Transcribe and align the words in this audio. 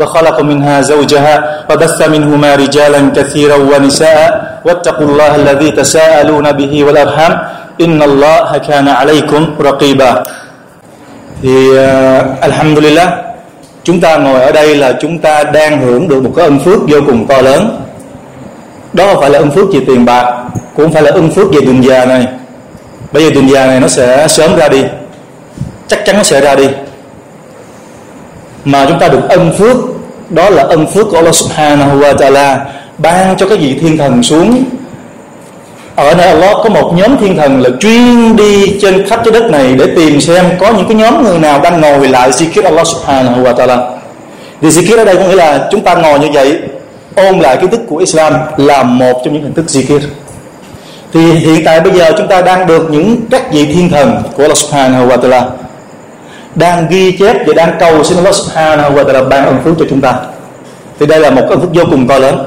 وخلق 0.00 0.40
منها 0.40 0.80
زوجها 0.80 1.34
وبث 1.70 1.98
منهما 2.08 2.50
رجالا 2.54 3.00
كثيرا 3.16 3.56
ونساء 3.56 4.28
واتقوا 4.64 5.06
الله 5.06 5.32
الذي 5.36 5.70
تساءلون 5.70 6.52
به 6.52 6.72
والأرحام 6.84 7.32
إن 7.80 8.02
الله 8.02 8.48
كان 8.68 8.88
عليكم 8.88 9.42
رقيبا 9.60 10.12
thì 11.42 11.68
uh, 11.68 12.40
Alhamdulillah 12.40 13.08
chúng 13.84 14.00
ta 14.00 14.16
ngồi 14.16 14.40
ở 14.40 14.52
đây 14.52 14.76
là 14.76 14.92
chúng 15.00 15.18
ta 15.18 15.44
đang 15.44 15.80
hưởng 15.80 16.08
được 16.08 16.22
một 16.22 16.32
cái 16.36 16.44
ân 16.44 16.58
phước 16.58 16.80
vô 16.88 16.98
cùng 17.06 17.26
to 17.26 17.42
lớn 17.42 17.80
đó 18.92 19.06
không 19.06 19.20
phải 19.20 19.30
là 19.30 19.38
ân 19.38 19.50
phước 19.50 19.72
về 19.72 19.80
tiền 19.86 20.04
bạc 20.04 20.24
cũng 20.76 20.84
không 20.84 20.92
phải 20.92 21.02
là 21.02 21.10
ân 21.10 21.30
phước 21.30 21.52
về 21.52 21.60
đường 21.60 21.84
già 21.84 22.04
này 22.04 22.26
bây 23.12 23.24
giờ 23.24 23.30
đường 23.30 23.50
già 23.50 23.66
này 23.66 23.80
nó 23.80 23.88
sẽ 23.88 24.28
sớm 24.28 24.56
ra 24.56 24.68
đi 24.68 24.84
chắc 25.88 26.04
chắn 26.04 26.16
nó 26.16 26.22
sẽ 26.22 26.40
ra 26.40 26.54
đi 26.54 26.68
mà 28.64 28.86
chúng 28.88 28.98
ta 28.98 29.08
được 29.08 29.28
ân 29.28 29.52
phước 29.58 29.76
đó 30.31 30.49
là 30.49 30.63
ân 30.63 30.87
phước 30.87 31.07
của 31.09 31.15
Allah 31.15 31.35
Subhanahu 31.35 31.99
wa 31.99 32.17
Taala 32.17 32.65
ban 32.97 33.37
cho 33.37 33.47
các 33.47 33.59
vị 33.59 33.77
thiên 33.81 33.97
thần 33.97 34.23
xuống. 34.23 34.63
Ở 35.95 36.15
nơi 36.15 36.27
Allah 36.27 36.55
có 36.63 36.69
một 36.69 36.93
nhóm 36.95 37.17
thiên 37.17 37.37
thần 37.37 37.61
là 37.61 37.69
chuyên 37.79 38.35
đi 38.35 38.79
trên 38.81 39.07
khắp 39.07 39.21
trái 39.25 39.31
đất 39.31 39.51
này 39.51 39.75
để 39.75 39.85
tìm 39.95 40.21
xem 40.21 40.45
có 40.59 40.71
những 40.71 40.87
cái 40.87 40.95
nhóm 40.95 41.23
người 41.23 41.39
nào 41.39 41.61
đang 41.63 41.81
ngồi 41.81 42.07
lại 42.07 42.31
zikir 42.31 42.63
Allah 42.63 42.87
Subhanahu 42.87 43.43
wa 43.43 43.53
Taala. 43.53 43.77
Thì 44.61 44.69
zikir 44.69 44.97
ở 44.97 45.05
đây 45.05 45.15
có 45.15 45.23
nghĩa 45.23 45.35
là 45.35 45.67
chúng 45.71 45.81
ta 45.81 45.95
ngồi 45.95 46.19
như 46.19 46.27
vậy, 46.33 46.59
ôn 47.15 47.39
lại 47.39 47.57
kiến 47.57 47.69
thức 47.69 47.81
của 47.89 47.97
Islam 47.97 48.33
là 48.57 48.83
một 48.83 49.21
trong 49.25 49.33
những 49.33 49.43
hình 49.43 49.53
thức 49.53 49.65
zikir. 49.67 49.99
Thì 51.13 51.31
hiện 51.31 51.61
tại 51.65 51.79
bây 51.79 51.93
giờ 51.93 52.11
chúng 52.17 52.27
ta 52.27 52.41
đang 52.41 52.67
được 52.67 52.91
những 52.91 53.17
các 53.31 53.53
vị 53.53 53.65
thiên 53.65 53.89
thần 53.89 54.23
của 54.35 54.43
Allah 54.43 54.57
Subhanahu 54.57 55.07
wa 55.07 55.17
Taala 55.17 55.45
đang 56.55 56.87
ghi 56.89 57.17
chép 57.17 57.47
và 57.47 57.53
đang 57.53 57.75
cầu 57.79 58.03
xin 58.03 58.17
Allah 58.17 58.35
Subhanahu 58.35 58.95
wa 58.95 59.03
Taala 59.03 59.23
ban 59.23 59.45
ân 59.45 59.57
phước 59.63 59.73
cho 59.79 59.85
chúng 59.89 60.01
ta 60.01 60.13
thì 61.01 61.07
đây 61.07 61.19
là 61.19 61.29
một 61.29 61.41
ân 61.49 61.61
phước 61.61 61.69
vô 61.73 61.83
cùng 61.89 62.07
to 62.07 62.19
lớn. 62.19 62.45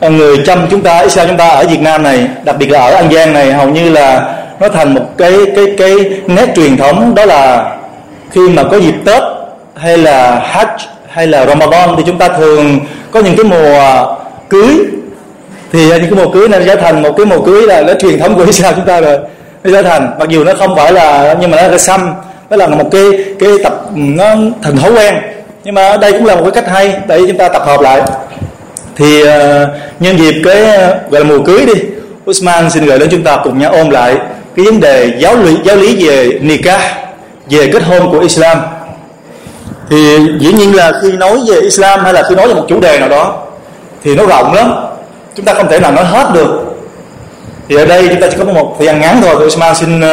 Người 0.00 0.38
chăm 0.46 0.66
chúng 0.70 0.80
ta 0.80 0.98
Islam 0.98 1.28
chúng 1.28 1.36
ta 1.36 1.48
ở 1.48 1.66
Việt 1.66 1.80
Nam 1.80 2.02
này, 2.02 2.28
đặc 2.44 2.56
biệt 2.58 2.70
là 2.70 2.80
ở 2.80 2.94
An 2.94 3.12
Giang 3.12 3.32
này, 3.32 3.52
hầu 3.52 3.68
như 3.68 3.90
là 3.90 4.34
nó 4.60 4.68
thành 4.68 4.94
một 4.94 5.00
cái 5.18 5.32
cái 5.56 5.64
cái 5.78 5.94
nét 6.26 6.46
truyền 6.56 6.76
thống, 6.76 7.14
đó 7.14 7.24
là 7.24 7.72
khi 8.30 8.48
mà 8.48 8.62
có 8.62 8.76
dịp 8.76 8.94
Tết 9.04 9.22
hay 9.76 9.98
là 9.98 10.42
Hajj 10.52 10.86
hay 11.08 11.26
là 11.26 11.46
Ramadan 11.46 11.90
thì 11.96 12.02
chúng 12.06 12.18
ta 12.18 12.28
thường 12.28 12.80
có 13.10 13.20
những 13.20 13.36
cái 13.36 13.44
mùa 13.44 14.06
cưới. 14.48 14.76
Thì 15.72 15.88
những 15.88 16.00
cái 16.00 16.24
mùa 16.24 16.32
cưới 16.32 16.48
này 16.48 16.62
trở 16.66 16.76
thành 16.76 17.02
một 17.02 17.12
cái 17.16 17.26
mùa 17.26 17.40
cưới 17.40 17.66
là 17.66 17.82
nó 17.82 17.94
truyền 17.94 18.18
thống 18.18 18.34
của 18.34 18.44
Israel 18.44 18.74
chúng 18.74 18.86
ta 18.86 19.00
rồi. 19.00 19.18
Nó 19.64 19.70
trở 19.72 19.82
thành, 19.82 20.10
mặc 20.18 20.28
dù 20.28 20.44
nó 20.44 20.52
không 20.58 20.76
phải 20.76 20.92
là, 20.92 21.36
nhưng 21.40 21.50
mà 21.50 21.62
nó 21.62 21.68
là 21.68 21.78
xăm, 21.78 22.14
nó 22.50 22.56
là 22.56 22.66
một 22.66 22.88
cái 22.92 23.04
cái 23.40 23.50
tập, 23.64 23.74
nó 23.94 24.24
thành 24.62 24.76
thói 24.76 24.92
quen 24.92 25.14
nhưng 25.64 25.74
mà 25.74 25.96
đây 25.96 26.12
cũng 26.12 26.26
là 26.26 26.34
một 26.34 26.42
cái 26.42 26.50
cách 26.50 26.72
hay 26.72 26.96
để 27.08 27.20
chúng 27.26 27.36
ta 27.36 27.48
tập 27.48 27.62
hợp 27.66 27.80
lại. 27.80 28.02
Thì 28.96 29.22
uh, 29.22 29.28
nhân 30.00 30.18
dịp 30.18 30.34
cái 30.44 30.64
ờ, 30.64 30.98
gọi 31.10 31.20
là 31.20 31.26
mùa 31.26 31.44
cưới 31.44 31.66
đi 31.66 31.72
Usman 32.30 32.70
xin 32.70 32.86
gửi 32.86 32.98
đến 32.98 33.08
chúng 33.10 33.22
ta 33.22 33.36
cùng 33.44 33.58
nhau 33.58 33.72
ôm 33.72 33.90
lại 33.90 34.16
cái 34.56 34.64
vấn 34.64 34.80
đề 34.80 35.12
giáo 35.18 35.36
lý 35.36 35.56
giáo 35.64 35.76
lý 35.76 36.06
về 36.06 36.38
nikah 36.40 36.80
về 37.50 37.70
kết 37.72 37.82
hôn 37.82 38.10
của 38.10 38.18
Islam. 38.18 38.58
Thì 39.90 40.18
dĩ 40.40 40.52
nhiên 40.52 40.76
là 40.76 40.92
khi 41.02 41.12
nói 41.12 41.38
về 41.48 41.60
Islam 41.60 42.00
hay 42.00 42.12
là 42.12 42.22
khi 42.28 42.34
nói 42.34 42.48
về 42.48 42.54
một 42.54 42.66
chủ 42.68 42.80
đề 42.80 42.98
nào 42.98 43.08
đó 43.08 43.42
thì 44.04 44.14
nó 44.14 44.26
rộng 44.26 44.54
lắm. 44.54 44.74
Chúng 45.36 45.46
ta 45.46 45.54
không 45.54 45.68
thể 45.68 45.80
nào 45.80 45.92
nói 45.92 46.04
hết 46.04 46.30
được. 46.34 46.64
Thì 47.68 47.76
ở 47.76 47.86
đây 47.86 48.08
chúng 48.08 48.20
ta 48.20 48.26
chỉ 48.30 48.36
có 48.38 48.44
một 48.44 48.74
thời 48.78 48.86
gian 48.86 49.00
ngắn 49.00 49.20
thôi. 49.22 49.36
Thì 49.38 49.44
Usman 49.44 49.74
xin 49.74 50.00
uh, 50.00 50.06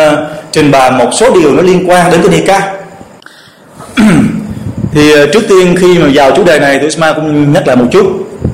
trình 0.52 0.72
bày 0.72 0.92
một 0.92 1.10
số 1.12 1.34
điều 1.34 1.54
nó 1.54 1.62
liên 1.62 1.90
quan 1.90 2.12
đến 2.12 2.22
cái 2.22 2.32
nikah. 2.32 2.64
thì 4.92 5.12
ờ, 5.12 5.28
trước 5.34 5.44
tiên 5.50 5.76
khi 5.80 6.00
mà 6.00 6.08
vào 6.14 6.32
chủ 6.32 6.44
đề 6.44 6.60
này 6.60 6.78
tôi 6.78 6.84
Isma 6.84 7.14
cũng 7.14 7.54
nhắc 7.54 7.68
lại 7.68 7.76
một 7.76 7.86
chút. 7.92 8.06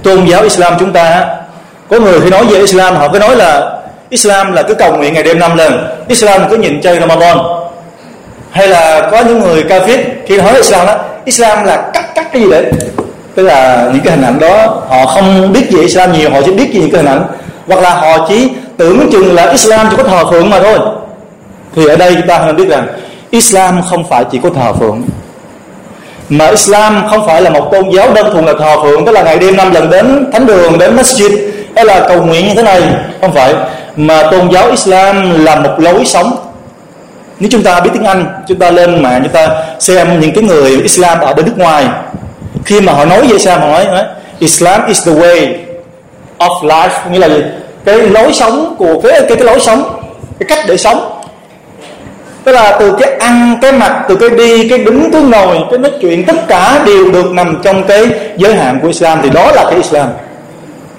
Tôn 0.03 0.25
giáo 0.25 0.43
Islam 0.43 0.73
chúng 0.79 0.93
ta, 0.93 1.25
có 1.89 1.99
người 1.99 2.21
khi 2.21 2.29
nói 2.29 2.45
về 2.45 2.59
Islam, 2.59 2.95
họ 2.95 3.09
cứ 3.13 3.19
nói 3.19 3.35
là 3.35 3.79
Islam 4.09 4.51
là 4.51 4.63
cứ 4.63 4.73
cầu 4.73 4.97
nguyện 4.97 5.13
ngày 5.13 5.23
đêm 5.23 5.39
năm 5.39 5.57
lần. 5.57 5.87
Islam 6.07 6.41
cứ 6.49 6.57
nhìn 6.57 6.81
chơi 6.81 6.99
Ramadan. 6.99 7.37
Hay 8.51 8.67
là 8.67 9.09
có 9.11 9.21
những 9.21 9.39
người 9.39 9.63
kafir 9.63 9.97
khi 10.27 10.37
nói 10.37 10.55
Islam 10.55 10.85
đó, 10.85 10.97
Islam 11.25 11.65
là 11.65 11.89
cắt 11.93 12.15
cắt 12.15 12.33
cái 12.33 12.41
gì 12.41 12.49
đấy? 12.51 12.65
Tức 13.35 13.43
là 13.43 13.89
những 13.93 14.01
cái 14.03 14.15
hình 14.15 14.25
ảnh 14.25 14.39
đó, 14.39 14.81
họ 14.89 15.05
không 15.05 15.53
biết 15.53 15.71
về 15.71 15.81
Islam 15.81 16.13
nhiều, 16.13 16.29
họ 16.29 16.41
chỉ 16.45 16.51
biết 16.51 16.69
về 16.73 16.81
những 16.81 16.91
cái 16.91 17.03
hình 17.03 17.11
ảnh. 17.11 17.23
Hoặc 17.67 17.81
là 17.81 17.89
họ 17.89 18.25
chỉ 18.27 18.49
tưởng 18.77 19.09
chừng 19.11 19.35
là 19.35 19.49
Islam 19.49 19.87
chỉ 19.89 19.97
có 19.97 20.03
thờ 20.03 20.31
phượng 20.31 20.49
mà 20.49 20.59
thôi. 20.59 20.79
Thì 21.75 21.87
ở 21.87 21.95
đây 21.95 22.15
chúng 22.15 22.27
ta 22.27 22.43
nên 22.45 22.55
biết 22.55 22.67
rằng 22.67 22.87
Islam 23.31 23.81
không 23.89 24.03
phải 24.09 24.25
chỉ 24.31 24.39
có 24.43 24.49
thờ 24.49 24.73
phượng 24.73 25.01
mà 26.37 26.47
Islam 26.47 27.07
không 27.09 27.27
phải 27.27 27.41
là 27.41 27.49
một 27.49 27.69
tôn 27.71 27.89
giáo 27.89 28.13
đơn 28.13 28.29
thuần 28.31 28.45
là 28.45 28.53
thờ 28.59 28.75
phượng, 28.83 29.05
tức 29.05 29.11
là 29.11 29.23
ngày 29.23 29.39
đêm 29.39 29.57
năm 29.57 29.73
lần 29.73 29.89
đến 29.89 30.29
thánh 30.33 30.45
đường, 30.45 30.79
đến 30.79 30.95
masjid, 30.95 31.37
hay 31.75 31.85
là 31.85 32.05
cầu 32.07 32.21
nguyện 32.25 32.47
như 32.47 32.53
thế 32.55 32.63
này. 32.63 32.81
Không 33.21 33.33
phải. 33.33 33.53
Mà 33.95 34.23
tôn 34.31 34.51
giáo 34.51 34.69
Islam 34.69 35.45
là 35.45 35.55
một 35.55 35.69
lối 35.77 36.05
sống. 36.05 36.35
Nếu 37.39 37.49
chúng 37.51 37.63
ta 37.63 37.79
biết 37.79 37.89
tiếng 37.93 38.03
Anh, 38.03 38.25
chúng 38.47 38.59
ta 38.59 38.71
lên 38.71 39.03
mạng, 39.03 39.21
chúng 39.23 39.33
ta 39.33 39.47
xem 39.79 40.19
những 40.19 40.33
cái 40.33 40.43
người 40.43 40.81
Islam 40.81 41.19
ở 41.19 41.33
bên 41.33 41.45
nước 41.45 41.57
ngoài. 41.57 41.85
Khi 42.65 42.81
mà 42.81 42.93
họ 42.93 43.05
nói 43.05 43.21
về 43.21 43.33
Islam, 43.33 43.61
họ 43.61 43.67
nói 43.67 43.85
Islam 44.39 44.87
is 44.87 45.07
the 45.07 45.13
way 45.13 45.47
of 46.39 46.61
life. 46.61 47.11
Nghĩa 47.11 47.19
là 47.19 47.29
gì? 47.29 47.43
Cái 47.85 47.97
lối 47.97 48.33
sống 48.33 48.75
của, 48.77 49.01
cái 49.03 49.21
cái 49.21 49.37
cái 49.37 49.45
lối 49.45 49.59
sống, 49.59 49.99
cái 50.39 50.47
cách 50.49 50.65
để 50.67 50.77
sống 50.77 51.22
tức 52.43 52.51
là 52.51 52.77
từ 52.79 52.93
cái 52.99 53.11
ăn, 53.19 53.57
cái 53.61 53.71
mặc, 53.71 54.05
từ 54.09 54.15
cái 54.15 54.29
đi, 54.29 54.69
cái 54.69 54.77
đứng, 54.77 55.11
cái 55.11 55.21
ngồi, 55.21 55.57
cái 55.69 55.79
nói 55.79 55.91
chuyện, 56.01 56.25
tất 56.25 56.47
cả 56.47 56.83
đều 56.85 57.11
được 57.11 57.31
nằm 57.31 57.59
trong 57.63 57.83
cái 57.83 58.05
giới 58.37 58.55
hạn 58.55 58.79
của 58.81 58.87
Islam. 58.87 59.19
Thì 59.23 59.29
đó 59.29 59.51
là 59.55 59.63
cái 59.63 59.75
Islam. 59.75 60.07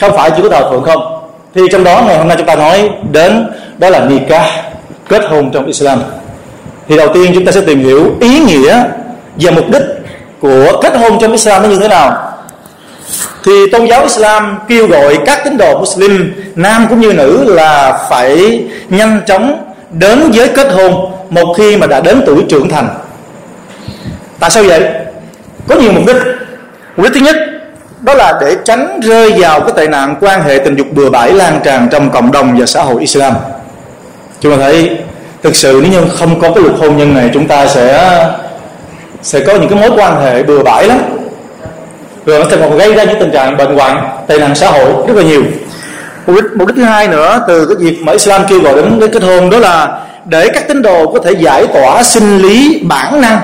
Không 0.00 0.16
phải 0.16 0.30
chỉ 0.30 0.42
có 0.42 0.48
thờ 0.48 0.70
phượng 0.70 0.82
không? 0.82 1.20
Thì 1.54 1.62
trong 1.72 1.84
đó 1.84 2.02
ngày 2.06 2.18
hôm 2.18 2.28
nay 2.28 2.36
chúng 2.36 2.46
ta 2.46 2.54
nói 2.54 2.90
đến, 3.12 3.46
đó 3.78 3.90
là 3.90 4.00
nikah, 4.00 4.46
kết 5.08 5.22
hôn 5.30 5.50
trong 5.50 5.66
Islam. 5.66 6.02
Thì 6.88 6.96
đầu 6.96 7.08
tiên 7.14 7.30
chúng 7.34 7.44
ta 7.44 7.52
sẽ 7.52 7.60
tìm 7.60 7.84
hiểu 7.84 8.10
ý 8.20 8.38
nghĩa 8.40 8.84
và 9.36 9.50
mục 9.50 9.64
đích 9.72 9.82
của 10.40 10.80
kết 10.82 10.96
hôn 10.96 11.18
trong 11.20 11.32
Islam 11.32 11.62
nó 11.62 11.68
như 11.68 11.78
thế 11.78 11.88
nào. 11.88 12.32
Thì 13.44 13.52
tôn 13.72 13.86
giáo 13.86 14.02
Islam 14.02 14.58
kêu 14.68 14.86
gọi 14.86 15.18
các 15.26 15.44
tín 15.44 15.56
đồ 15.56 15.78
Muslim, 15.78 16.32
nam 16.54 16.86
cũng 16.90 17.00
như 17.00 17.12
nữ, 17.12 17.44
là 17.46 17.98
phải 18.10 18.62
nhanh 18.88 19.20
chóng 19.26 19.64
đến 19.90 20.30
với 20.34 20.48
kết 20.48 20.72
hôn 20.72 21.13
một 21.34 21.54
khi 21.58 21.76
mà 21.76 21.86
đã 21.86 22.00
đến 22.00 22.22
tuổi 22.26 22.44
trưởng 22.48 22.68
thành. 22.68 22.88
Tại 24.40 24.50
sao 24.50 24.64
vậy? 24.64 24.82
Có 25.68 25.74
nhiều 25.74 25.92
mục 25.92 26.06
đích. 26.06 26.16
Mục 26.96 27.04
đích 27.04 27.12
thứ 27.14 27.20
nhất, 27.20 27.36
đó 28.00 28.14
là 28.14 28.38
để 28.40 28.56
tránh 28.64 29.00
rơi 29.00 29.32
vào 29.38 29.60
cái 29.60 29.72
tệ 29.76 29.86
nạn 29.86 30.16
quan 30.20 30.42
hệ 30.42 30.58
tình 30.58 30.76
dục 30.76 30.86
bừa 30.92 31.10
bãi 31.10 31.32
lan 31.32 31.60
tràn 31.64 31.88
trong 31.90 32.10
cộng 32.10 32.32
đồng 32.32 32.58
và 32.58 32.66
xã 32.66 32.82
hội 32.82 33.00
Islam. 33.00 33.34
Chúng 34.40 34.52
ta 34.52 34.58
thấy, 34.58 34.98
thực 35.42 35.56
sự 35.56 35.80
nếu 35.82 35.92
như 35.92 36.08
không 36.18 36.40
có 36.40 36.50
cái 36.54 36.62
luật 36.64 36.74
hôn 36.78 36.96
nhân 36.96 37.14
này, 37.14 37.30
chúng 37.34 37.48
ta 37.48 37.66
sẽ 37.66 38.18
sẽ 39.22 39.40
có 39.40 39.54
những 39.54 39.68
cái 39.68 39.78
mối 39.78 39.90
quan 39.96 40.22
hệ 40.22 40.42
bừa 40.42 40.62
bãi 40.62 40.88
lắm. 40.88 40.98
Rồi 42.26 42.38
nó 42.38 42.50
sẽ 42.50 42.56
còn 42.56 42.78
gây 42.78 42.94
ra 42.94 43.04
những 43.04 43.20
tình 43.20 43.30
trạng 43.30 43.56
bệnh 43.56 43.76
hoạn, 43.76 44.08
tệ 44.26 44.38
nạn 44.38 44.54
xã 44.54 44.70
hội 44.70 44.92
rất 45.06 45.16
là 45.16 45.22
nhiều 45.22 45.42
mục 46.26 46.36
đích, 46.36 46.44
mục 46.56 46.68
đích 46.68 46.76
thứ 46.76 46.82
hai 46.84 47.08
nữa 47.08 47.44
từ 47.48 47.66
cái 47.66 47.76
việc 47.78 48.02
mà 48.02 48.12
Islam 48.12 48.42
kêu 48.48 48.60
gọi 48.60 48.74
đến 48.74 48.96
cái 49.00 49.08
kết 49.08 49.22
hôn 49.22 49.50
đó 49.50 49.58
là 49.58 50.00
để 50.24 50.48
các 50.54 50.68
tín 50.68 50.82
đồ 50.82 51.12
có 51.12 51.20
thể 51.24 51.32
giải 51.32 51.66
tỏa 51.66 52.02
sinh 52.02 52.38
lý 52.38 52.82
bản 52.88 53.20
năng. 53.20 53.38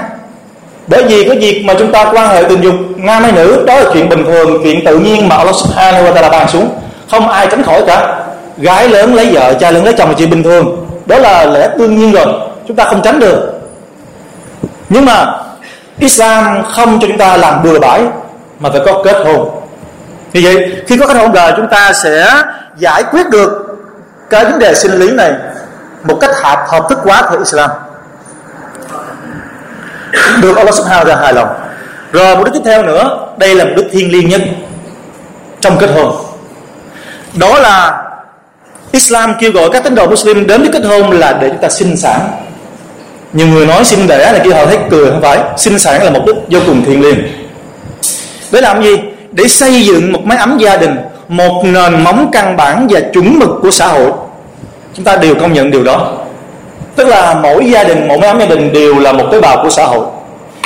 Bởi 0.86 1.04
vì 1.04 1.24
cái 1.24 1.38
việc 1.38 1.62
mà 1.64 1.74
chúng 1.78 1.92
ta 1.92 2.04
quan 2.04 2.28
hệ 2.28 2.44
tình 2.48 2.60
dục 2.60 2.74
nam 2.96 3.22
hay 3.22 3.32
nữ 3.32 3.64
đó 3.66 3.80
là 3.80 3.90
chuyện 3.92 4.08
bình 4.08 4.24
thường 4.24 4.60
chuyện 4.62 4.84
tự 4.84 4.98
nhiên 4.98 5.28
mà 5.28 5.36
Allah 5.36 5.54
Subhanahu 5.54 6.04
wa 6.04 6.12
Taala 6.12 6.28
bàn 6.28 6.48
xuống. 6.48 6.68
Không 7.10 7.28
ai 7.28 7.46
tránh 7.46 7.62
khỏi 7.62 7.82
cả. 7.86 8.16
Gái 8.58 8.88
lớn 8.88 9.14
lấy 9.14 9.26
vợ 9.32 9.54
trai 9.54 9.72
lớn 9.72 9.84
lấy 9.84 9.94
chồng 9.98 10.08
là 10.08 10.14
chuyện 10.18 10.30
bình 10.30 10.42
thường. 10.42 10.86
Đó 11.06 11.18
là 11.18 11.44
lẽ 11.44 11.68
đương 11.78 11.96
nhiên 11.98 12.12
rồi. 12.12 12.26
Chúng 12.68 12.76
ta 12.76 12.84
không 12.84 13.02
tránh 13.02 13.20
được. 13.20 13.60
Nhưng 14.88 15.04
mà 15.04 15.26
Islam 15.98 16.62
không 16.64 17.00
cho 17.00 17.06
chúng 17.08 17.18
ta 17.18 17.36
làm 17.36 17.62
bừa 17.62 17.78
bãi 17.78 18.02
mà 18.60 18.70
phải 18.70 18.80
có 18.86 19.02
kết 19.04 19.16
hôn 19.24 19.50
như 20.32 20.40
vậy, 20.42 20.82
khi 20.86 20.96
có 20.96 21.06
kết 21.06 21.16
hôn 21.16 21.32
rồi 21.32 21.52
chúng 21.56 21.68
ta 21.68 21.92
sẽ 21.92 22.42
giải 22.76 23.02
quyết 23.10 23.28
được 23.30 23.78
cái 24.30 24.44
vấn 24.44 24.58
đề 24.58 24.74
sinh 24.74 24.92
lý 24.92 25.10
này 25.10 25.32
một 26.04 26.18
cách 26.20 26.30
hợp 26.42 26.64
hợp 26.68 26.86
thức 26.88 26.98
quá 27.04 27.22
theo 27.30 27.38
Islam. 27.38 27.70
Được 30.42 30.56
Allah 30.56 30.74
Subhanahu 30.74 31.04
ra 31.04 31.16
hài 31.16 31.32
lòng. 31.32 31.48
Rồi 32.12 32.36
một 32.36 32.44
đức 32.44 32.50
tiếp 32.54 32.60
theo 32.64 32.82
nữa, 32.82 33.28
đây 33.36 33.54
là 33.54 33.64
một 33.64 33.70
đức 33.76 33.88
thiêng 33.92 34.12
liêng 34.12 34.28
nhất 34.28 34.40
trong 35.60 35.78
kết 35.78 35.90
hôn. 35.94 36.16
Đó 37.34 37.58
là 37.58 38.04
Islam 38.92 39.34
kêu 39.40 39.52
gọi 39.52 39.70
các 39.72 39.84
tín 39.84 39.94
đồ 39.94 40.06
Muslim 40.06 40.46
đến 40.46 40.62
với 40.62 40.70
kết 40.72 40.84
hôn 40.84 41.10
là 41.10 41.32
để 41.32 41.48
chúng 41.48 41.58
ta 41.58 41.68
sinh 41.68 41.96
sản. 41.96 42.20
Nhiều 43.32 43.46
người 43.46 43.66
nói 43.66 43.84
sinh 43.84 44.06
đẻ 44.06 44.32
là 44.32 44.38
kia 44.44 44.50
họ 44.50 44.66
thấy 44.66 44.78
cười, 44.90 45.10
không 45.10 45.22
phải. 45.22 45.38
Sinh 45.56 45.78
sản 45.78 46.04
là 46.04 46.10
một 46.10 46.22
đức 46.26 46.34
vô 46.48 46.60
cùng 46.66 46.84
thiêng 46.84 47.02
liêng. 47.02 47.18
Để 48.52 48.60
làm 48.60 48.82
gì? 48.82 48.96
Để 49.32 49.48
xây 49.48 49.82
dựng 49.82 50.12
một 50.12 50.20
mái 50.24 50.38
ấm 50.38 50.58
gia 50.58 50.76
đình, 50.76 50.96
một 51.28 51.62
nền 51.64 52.04
móng 52.04 52.28
căn 52.32 52.56
bản 52.56 52.86
và 52.90 53.00
chuẩn 53.12 53.38
mực 53.38 53.50
của 53.62 53.70
xã 53.70 53.86
hội. 53.86 54.10
Chúng 54.94 55.04
ta 55.04 55.16
đều 55.16 55.34
công 55.34 55.52
nhận 55.52 55.70
điều 55.70 55.84
đó. 55.84 56.12
Tức 56.96 57.08
là 57.08 57.34
mỗi 57.34 57.70
gia 57.70 57.84
đình, 57.84 58.08
mỗi 58.08 58.18
mái 58.18 58.30
ấm 58.30 58.40
gia 58.40 58.46
đình 58.46 58.72
đều 58.72 58.98
là 58.98 59.12
một 59.12 59.24
tế 59.32 59.40
bào 59.40 59.62
của 59.62 59.70
xã 59.70 59.84
hội. 59.84 60.06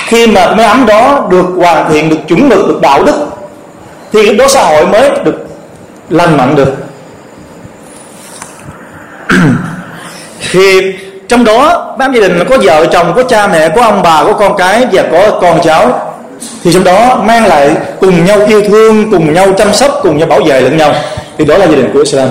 Khi 0.07 0.27
mà 0.27 0.55
mái 0.55 0.67
ấm 0.67 0.87
đó 0.87 1.27
được 1.31 1.47
hoàn 1.57 1.91
thiện, 1.91 2.09
được 2.09 2.19
chuẩn 2.29 2.49
mực, 2.49 2.69
được 2.69 2.79
đạo 2.83 3.05
đức, 3.05 3.27
thì 4.13 4.23
lúc 4.23 4.37
đó 4.39 4.49
xã 4.49 4.65
hội 4.65 4.87
mới 4.87 5.11
được 5.25 5.47
lành 6.11 6.37
mạnh 6.37 6.55
được. 6.55 6.75
Thì 10.53 10.95
trong 11.29 11.45
đó, 11.45 11.95
mái 11.99 12.09
ấm 12.09 12.15
gia 12.15 12.21
đình 12.21 12.45
có 12.49 12.59
vợ 12.63 12.87
chồng, 12.87 13.13
có 13.17 13.23
cha 13.23 13.47
mẹ, 13.47 13.69
có 13.69 13.83
ông 13.83 14.03
bà, 14.03 14.25
có 14.25 14.33
con 14.33 14.57
cái 14.57 14.87
và 14.93 15.05
có 15.13 15.39
con 15.41 15.61
cháu 15.63 16.14
thì 16.65 16.73
trong 16.73 16.85
đó 16.85 17.23
mang 17.25 17.47
lại 17.47 17.71
cùng 18.01 18.25
nhau 18.25 18.39
yêu 18.47 18.63
thương, 18.69 19.11
cùng 19.11 19.35
nhau 19.35 19.47
chăm 19.59 19.75
sóc, 19.75 20.01
cùng 20.03 20.19
nhau 20.19 20.29
bảo 20.29 20.41
vệ 20.41 20.61
lẫn 20.61 20.77
nhau. 20.77 20.95
Thì 21.39 21.45
đó 21.45 21.59
là 21.59 21.67
gia 21.67 21.77
đình 21.77 21.91
của 21.93 21.99
Islam. 21.99 22.29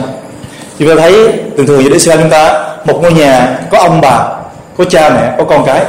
Chúng 0.79 0.89
ta 0.89 0.95
thấy, 0.97 1.13
thường 1.57 1.67
thường 1.67 1.77
gia 1.77 1.83
đình 1.83 1.93
Islam 1.93 2.19
chúng 2.19 2.29
ta, 2.29 2.65
một 2.85 2.99
ngôi 3.01 3.13
nhà 3.13 3.59
có 3.71 3.77
ông 3.77 4.01
bà, 4.01 4.19
có 4.77 4.85
cha 4.89 5.09
mẹ, 5.09 5.31
có 5.37 5.43
con 5.43 5.65
cái. 5.65 5.81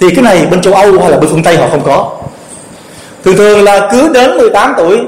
Thì 0.00 0.10
cái 0.10 0.22
này 0.22 0.46
bên 0.50 0.62
châu 0.62 0.74
Âu 0.74 1.00
hay 1.00 1.10
là 1.10 1.16
bên 1.16 1.30
phương 1.30 1.42
Tây 1.42 1.56
họ 1.56 1.66
không 1.70 1.82
có. 1.84 2.10
Thường 3.24 3.36
thường 3.36 3.62
là 3.62 3.88
cứ 3.92 4.08
đến 4.08 4.36
18 4.38 4.74
tuổi, 4.76 4.98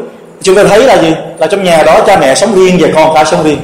chúng 0.43 0.55
ta 0.55 0.65
thấy 0.65 0.83
là 0.83 1.03
gì? 1.03 1.15
Là 1.39 1.47
trong 1.47 1.65
nhà 1.65 1.83
đó 1.83 2.01
cha 2.07 2.17
mẹ 2.17 2.35
sống 2.35 2.55
riêng 2.55 2.79
và 2.81 2.89
con 2.95 3.15
cái 3.15 3.25
sống 3.25 3.45
riêng. 3.45 3.59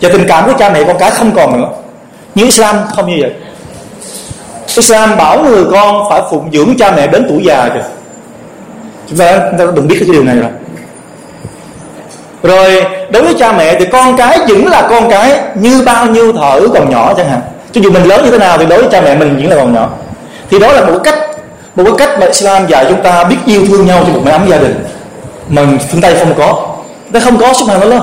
Và 0.00 0.08
tình 0.12 0.24
cảm 0.28 0.46
của 0.46 0.52
cha 0.58 0.70
mẹ, 0.70 0.84
con 0.84 0.98
cái 0.98 1.10
không 1.10 1.32
còn 1.36 1.60
nữa. 1.60 1.68
Nhưng 2.34 2.46
Islam 2.46 2.76
không 2.96 3.10
như 3.10 3.16
vậy. 3.20 3.30
Islam 4.76 5.16
bảo 5.16 5.44
người 5.44 5.64
con 5.72 6.10
phải 6.10 6.22
phụng 6.30 6.48
dưỡng 6.52 6.76
cha 6.78 6.90
mẹ 6.90 7.06
đến 7.06 7.26
tuổi 7.28 7.42
già 7.44 7.68
kìa 7.74 7.84
chúng 9.12 9.18
ta, 9.18 9.38
chúng 9.50 9.58
ta 9.58 9.72
đừng 9.74 9.88
biết 9.88 9.96
cái 10.00 10.08
điều 10.12 10.24
này 10.24 10.36
rồi. 10.36 10.50
Rồi 12.42 12.84
đối 13.10 13.22
với 13.22 13.34
cha 13.38 13.52
mẹ 13.52 13.76
thì 13.78 13.86
con 13.92 14.16
cái 14.16 14.38
vẫn 14.38 14.66
là 14.66 14.86
con 14.90 15.10
cái 15.10 15.40
như 15.54 15.82
bao 15.82 16.06
nhiêu 16.06 16.32
thở 16.32 16.60
còn 16.74 16.90
nhỏ 16.90 17.14
chẳng 17.16 17.30
hạn. 17.30 17.40
Cho 17.72 17.80
dù 17.80 17.90
mình 17.90 18.04
lớn 18.04 18.24
như 18.24 18.30
thế 18.30 18.38
nào 18.38 18.58
thì 18.58 18.66
đối 18.66 18.78
với 18.78 18.88
cha 18.92 19.00
mẹ 19.00 19.14
mình 19.14 19.36
vẫn 19.36 19.48
là 19.50 19.56
còn 19.56 19.74
nhỏ. 19.74 19.88
Thì 20.50 20.58
đó 20.58 20.72
là 20.72 20.84
một 20.84 20.98
cách 21.04 21.14
một 21.76 21.84
cái 21.84 21.94
cách 21.98 22.18
mà 22.20 22.26
Islam 22.26 22.66
dạy 22.66 22.86
chúng 22.88 23.02
ta 23.02 23.24
biết 23.24 23.36
yêu 23.46 23.66
thương 23.66 23.86
nhau 23.86 24.02
trong 24.04 24.14
một 24.14 24.20
mái 24.24 24.32
ấm 24.32 24.48
gia 24.48 24.58
đình. 24.58 24.84
Mà 25.48 25.62
phương 25.90 26.00
Tây 26.00 26.14
không 26.18 26.34
có. 26.38 26.68
Nó 27.10 27.20
không 27.20 27.38
có 27.38 27.52
sức 27.52 27.68
mạnh 27.68 27.80
đó 27.80 27.86
luôn 27.86 28.00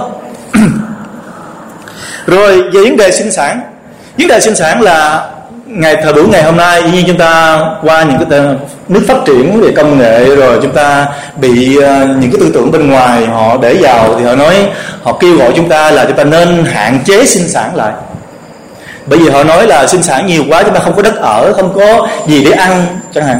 rồi 2.27 2.61
về 2.61 2.81
vấn 2.83 2.97
đề 2.97 3.11
sinh 3.11 3.31
sản. 3.31 3.61
Vấn 4.17 4.27
đề 4.27 4.39
sinh 4.39 4.55
sản 4.55 4.81
là 4.81 5.29
ngày 5.69 5.97
thời 6.03 6.13
buổi 6.13 6.27
ngày 6.27 6.43
hôm 6.43 6.57
nay 6.57 6.83
dĩ 6.83 6.91
nhiên 6.91 7.05
chúng 7.07 7.17
ta 7.17 7.61
qua 7.81 8.03
những 8.03 8.17
cái 8.29 8.39
ờ, 8.39 8.55
nước 8.87 9.01
phát 9.07 9.17
triển 9.25 9.61
về 9.61 9.71
công 9.75 9.97
nghệ 9.99 10.35
rồi 10.35 10.59
chúng 10.61 10.71
ta 10.71 11.07
bị 11.35 11.77
uh, 11.77 11.83
những 12.19 12.31
cái 12.31 12.39
tư 12.39 12.51
tưởng 12.53 12.71
bên 12.71 12.89
ngoài 12.89 13.25
họ 13.25 13.57
để 13.57 13.77
vào 13.81 14.15
thì 14.17 14.25
họ 14.25 14.35
nói 14.35 14.55
họ 15.03 15.17
kêu 15.19 15.37
gọi 15.37 15.51
chúng 15.55 15.69
ta 15.69 15.91
là 15.91 16.05
chúng 16.05 16.15
ta 16.15 16.23
nên 16.23 16.65
hạn 16.65 16.99
chế 17.05 17.25
sinh 17.25 17.49
sản 17.49 17.75
lại. 17.75 17.93
Bởi 19.05 19.19
vì 19.19 19.29
họ 19.29 19.43
nói 19.43 19.67
là 19.67 19.87
sinh 19.87 20.03
sản 20.03 20.27
nhiều 20.27 20.43
quá 20.49 20.63
chúng 20.63 20.73
ta 20.73 20.79
không 20.79 20.95
có 20.95 21.01
đất 21.01 21.15
ở 21.15 21.53
không 21.53 21.73
có 21.75 22.07
gì 22.27 22.43
để 22.45 22.51
ăn 22.51 22.85
chẳng 23.13 23.25
hạn. 23.25 23.39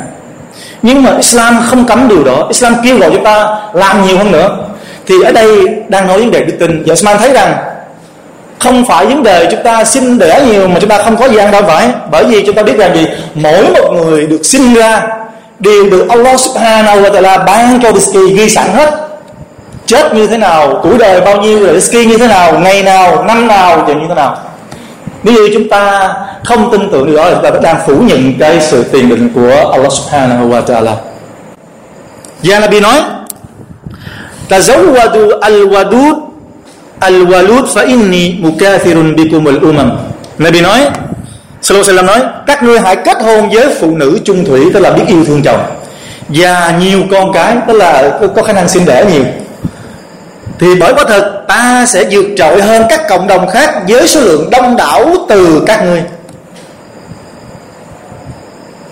Nhưng 0.81 1.03
mà 1.03 1.15
Islam 1.17 1.59
không 1.65 1.85
cấm 1.85 2.07
điều 2.07 2.23
đó. 2.23 2.45
Islam 2.47 2.75
kêu 2.83 2.97
gọi 2.97 3.09
chúng 3.13 3.23
ta 3.23 3.59
làm 3.73 4.07
nhiều 4.07 4.17
hơn 4.17 4.31
nữa. 4.31 4.57
Thì 5.07 5.23
ở 5.23 5.31
đây 5.31 5.49
đang 5.87 6.07
nói 6.07 6.19
vấn 6.19 6.31
đề 6.31 6.43
đức 6.43 6.53
tin. 6.59 6.83
Và 6.85 6.93
Islam 6.93 7.17
thấy 7.17 7.33
rằng 7.33 7.57
không 8.59 8.85
phải 8.85 9.05
vấn 9.05 9.23
đề 9.23 9.47
chúng 9.51 9.63
ta 9.63 9.83
sinh 9.83 10.17
đẻ 10.17 10.41
nhiều 10.45 10.67
mà 10.67 10.79
chúng 10.79 10.89
ta 10.89 10.97
không 10.97 11.17
có 11.17 11.27
gì 11.27 11.37
ăn 11.37 11.51
đâu, 11.51 11.61
phải. 11.67 11.89
Bởi 12.11 12.25
vì 12.25 12.45
chúng 12.45 12.55
ta 12.55 12.63
biết 12.63 12.77
rằng 12.77 12.95
gì 12.95 13.07
mỗi 13.33 13.63
một 13.63 13.93
người 13.93 14.27
được 14.27 14.45
sinh 14.45 14.73
ra 14.73 15.01
đều 15.59 15.89
được 15.89 16.09
Allah 16.09 16.39
subhanahu 16.39 17.01
wa 17.01 17.11
ta'ala 17.11 17.45
ban 17.45 17.79
cho 17.83 17.91
rizki 17.91 18.35
ghi 18.35 18.49
sẵn 18.49 18.67
hết. 18.73 18.93
Chết 19.85 20.13
như 20.13 20.27
thế 20.27 20.37
nào, 20.37 20.81
tuổi 20.83 20.97
đời 20.97 21.21
bao 21.21 21.41
nhiêu, 21.41 21.59
rồi 21.65 21.79
rizki 21.79 22.07
như 22.07 22.17
thế 22.17 22.27
nào, 22.27 22.59
ngày 22.59 22.83
nào, 22.83 23.23
năm 23.23 23.47
nào 23.47 23.83
thì 23.87 23.93
như 23.93 24.05
thế 24.09 24.15
nào. 24.15 24.37
Nếu 25.23 25.33
như 25.33 25.49
chúng 25.53 25.69
ta 25.69 26.13
không 26.43 26.71
tin 26.71 26.89
tưởng 26.91 27.05
điều 27.05 27.15
đó 27.15 27.25
là 27.25 27.33
chúng 27.33 27.43
ta 27.43 27.49
đang 27.63 27.77
phủ 27.87 27.95
nhận 27.95 28.33
cái 28.39 28.61
sự 28.61 28.83
tiền 28.83 29.09
định 29.09 29.29
của 29.35 29.71
Allah 29.71 29.91
subhanahu 29.91 30.49
wa 30.49 30.63
ta'ala. 30.63 30.93
Gia 32.41 32.59
Nabi 32.59 32.79
nói, 32.79 33.01
Tazawwadu 34.49 35.39
al-wadud 35.39 36.28
Al-walud 36.99 37.65
fa 37.65 37.87
inni 37.87 38.35
mukathirun 38.39 39.15
bikumul 39.15 39.59
umam. 39.63 39.91
Nabi 40.37 40.61
nói, 40.61 40.79
Sallallahu 41.61 41.91
alaihi 41.91 42.07
nói, 42.07 42.31
Các 42.47 42.63
ngươi 42.63 42.79
hãy 42.79 42.95
kết 42.95 43.21
hôn 43.21 43.49
với 43.49 43.75
phụ 43.79 43.95
nữ 43.95 44.19
trung 44.25 44.45
thủy, 44.45 44.65
Tức 44.73 44.79
là 44.79 44.91
biết 44.91 45.03
yêu 45.07 45.25
thương 45.25 45.43
chồng. 45.43 45.59
Và 46.29 46.73
nhiều 46.79 46.99
con 47.11 47.33
cái, 47.33 47.57
Tức 47.67 47.73
là 47.73 48.19
có 48.35 48.43
khả 48.43 48.53
năng 48.53 48.69
sinh 48.69 48.85
đẻ 48.85 49.05
nhiều. 49.11 49.23
Thì 50.59 50.67
bởi 50.79 50.93
quả 50.93 51.03
thật, 51.07 51.43
Ta 51.47 51.85
sẽ 51.87 52.03
vượt 52.11 52.25
trội 52.37 52.61
hơn 52.61 52.83
các 52.89 53.07
cộng 53.09 53.27
đồng 53.27 53.47
khác 53.47 53.75
Với 53.87 54.07
số 54.07 54.21
lượng 54.21 54.49
đông 54.49 54.75
đảo 54.75 55.05
từ 55.29 55.63
các 55.67 55.83
ngươi. 55.83 56.03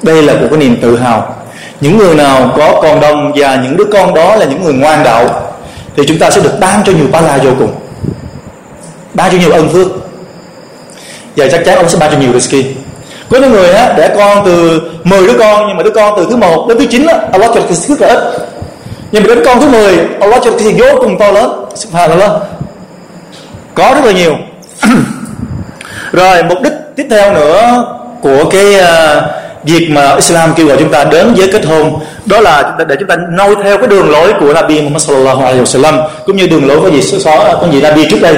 Đây 0.01 0.23
là 0.23 0.33
một 0.33 0.47
cái 0.49 0.59
niềm 0.59 0.77
tự 0.81 0.97
hào. 0.97 1.35
Những 1.81 1.97
người 1.97 2.15
nào 2.15 2.53
có 2.57 2.79
con 2.81 2.99
đông 2.99 3.31
Và 3.35 3.55
những 3.55 3.77
đứa 3.77 3.85
con 3.91 4.13
đó 4.13 4.35
là 4.35 4.45
những 4.45 4.63
người 4.63 4.73
ngoan 4.73 5.03
đạo, 5.03 5.53
Thì 5.97 6.03
chúng 6.07 6.19
ta 6.19 6.29
sẽ 6.29 6.41
được 6.41 6.59
ban 6.59 6.83
cho 6.85 6.91
nhiều 6.91 7.07
ba 7.11 7.21
la 7.21 7.37
vô 7.37 7.51
cùng 7.59 7.86
ba 9.17 9.29
triệu 9.29 9.39
nhiều 9.39 9.51
ân 9.51 9.69
phước. 9.69 9.87
Và 11.35 11.47
chắc 11.51 11.65
chắn 11.65 11.77
ông 11.77 11.89
sẽ 11.89 11.99
ba 11.99 12.09
triệu 12.09 12.19
nhiều 12.19 12.31
rizki 12.31 12.63
có 13.29 13.37
những 13.37 13.51
người 13.51 13.69
á 13.69 13.93
để 13.97 14.09
con 14.17 14.45
từ 14.45 14.81
10 15.03 15.27
đứa 15.27 15.39
con 15.39 15.67
nhưng 15.67 15.77
mà 15.77 15.83
đứa 15.83 15.89
con 15.89 16.13
từ 16.17 16.27
thứ 16.29 16.35
một 16.35 16.65
đến 16.69 16.77
thứ 16.77 16.85
chín 16.85 17.07
á 17.07 17.19
Allah 17.31 17.51
cho 17.55 17.61
cái 17.61 17.77
rất 17.87 18.01
là 18.01 18.07
ít. 18.07 18.19
Nhưng 19.11 19.23
mà 19.23 19.35
đến 19.35 19.45
con 19.45 19.61
thứ 19.61 19.69
10 19.69 19.97
Allah 20.19 20.41
cho 20.43 20.51
cái 20.51 20.73
vô 20.73 20.99
cùng 20.99 21.17
to 21.19 21.31
lớn. 21.31 21.65
Subhanallah. 21.75 22.31
Có 23.73 23.91
rất 23.95 24.05
là 24.05 24.11
nhiều. 24.11 24.35
Rồi 26.11 26.43
mục 26.43 26.57
đích 26.63 26.73
tiếp 26.95 27.07
theo 27.09 27.33
nữa 27.33 27.85
của 28.21 28.49
cái 28.51 28.75
uh, 28.75 29.23
việc 29.63 29.87
mà 29.89 30.15
Islam 30.15 30.53
kêu 30.55 30.67
gọi 30.67 30.77
chúng 30.79 30.91
ta 30.91 31.03
đến 31.03 31.33
với 31.33 31.47
kết 31.51 31.65
hôn 31.65 31.99
đó 32.25 32.39
là 32.39 32.75
để 32.87 32.95
chúng 32.99 33.07
ta 33.07 33.15
noi 33.31 33.55
theo 33.63 33.77
cái 33.77 33.87
đường 33.87 34.09
lối 34.09 34.33
của 34.39 34.53
Nabi 34.53 34.81
Muhammad 34.81 35.01
sallallahu 35.01 35.45
alaihi 35.45 35.61
wasallam 35.61 36.07
cũng 36.25 36.37
như 36.37 36.47
đường 36.47 36.67
lối 36.67 36.81
của 36.81 36.89
gì 36.89 37.01
số 37.01 37.31
có 37.61 37.67
gì 37.71 37.81
Nabi 37.81 38.07
trước 38.09 38.21
đây 38.21 38.35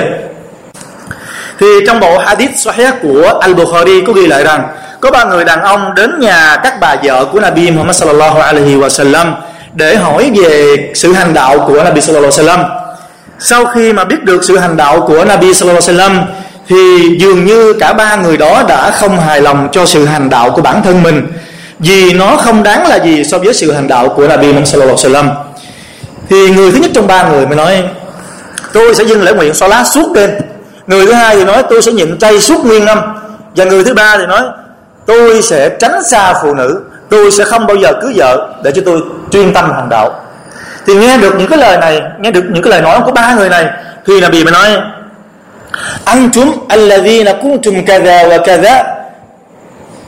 thì 1.59 1.67
trong 1.87 1.99
bộ 1.99 2.17
hadith 2.17 2.51
sahih 2.55 2.89
của 3.01 3.39
Al-Bukhari 3.41 4.05
có 4.05 4.13
ghi 4.13 4.27
lại 4.27 4.43
rằng, 4.43 4.63
có 5.01 5.11
ba 5.11 5.23
người 5.23 5.45
đàn 5.45 5.61
ông 5.61 5.95
đến 5.95 6.19
nhà 6.19 6.57
các 6.63 6.79
bà 6.79 6.95
vợ 7.03 7.25
của 7.25 7.39
Nabi 7.39 7.71
Muhammad 7.71 7.95
sallallahu 7.95 8.39
alaihi 8.39 8.75
wasallam 8.75 9.31
để 9.73 9.95
hỏi 9.95 10.31
về 10.41 10.77
sự 10.95 11.13
hành 11.13 11.33
đạo 11.33 11.59
của 11.67 11.83
Nabi 11.83 12.01
sallallahu 12.01 12.31
alaihi 12.37 12.47
wasallam. 12.47 12.63
Sau 13.39 13.65
khi 13.65 13.93
mà 13.93 14.03
biết 14.03 14.23
được 14.23 14.43
sự 14.43 14.57
hành 14.57 14.77
đạo 14.77 15.01
của 15.07 15.25
Nabi 15.25 15.53
sallallahu 15.53 15.81
alaihi 15.87 15.99
wasallam, 15.99 16.25
thì 16.67 17.17
dường 17.19 17.45
như 17.45 17.73
cả 17.73 17.93
ba 17.93 18.15
người 18.15 18.37
đó 18.37 18.63
đã 18.67 18.91
không 18.91 19.19
hài 19.19 19.41
lòng 19.41 19.69
cho 19.71 19.85
sự 19.85 20.05
hành 20.05 20.29
đạo 20.29 20.51
của 20.51 20.61
bản 20.61 20.81
thân 20.83 21.03
mình, 21.03 21.27
vì 21.79 22.13
nó 22.13 22.35
không 22.35 22.63
đáng 22.63 22.87
là 22.87 22.99
gì 22.99 23.23
so 23.23 23.37
với 23.37 23.53
sự 23.53 23.71
hành 23.71 23.87
đạo 23.87 24.09
của 24.09 24.27
Nabi 24.27 24.47
Muhammad 24.47 24.69
sallallahu 24.69 24.97
alaihi 25.03 25.15
wasallam. 25.15 25.29
Thì 26.29 26.49
người 26.49 26.71
thứ 26.71 26.77
nhất 26.77 26.91
trong 26.93 27.07
ba 27.07 27.23
người 27.23 27.45
mới 27.45 27.55
nói, 27.55 27.83
tôi 28.73 28.95
sẽ 28.95 29.03
dâng 29.03 29.23
lễ 29.23 29.33
nguyện 29.33 29.53
lá 29.69 29.83
suốt 29.83 30.13
đêm 30.13 30.29
người 30.89 31.05
thứ 31.05 31.13
hai 31.13 31.35
thì 31.35 31.43
nói, 31.43 31.63
tôi 31.69 31.81
sẽ 31.81 31.91
nhịn 31.91 32.17
chay 32.19 32.39
suốt 32.39 32.65
nguyên 32.65 32.85
năm. 32.85 33.01
Và 33.55 33.65
người 33.65 33.83
thứ 33.83 33.93
ba 33.93 34.17
thì 34.17 34.25
nói, 34.25 34.41
tôi 35.05 35.41
sẽ 35.41 35.69
tránh 35.69 36.03
xa 36.03 36.33
phụ 36.41 36.53
nữ. 36.53 36.81
Tôi 37.09 37.31
sẽ 37.31 37.43
không 37.43 37.67
bao 37.67 37.77
giờ 37.77 37.93
cưới 38.01 38.13
vợ 38.15 38.53
để 38.63 38.71
cho 38.75 38.81
tôi 38.85 39.01
chuyên 39.31 39.53
tâm 39.53 39.71
hành 39.73 39.89
đạo. 39.89 40.21
Thì 40.85 40.95
nghe 40.95 41.17
được 41.17 41.35
những 41.37 41.47
cái 41.47 41.59
lời 41.59 41.77
này, 41.77 42.01
nghe 42.19 42.31
được 42.31 42.43
những 42.49 42.63
cái 42.63 42.71
lời 42.71 42.81
nói 42.81 42.99
của 43.05 43.11
ba 43.11 43.35
người 43.35 43.49
này, 43.49 43.65
thì 44.05 44.21
là 44.21 44.29
bị 44.29 44.43
mà 44.43 44.51
nói, 44.51 44.67
antum 46.05 46.51
alladhina 46.69 47.33
kuntum 47.33 47.85
kadha 47.85 48.23
wa 48.23 48.43
kadha. 48.43 48.83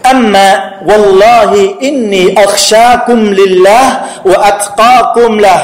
Amma 0.01 0.71
wallahi 0.85 1.79
inni 1.79 2.33
akhshakum 2.35 3.31
lillah 3.31 3.93
wa 4.23 4.41
atqakum 4.41 5.37
lah. 5.37 5.59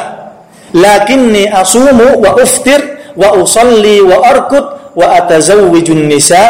Lakinni 0.74 1.46
asumu 1.46 2.22
wa 2.22 2.36
uftir 2.36 2.82
wa 3.16 3.42
usalli 3.42 4.02
wa 4.02 4.22
arkut 4.22 4.64
wa 4.98 5.06
atazawwiju 5.20 5.94
nisa 6.10 6.42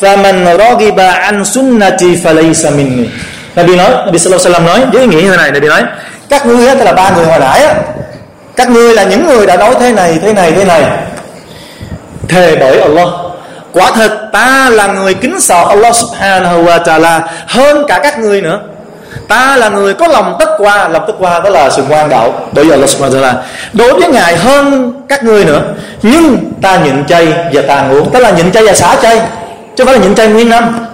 faman 0.00 0.46
raghiba 0.58 1.26
an 1.28 1.44
sunnati 1.44 2.16
falaysa 2.22 2.70
minni 2.70 3.10
Nabi 3.56 3.76
nói, 3.76 3.90
Nabi 4.06 4.18
sallallahu 4.18 4.46
alaihi 4.46 4.54
wasallam 4.54 4.66
nói 4.66 4.80
với 4.92 5.00
ý 5.00 5.06
nghĩa 5.06 5.22
như 5.22 5.30
thế 5.30 5.36
này, 5.36 5.50
Nabi 5.50 5.68
nói, 5.68 5.82
các 6.28 6.46
ngươi 6.46 6.74
tức 6.78 6.84
là 6.84 6.92
ba 6.92 7.10
người 7.10 7.24
hồi 7.24 7.38
nãy 7.40 7.64
á, 7.64 7.74
các 8.56 8.70
ngươi 8.70 8.94
là 8.94 9.04
những 9.04 9.26
người 9.26 9.46
đã 9.46 9.56
nói 9.56 9.74
thế 9.80 9.92
này 9.92 10.18
thế 10.22 10.32
này 10.32 10.52
thế 10.52 10.64
này. 10.64 10.82
Thề 12.28 12.56
bởi 12.60 12.80
Allah. 12.80 13.08
Quả 13.72 13.90
thật, 13.94 14.28
ta 14.32 14.70
là 14.70 14.86
người 14.86 15.14
kính 15.14 15.40
sợ 15.40 15.64
Allah 15.68 15.96
subhanahu 15.96 16.64
wa 16.64 16.82
ta'ala 16.82 17.20
hơn 17.46 17.84
cả 17.88 18.00
các 18.02 18.18
ngươi 18.18 18.40
nữa 18.40 18.60
ta 19.28 19.56
là 19.56 19.68
người 19.68 19.94
có 19.94 20.08
lòng 20.08 20.36
tất 20.38 20.48
qua, 20.58 20.88
lòng 20.88 21.04
tất 21.06 21.12
qua 21.18 21.40
đó 21.40 21.50
là 21.50 21.70
sự 21.70 21.82
ngoan 21.88 22.08
đạo. 22.08 22.48
Đối 22.52 22.64
với 22.64 22.74
Allah 22.74 22.90
subhanahu 22.90 23.38
đối 23.72 23.92
với 23.92 24.08
ngài 24.08 24.36
hơn 24.36 24.92
các 25.08 25.24
ngươi 25.24 25.44
nữa, 25.44 25.62
nhưng 26.02 26.52
ta 26.62 26.76
nhịn 26.76 27.06
chay 27.06 27.32
và 27.52 27.62
ta 27.62 27.88
uống 27.90 28.10
tức 28.12 28.20
là 28.20 28.30
nhịn 28.30 28.52
chay 28.52 28.66
và 28.66 28.74
xả 28.74 28.96
chay, 29.02 29.20
chứ 29.76 29.84
không 29.84 29.86
phải 29.86 29.94
là 29.94 30.04
nhịn 30.04 30.14
chay 30.14 30.28
nguyên 30.28 30.48
năm. 30.48 30.86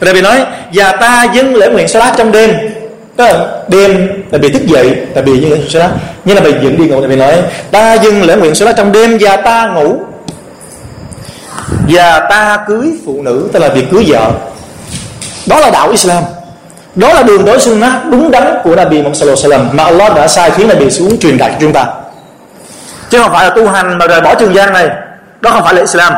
Rồi 0.00 0.14
bị 0.14 0.20
nói, 0.20 0.44
và 0.72 0.92
ta 0.92 1.26
dâng 1.34 1.54
lễ 1.54 1.68
nguyện 1.68 1.88
salat 1.88 2.14
trong 2.16 2.32
đêm. 2.32 2.54
Tức 3.16 3.24
là 3.24 3.46
đêm 3.68 4.08
là 4.30 4.38
bị 4.38 4.52
thức 4.52 4.66
dậy 4.66 4.96
là 5.14 5.22
bị 5.22 5.32
như 5.32 5.58
salat 5.68 5.90
như 6.24 6.34
là 6.34 6.40
bị 6.40 6.52
dựng 6.62 6.76
đi 6.78 6.88
ngủ 6.88 7.00
là 7.00 7.08
bị 7.08 7.16
nói, 7.16 7.42
ta 7.70 7.94
dâng 7.94 8.22
lễ 8.22 8.36
nguyện 8.36 8.54
salat 8.54 8.76
trong 8.76 8.92
đêm 8.92 9.18
và 9.20 9.36
ta 9.36 9.66
ngủ. 9.66 9.96
Và 11.88 12.20
ta 12.30 12.58
cưới 12.66 12.92
phụ 13.06 13.22
nữ, 13.22 13.48
tức 13.52 13.58
là 13.60 13.68
việc 13.68 13.90
cưới 13.90 14.04
vợ. 14.06 14.30
Đó 15.46 15.60
là 15.60 15.70
đạo 15.70 15.90
Islam 15.90 16.22
đó 16.94 17.12
là 17.12 17.22
đường 17.22 17.44
đối 17.44 17.60
sunnah 17.60 17.92
đúng 18.10 18.30
đắn 18.30 18.58
của 18.64 18.76
Nabi 18.76 18.96
Muhammad 18.96 19.18
sallallahu 19.18 19.44
alaihi 19.44 19.66
wasallam 19.68 19.76
mà 19.76 19.84
Allah 19.84 20.16
đã 20.16 20.28
sai 20.28 20.50
khiến 20.50 20.68
Nabi 20.68 20.90
xuống 20.90 21.18
truyền 21.18 21.38
đạt 21.38 21.50
cho 21.50 21.56
chúng 21.60 21.72
ta. 21.72 21.86
Chứ 23.10 23.22
không 23.22 23.32
phải 23.32 23.44
là 23.44 23.50
tu 23.50 23.68
hành 23.68 23.98
mà 23.98 24.06
rời 24.06 24.20
bỏ 24.20 24.34
trường 24.34 24.54
gian 24.54 24.72
này. 24.72 24.88
Đó 25.40 25.50
không 25.50 25.64
phải 25.64 25.74
là 25.74 25.80
Islam. 25.80 26.12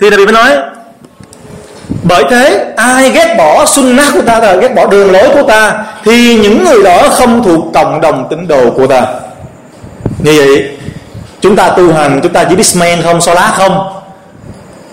Thì 0.00 0.10
Nabi 0.10 0.24
mới 0.24 0.32
nói, 0.32 0.50
bởi 2.02 2.24
thế, 2.30 2.72
ai 2.76 3.10
ghét 3.10 3.34
bỏ 3.38 3.66
sunnah 3.66 4.14
của 4.14 4.22
ta 4.22 4.38
là 4.38 4.54
ghét 4.54 4.74
bỏ 4.74 4.86
đường 4.86 5.12
lối 5.12 5.28
của 5.34 5.42
ta, 5.42 5.84
thì 6.04 6.38
những 6.38 6.64
người 6.64 6.82
đó 6.82 7.08
không 7.12 7.42
thuộc 7.42 7.64
cộng 7.74 8.00
đồng 8.00 8.26
tín 8.30 8.48
đồ 8.48 8.70
của 8.70 8.86
ta. 8.86 9.06
Như 10.18 10.34
vậy, 10.38 10.78
chúng 11.40 11.56
ta 11.56 11.68
tu 11.68 11.92
hành, 11.92 12.20
chúng 12.22 12.32
ta 12.32 12.44
chỉ 12.44 12.56
biết 12.56 12.66
men 12.76 13.02
không 13.02 13.20
so 13.20 13.34
lá 13.34 13.52
không? 13.56 14.02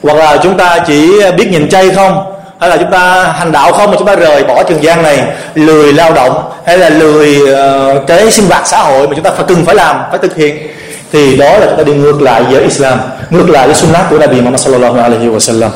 Hoặc 0.04 0.18
là 0.18 0.38
chúng 0.44 0.58
ta 0.58 0.80
chỉ 0.88 1.32
biết 1.32 1.48
nhìn 1.52 1.70
chay 1.70 1.92
không? 1.92 2.37
Hay 2.60 2.70
là 2.70 2.78
chúng 2.78 2.92
ta 2.92 3.24
hành 3.24 3.52
đạo 3.52 3.72
không 3.72 3.92
mà 3.92 3.98
chúng 3.98 4.08
ta 4.08 4.16
rời 4.16 4.44
bỏ 4.44 4.64
trường 4.64 4.84
gian 4.84 5.04
này 5.04 5.28
lười 5.56 5.94
lao 5.94 6.14
động 6.14 6.52
hay 6.66 6.78
là 6.78 6.90
lười 6.90 7.42
uh, 7.42 8.08
cái 8.08 8.32
sinh 8.32 8.46
hoạt 8.46 8.68
xã 8.68 8.78
hội 8.78 9.08
mà 9.08 9.16
chúng 9.16 9.24
ta 9.24 9.32
phải 9.32 9.46
cần 9.48 9.66
phải 9.66 9.76
làm 9.76 10.02
phải 10.10 10.20
thực 10.20 10.36
hiện 10.36 10.68
thì 11.12 11.38
đó 11.38 11.58
là 11.58 11.66
chúng 11.66 11.78
ta 11.78 11.84
đi 11.84 11.94
ngược 11.94 12.22
lại 12.22 12.44
với 12.44 12.64
Islam 12.64 13.00
ngược 13.30 13.50
lại 13.50 13.68
với 13.68 13.76
sunnah 13.76 14.06
của 14.10 14.18
Nabi 14.18 14.42
Muhammad 14.42 14.62
sallallahu 14.62 15.02
alaihi 15.02 15.28
wa 15.28 15.40
sallam 15.40 15.72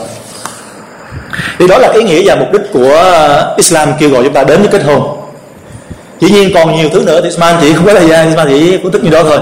thì 1.59 1.67
đó 1.67 1.77
là 1.77 1.88
cái 1.88 1.97
ý 1.97 2.03
nghĩa 2.03 2.21
và 2.25 2.35
mục 2.35 2.51
đích 2.51 2.61
của 2.73 3.03
Islam 3.57 3.93
kêu 4.00 4.09
gọi 4.09 4.23
chúng 4.23 4.33
ta 4.33 4.43
đến 4.43 4.59
với 4.59 4.67
kết 4.67 4.83
hôn. 4.83 5.17
Dĩ 6.19 6.29
nhiên 6.29 6.51
còn 6.53 6.75
nhiều 6.75 6.89
thứ 6.93 7.03
nữa 7.05 7.19
thì 7.21 7.29
Islam 7.29 7.55
chỉ 7.61 7.73
không 7.73 7.85
có 7.85 7.93
thời 7.93 8.07
gian 8.07 8.27
Islam 8.27 8.47
chỉ 8.50 8.79
phân 8.83 8.91
thích 8.91 9.03
như 9.03 9.09
đó 9.09 9.23
thôi 9.23 9.38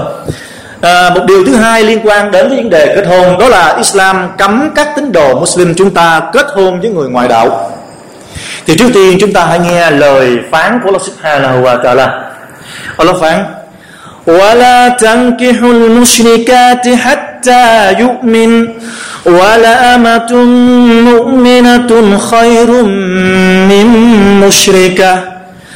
à, 0.81 1.09
một 1.09 1.21
điều 1.27 1.45
thứ 1.45 1.55
hai 1.55 1.83
liên 1.83 1.99
quan 2.03 2.31
đến 2.31 2.49
vấn 2.49 2.69
đề 2.69 2.95
kết 2.95 3.05
hôn 3.07 3.37
đó 3.39 3.49
là 3.49 3.75
Islam 3.77 4.29
cấm 4.37 4.69
các 4.75 4.87
tín 4.95 5.11
đồ 5.11 5.39
Muslim 5.39 5.73
chúng 5.75 5.93
ta 5.93 6.21
kết 6.33 6.45
hôn 6.55 6.81
với 6.81 6.89
người 6.89 7.09
ngoại 7.09 7.27
đạo 7.27 7.71
thì 8.65 8.77
trước 8.77 8.89
tiên 8.93 9.17
chúng 9.21 9.33
ta 9.33 9.45
hãy 9.45 9.59
nghe 9.59 9.91
lời 9.91 10.37
phán 10.51 10.79
của 10.83 10.89
Allah 10.89 11.01
Subhanahu 11.01 11.63
wa 11.63 11.83
Taala 11.83 12.21
Allah 12.97 13.15
phán 13.21 13.45
ولا 14.27 14.89
تنكحوا 14.89 15.73
المشركات 15.73 16.87
حتى 16.87 17.93
يؤمن 17.99 18.67
ولأمة 19.25 20.33
مؤمنة 21.11 22.17
خير 22.17 22.69
من 23.69 23.87
مشركة 24.39 25.28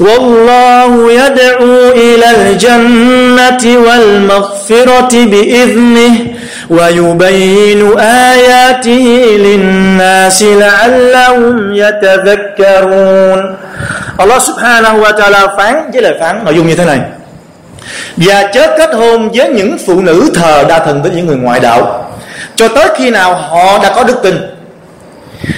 والله 0.00 1.12
يدعو 1.12 1.90
إلى 1.90 2.30
الجنة 2.30 3.64
والمغفرة 3.86 5.12
بإذنه 5.12 6.14
ويبين 6.70 7.98
آياته 7.98 9.06
للناس 9.46 10.42
لعلهم 10.42 11.74
يتذكرون 11.74 13.56
Allah 14.20 14.36
subhanahu 14.36 15.00
wa 15.00 15.12
ta'ala 15.16 15.56
phán 15.56 15.90
với 15.92 16.02
lời 16.02 16.14
phán 16.20 16.44
nội 16.44 16.54
dung 16.54 16.66
như 16.68 16.74
thế 16.74 16.84
này 16.84 17.00
Và 18.16 18.42
chớ 18.52 18.74
kết 18.78 18.94
hôn 18.94 19.30
với 19.34 19.48
những 19.48 19.78
phụ 19.86 20.00
nữ 20.00 20.30
thờ 20.34 20.64
đa 20.68 20.78
thần 20.78 21.02
với 21.02 21.10
những 21.10 21.26
người 21.26 21.36
ngoại 21.36 21.60
đạo 21.60 22.10
Cho 22.56 22.68
tới 22.68 22.88
khi 22.96 23.10
nào 23.10 23.34
họ 23.34 23.78
đã 23.82 23.92
có 23.94 24.04
đức 24.04 24.16
tin 24.22 24.36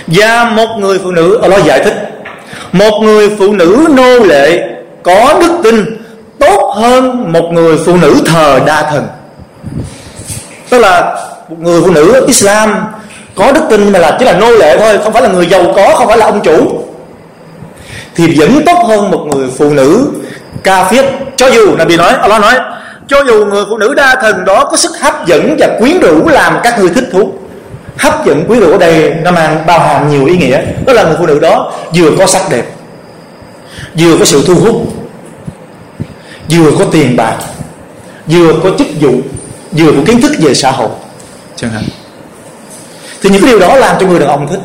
Và 0.07 0.45
một 0.45 0.69
người 0.79 0.99
phụ 1.03 1.11
nữ 1.11 1.39
Allah 1.43 1.65
giải 1.65 1.81
thích 1.85 1.95
một 2.72 3.00
người 3.02 3.30
phụ 3.40 3.54
nữ 3.54 3.88
nô 3.90 4.20
lệ 4.20 4.60
có 5.04 5.34
đức 5.42 5.52
tin 5.64 5.98
tốt 6.40 6.74
hơn 6.76 7.34
một 7.34 7.50
người 7.52 7.78
phụ 7.86 7.98
nữ 7.98 8.16
thờ 8.26 8.60
đa 8.66 8.82
thần. 8.92 9.08
Tức 10.70 10.78
là 10.78 11.16
một 11.50 11.56
người 11.60 11.82
phụ 11.82 11.92
nữ 11.92 12.26
Islam 12.28 12.86
có 13.36 13.52
đức 13.52 13.62
tin 13.70 13.92
mà 13.92 14.00
là 14.00 14.16
chỉ 14.20 14.26
là 14.26 14.34
nô 14.34 14.52
lệ 14.52 14.78
thôi, 14.80 15.00
không 15.04 15.14
phải 15.14 15.22
là 15.22 15.30
người 15.30 15.46
giàu 15.46 15.64
có, 15.76 15.96
không 15.96 16.08
phải 16.08 16.18
là 16.18 16.26
ông 16.26 16.42
chủ. 16.44 16.84
Thì 18.16 18.40
vẫn 18.40 18.62
tốt 18.66 18.78
hơn 18.88 19.12
một 19.12 19.28
người 19.36 19.48
phụ 19.58 19.70
nữ 19.70 20.08
ca 20.64 20.84
phiết 20.84 21.06
cho 21.36 21.48
dù 21.48 21.76
là 21.76 21.86
bị 21.86 21.98
nói, 21.98 22.14
Allah 22.14 22.42
nói, 22.42 22.54
cho 23.08 23.24
dù 23.28 23.46
người 23.46 23.64
phụ 23.70 23.78
nữ 23.78 23.94
đa 23.94 24.16
thần 24.22 24.46
đó 24.46 24.66
có 24.66 24.78
sức 24.78 24.92
hấp 25.02 25.26
dẫn 25.26 25.56
và 25.60 25.68
quyến 25.80 26.00
rũ 26.00 26.28
làm 26.28 26.60
các 26.64 26.80
người 26.80 26.90
thích 26.90 27.06
thú 27.12 27.32
hấp 27.98 28.26
dẫn 28.26 28.46
quyến 28.48 28.60
rũ 28.60 28.72
ở 28.72 28.78
đây 28.78 29.14
nó 29.24 29.32
mang 29.32 29.64
bao 29.68 29.80
hàm 29.80 30.10
nhiều 30.10 30.26
ý 30.26 30.38
nghĩa. 30.38 30.62
Đó 30.86 30.94
là 30.94 31.04
người 31.04 31.16
phụ 31.20 31.26
nữ 31.26 31.40
đó 31.40 31.74
vừa 31.96 32.12
có 32.18 32.28
sắc 32.28 32.42
đẹp 32.52 32.66
vừa 34.00 34.18
có 34.20 34.26
sự 34.26 34.44
thu 34.48 34.56
hút 34.56 34.94
vừa 36.50 36.72
có 36.80 36.86
tiền 36.92 37.16
bạc 37.16 37.36
vừa 38.28 38.54
có 38.64 38.70
chức 38.78 38.88
vụ 39.02 39.12
vừa 39.72 39.92
có 39.92 39.98
kiến 40.06 40.22
thức 40.22 40.32
về 40.40 40.54
xã 40.54 40.72
hội. 40.72 40.90
Chẳng 41.56 41.72
hạn. 41.72 41.84
Thì 43.22 43.30
những 43.30 43.42
cái 43.42 43.52
điều 43.52 43.60
đó 43.60 43.76
làm 43.76 43.96
cho 44.00 44.08
người 44.08 44.20
đàn 44.20 44.30
ông 44.30 44.48
thích. 44.48 44.60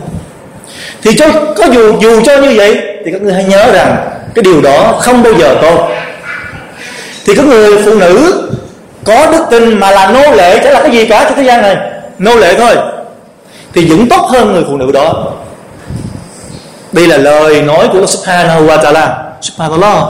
Thì 1.02 1.14
cho 1.16 1.26
có 1.56 1.66
dù 1.66 2.00
dù 2.00 2.22
cho 2.24 2.36
như 2.36 2.54
vậy 2.56 2.80
thì 3.04 3.12
các 3.12 3.22
người 3.22 3.34
hãy 3.34 3.44
nhớ 3.44 3.72
rằng 3.72 3.96
cái 4.34 4.42
điều 4.42 4.60
đó 4.60 4.98
không 5.00 5.22
bao 5.22 5.32
giờ 5.38 5.58
tốt. 5.62 5.88
Thì 7.26 7.34
các 7.34 7.46
người 7.46 7.82
phụ 7.84 7.94
nữ 7.94 8.48
có 9.04 9.26
đức 9.32 9.44
tin 9.50 9.80
mà 9.80 9.90
là 9.90 10.10
nô 10.10 10.32
lệ 10.32 10.60
chẳng 10.64 10.72
là 10.72 10.80
cái 10.80 10.90
gì 10.90 11.06
cả 11.06 11.24
trên 11.24 11.36
thế 11.36 11.42
gian 11.42 11.62
này. 11.62 11.76
Nô 12.18 12.36
lệ 12.36 12.54
thôi 12.58 12.76
thì 13.74 13.90
vẫn 13.90 14.08
tốt 14.08 14.28
hơn 14.30 14.52
người 14.52 14.64
phụ 14.66 14.76
nữ 14.76 14.92
đó. 14.92 15.32
Đây 16.92 17.06
là 17.06 17.16
lời 17.16 17.62
nói 17.62 17.88
của 17.92 18.06
subhanahu 18.06 18.66
wa 18.66 18.78
ta'ala. 18.78 19.08
Subhanallah. 19.40 20.04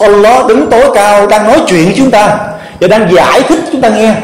Allah 0.00 0.46
đứng 0.46 0.70
tối 0.70 0.84
cao, 0.94 1.26
đang 1.26 1.44
nói 1.44 1.62
chuyện 1.66 1.84
với 1.84 1.94
chúng 1.96 2.10
ta 2.10 2.38
và 2.80 2.88
đang 2.88 3.12
giải 3.12 3.42
thích 3.42 3.58
chúng 3.72 3.80
ta 3.80 3.88
nghe. 3.88 4.14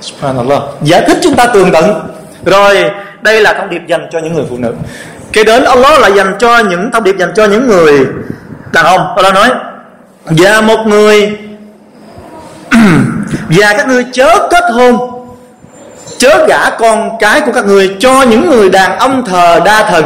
Subhanallah. 0.00 0.62
Giải 0.82 1.02
thích 1.06 1.18
chúng 1.22 1.36
ta 1.36 1.46
tường 1.46 1.70
tận. 1.72 2.00
Rồi, 2.44 2.90
đây 3.22 3.40
là 3.40 3.52
thông 3.52 3.70
điệp 3.70 3.82
dành 3.88 4.08
cho 4.12 4.18
những 4.18 4.34
người 4.34 4.44
phụ 4.50 4.56
nữ. 4.56 4.72
Kế 5.32 5.44
đến 5.44 5.64
Allah 5.64 6.00
là 6.00 6.08
dành 6.08 6.34
cho 6.38 6.58
những 6.58 6.90
thông 6.92 7.04
điệp 7.04 7.18
dành 7.18 7.32
cho 7.36 7.44
những 7.44 7.66
người 7.66 8.06
đàn 8.72 8.84
ông. 8.84 9.16
Allah 9.16 9.34
nói, 9.34 9.50
và 10.24 10.60
một 10.60 10.86
người, 10.86 11.38
và 13.48 13.74
các 13.76 13.88
ngươi 13.88 14.04
chớ 14.12 14.48
kết 14.50 14.64
hôn 14.72 15.09
chớ 16.20 16.46
gả 16.48 16.70
con 16.70 17.10
cái 17.20 17.40
của 17.40 17.52
các 17.52 17.66
người 17.66 17.96
cho 17.98 18.22
những 18.22 18.50
người 18.50 18.70
đàn 18.70 18.98
ông 18.98 19.24
thờ 19.24 19.60
đa 19.64 19.90
thần. 19.90 20.04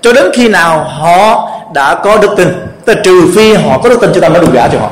Cho 0.00 0.12
đến 0.12 0.24
khi 0.34 0.48
nào 0.48 0.84
họ 0.84 1.50
đã 1.74 1.94
có 1.94 2.18
đức 2.18 2.30
tin, 2.36 2.48
tức 2.84 2.98
trừ 3.04 3.32
phi 3.36 3.54
họ 3.54 3.78
có 3.78 3.88
đức 3.88 4.00
tin 4.00 4.10
chúng 4.14 4.22
ta 4.22 4.28
mới 4.28 4.40
được 4.40 4.52
gả 4.52 4.68
cho 4.68 4.78
họ. 4.78 4.90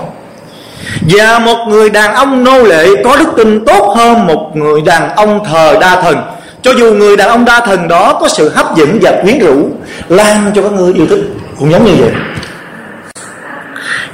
Và 1.00 1.38
một 1.38 1.56
người 1.68 1.90
đàn 1.90 2.14
ông 2.14 2.44
nô 2.44 2.62
lệ 2.62 2.86
có 3.04 3.16
đức 3.16 3.28
tin 3.36 3.64
tốt 3.64 3.94
hơn 3.96 4.26
một 4.26 4.50
người 4.54 4.80
đàn 4.80 5.16
ông 5.16 5.44
thờ 5.44 5.76
đa 5.80 6.02
thần. 6.02 6.16
Cho 6.62 6.70
dù 6.70 6.94
người 6.94 7.16
đàn 7.16 7.28
ông 7.28 7.44
đa 7.44 7.60
thần 7.60 7.88
đó 7.88 8.18
có 8.20 8.28
sự 8.28 8.48
hấp 8.48 8.76
dẫn 8.76 8.98
và 9.02 9.12
quyến 9.22 9.38
rũ, 9.38 9.68
làm 10.08 10.52
cho 10.54 10.62
các 10.62 10.72
người 10.72 10.94
yêu 10.94 11.06
thích 11.10 11.20
cũng 11.58 11.72
giống 11.72 11.84
như 11.84 11.92
vậy. 11.98 12.10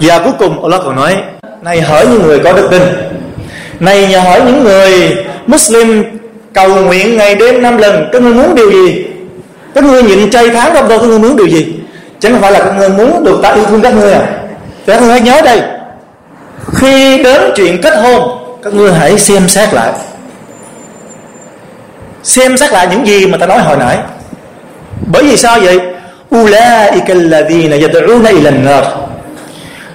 Và 0.01 0.19
cuối 0.19 0.33
cùng, 0.39 0.63
Allah 0.63 0.81
còn 0.85 0.97
nói, 0.97 1.17
này 1.63 1.81
hỏi 1.81 2.07
những 2.07 2.23
người 2.23 2.39
có 2.39 2.53
đức 2.53 2.69
tin. 2.71 2.83
Này 3.81 4.07
nhà 4.07 4.21
hỏi 4.21 4.43
những 4.47 4.65
người 4.65 5.17
Muslim 5.47 6.05
cầu 6.55 6.69
nguyện 6.69 7.17
ngày 7.17 7.35
đêm 7.35 7.63
năm 7.63 7.77
lần 7.77 8.09
các 8.13 8.23
ngươi 8.23 8.35
muốn 8.35 8.55
điều 8.55 8.73
gì? 8.73 9.05
Các 9.75 9.85
ngươi 9.85 10.03
nhịn 10.03 10.31
chay 10.31 10.51
tháng 10.51 10.71
trong 10.75 10.89
đâu 10.89 10.99
các 10.99 11.07
ngươi 11.07 11.19
muốn 11.19 11.37
điều 11.37 11.49
gì? 11.49 11.75
Chẳng 12.21 12.33
không 12.33 12.41
phải 12.41 12.53
là 12.53 12.59
các 12.59 12.75
ngươi 12.79 12.89
muốn 12.89 13.25
được 13.25 13.39
ta 13.43 13.53
yêu 13.53 13.65
thương 13.65 13.83
các 13.83 13.95
ngươi 13.95 14.13
à? 14.13 14.29
Các 14.87 15.03
ngươi 15.03 15.11
hãy 15.11 15.21
nhớ 15.21 15.41
đây. 15.45 15.63
Khi 16.75 17.23
đến 17.23 17.43
chuyện 17.57 17.83
kết 17.83 17.97
hôn 17.97 18.39
các 18.63 18.75
ngươi 18.75 18.93
hãy 18.93 19.19
xem 19.19 19.49
xét 19.49 19.75
lại. 19.75 19.93
Xem 22.23 22.57
xét 22.57 22.73
lại 22.73 22.89
những 22.91 23.07
gì 23.07 23.27
mà 23.27 23.39
ta 23.39 23.47
nói 23.47 23.59
hồi 23.59 23.77
nãy. 23.77 23.99
Bởi 25.07 25.23
vì 25.23 25.37
sao 25.37 25.61
vậy? 25.61 25.81
Ulaika 26.37 27.15
alladhina 27.15 27.77
yad'una 27.77 28.31
ila 28.31 28.51
an-nar. 28.51 28.85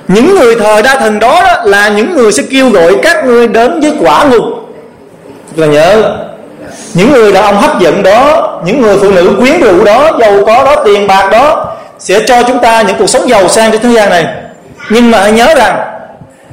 Những 0.07 0.35
người 0.35 0.55
thời 0.55 0.81
đa 0.81 0.95
thần 0.95 1.19
đó, 1.19 1.41
đó 1.43 1.63
là 1.65 1.89
những 1.89 2.15
người 2.15 2.31
sẽ 2.31 2.43
kêu 2.51 2.69
gọi 2.69 2.95
các 3.03 3.25
ngươi 3.25 3.47
đến 3.47 3.79
với 3.79 3.91
quả 3.99 4.23
ngục. 4.23 4.43
Là 5.55 5.67
nhớ 5.67 6.15
những 6.93 7.11
người 7.11 7.31
đàn 7.31 7.43
ông 7.43 7.57
hấp 7.57 7.79
dẫn 7.79 8.03
đó, 8.03 8.49
những 8.65 8.81
người 8.81 8.97
phụ 9.01 9.11
nữ 9.11 9.35
quyến 9.39 9.61
rũ 9.61 9.83
đó, 9.83 10.11
giàu 10.19 10.33
có 10.45 10.63
đó, 10.63 10.75
tiền 10.85 11.07
bạc 11.07 11.29
đó, 11.31 11.65
sẽ 11.99 12.19
cho 12.27 12.43
chúng 12.43 12.59
ta 12.59 12.81
những 12.81 12.95
cuộc 12.99 13.07
sống 13.07 13.29
giàu 13.29 13.47
sang 13.47 13.71
trên 13.71 13.81
thế 13.81 13.89
gian 13.89 14.09
này. 14.09 14.25
Nhưng 14.89 15.11
mà 15.11 15.19
hãy 15.19 15.31
nhớ 15.31 15.53
rằng, 15.57 15.79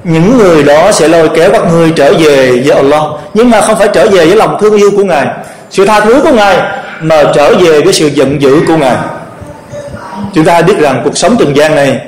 những 0.04 0.38
người 0.38 0.62
đó 0.62 0.92
sẽ 0.92 1.08
lôi 1.08 1.28
kéo 1.28 1.50
các 1.52 1.62
người 1.72 1.92
trở 1.96 2.12
về 2.12 2.62
với 2.64 2.76
Allah. 2.76 3.02
Nhưng 3.34 3.50
mà 3.50 3.60
không 3.60 3.76
phải 3.78 3.88
trở 3.88 4.06
về 4.06 4.26
với 4.26 4.36
lòng 4.36 4.56
thương 4.60 4.76
yêu 4.76 4.90
của 4.96 5.04
ngài. 5.04 5.26
Sự 5.70 5.86
tha 5.86 6.00
thứ 6.00 6.20
của 6.22 6.32
ngài, 6.32 6.56
mà 7.00 7.24
trở 7.34 7.54
về 7.54 7.80
với 7.80 7.92
sự 7.92 8.06
giận 8.06 8.42
dữ 8.42 8.60
của 8.66 8.76
ngài. 8.76 8.96
Chúng 10.34 10.44
ta 10.44 10.62
biết 10.62 10.78
rằng 10.78 11.00
cuộc 11.04 11.18
sống 11.18 11.36
trần 11.38 11.56
gian 11.56 11.74
này, 11.74 12.00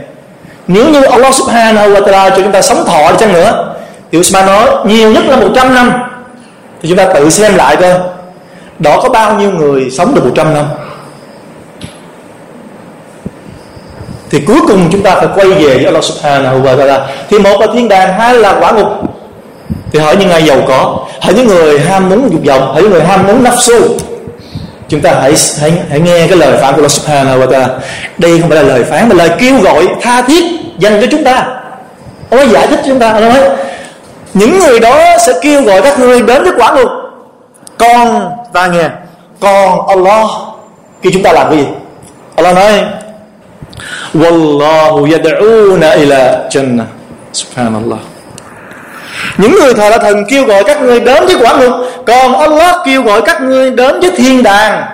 nếu 0.66 0.88
như 0.88 1.02
Allah 1.04 1.34
subhanahu 1.34 1.88
wa 1.88 2.02
ta'ala 2.02 2.30
cho 2.30 2.36
chúng 2.36 2.52
ta 2.52 2.62
sống 2.62 2.84
thọ 2.86 3.10
đi 3.10 3.16
chăng 3.18 3.32
nữa, 3.32 3.74
thì 4.12 4.18
Usman 4.18 4.46
nói, 4.46 4.66
nhiều 4.84 5.10
nhất 5.10 5.24
là 5.26 5.36
100 5.36 5.74
năm 5.74 5.92
thì 6.82 6.88
chúng 6.88 6.98
ta 6.98 7.06
tự 7.14 7.30
xem 7.30 7.54
lại 7.54 7.76
coi. 7.76 7.92
Đó 8.78 9.00
có 9.02 9.08
bao 9.08 9.34
nhiêu 9.34 9.50
người 9.50 9.90
sống 9.90 10.14
được 10.14 10.24
100 10.24 10.54
năm? 10.54 10.64
Thì 14.30 14.40
cuối 14.46 14.60
cùng 14.68 14.88
chúng 14.92 15.02
ta 15.02 15.14
phải 15.14 15.28
quay 15.34 15.48
về 15.48 15.74
với 15.74 15.84
Allah 15.84 16.04
subhanahu 16.04 16.62
wa 16.62 16.78
ta'ala. 16.78 17.00
Thì 17.30 17.38
một 17.38 17.60
là 17.60 17.66
thiên 17.74 17.88
đàng, 17.88 18.18
hai 18.18 18.34
là 18.34 18.56
quả 18.60 18.72
ngục. 18.72 18.88
Thì 19.92 19.98
hỏi 19.98 20.16
những 20.16 20.30
ai 20.30 20.44
giàu 20.44 20.58
có, 20.68 20.98
hỏi 21.20 21.34
những 21.34 21.46
người 21.46 21.80
ham 21.80 22.08
muốn 22.08 22.30
dục 22.32 22.40
vọng, 22.46 22.72
hỏi 22.72 22.82
những 22.82 22.90
người 22.90 23.04
ham 23.04 23.26
muốn 23.26 23.44
nafsu. 23.44 23.80
Chúng 24.88 25.00
ta 25.00 25.14
hãy 25.20 25.34
hãy 25.60 25.72
hãy 25.90 26.00
nghe 26.00 26.26
cái 26.26 26.38
lời 26.38 26.52
phán 26.52 26.74
của 26.74 26.76
Allah 26.76 26.90
subhanahu 26.90 27.40
wa 27.40 27.48
ta'ala. 27.48 27.68
Đây 28.18 28.40
không 28.40 28.50
phải 28.50 28.62
là 28.62 28.68
lời 28.68 28.84
phán 28.84 29.08
mà 29.08 29.14
lời 29.14 29.30
kêu 29.38 29.60
gọi 29.60 29.88
tha 30.02 30.22
thiết 30.22 30.44
dành 30.78 31.00
cho 31.00 31.06
chúng 31.10 31.24
ta. 31.24 31.46
Ông 32.30 32.40
ấy 32.40 32.48
giải 32.48 32.66
thích 32.66 32.80
cho 32.82 32.88
chúng 32.88 32.98
ta, 32.98 33.12
ông 33.12 33.28
nói 33.28 33.40
những 34.34 34.58
người 34.58 34.80
đó 34.80 35.18
sẽ 35.26 35.32
kêu 35.42 35.62
gọi 35.62 35.82
các 35.82 35.98
ngươi 36.00 36.22
đến 36.22 36.42
với 36.42 36.52
quả 36.56 36.72
ngục. 36.72 36.88
Con 37.78 38.30
ta 38.52 38.66
nghe, 38.66 38.88
Con 39.40 39.88
Allah. 39.88 40.26
Khi 41.02 41.10
chúng 41.12 41.22
ta 41.22 41.32
làm 41.32 41.48
cái 41.48 41.58
gì? 41.58 41.66
Allah 42.36 42.54
nói, 42.54 42.84
Wallahu 44.14 45.06
yad'una 45.06 45.98
ila 45.98 46.38
jannah. 46.50 46.84
Subhanallah. 47.32 47.98
Những 49.38 49.54
người 49.60 49.74
thờ 49.74 49.88
là 49.88 49.98
thần 49.98 50.24
kêu 50.28 50.44
gọi 50.44 50.64
các 50.64 50.82
ngươi 50.82 51.00
đến 51.00 51.26
với 51.26 51.36
quả 51.40 51.56
ngục, 51.56 51.72
còn 52.06 52.34
Allah 52.36 52.76
kêu 52.86 53.02
gọi 53.02 53.22
các 53.22 53.42
ngươi 53.42 53.70
đến 53.70 54.00
với 54.00 54.10
thiên 54.16 54.42
đàng. 54.42 54.84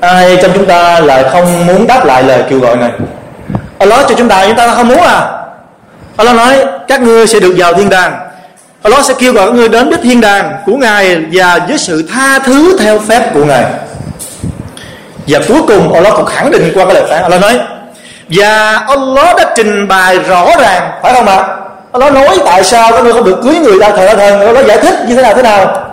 Ai 0.00 0.38
trong 0.42 0.50
chúng 0.54 0.66
ta 0.66 1.00
lại 1.00 1.24
không 1.32 1.66
muốn 1.66 1.86
đáp 1.86 2.04
lại 2.04 2.22
lời 2.22 2.42
kêu 2.50 2.60
gọi 2.60 2.76
này? 2.76 2.90
Allah 3.78 4.06
cho 4.08 4.14
chúng 4.14 4.28
ta 4.28 4.46
chúng 4.46 4.56
ta 4.56 4.74
không 4.74 4.88
muốn 4.88 5.00
à? 5.00 5.39
Allah 6.16 6.36
nói, 6.36 6.64
các 6.88 7.02
ngươi 7.02 7.26
sẽ 7.26 7.40
được 7.40 7.54
vào 7.58 7.74
thiên 7.74 7.88
đàng. 7.88 8.18
Allah 8.82 9.04
sẽ 9.04 9.14
kêu 9.18 9.32
gọi 9.32 9.46
các 9.46 9.54
ngươi 9.54 9.68
đến 9.68 9.88
với 9.88 9.98
thiên 10.02 10.20
đàng 10.20 10.52
của 10.66 10.76
Ngài 10.76 11.16
và 11.32 11.58
với 11.68 11.78
sự 11.78 12.08
tha 12.12 12.38
thứ 12.38 12.76
theo 12.80 12.98
phép 12.98 13.34
của 13.34 13.44
Ngài. 13.44 13.64
Và 15.26 15.38
cuối 15.48 15.62
cùng, 15.68 15.92
Allah 15.94 16.12
còn 16.14 16.26
khẳng 16.26 16.50
định 16.50 16.72
qua 16.74 16.84
cái 16.84 16.94
lời 16.94 17.04
phán. 17.08 17.22
Allah 17.22 17.40
nói, 17.40 17.58
và 18.28 18.76
Allah 18.88 19.36
đã 19.36 19.52
trình 19.56 19.88
bày 19.88 20.18
rõ 20.18 20.46
ràng. 20.60 20.90
Phải 21.02 21.14
không 21.14 21.26
ạ? 21.26 21.44
Allah 21.92 22.12
nói 22.12 22.38
tại 22.44 22.64
sao 22.64 22.92
các 22.92 23.04
ngươi 23.04 23.12
không 23.12 23.24
được 23.24 23.40
cưới 23.42 23.58
người 23.58 23.80
ta 23.80 23.90
thờ 23.90 24.14
thần? 24.16 24.40
Allah 24.40 24.66
giải 24.66 24.78
thích 24.78 24.94
như 25.08 25.16
thế 25.16 25.22
nào 25.22 25.34
thế 25.34 25.42
nào? 25.42 25.86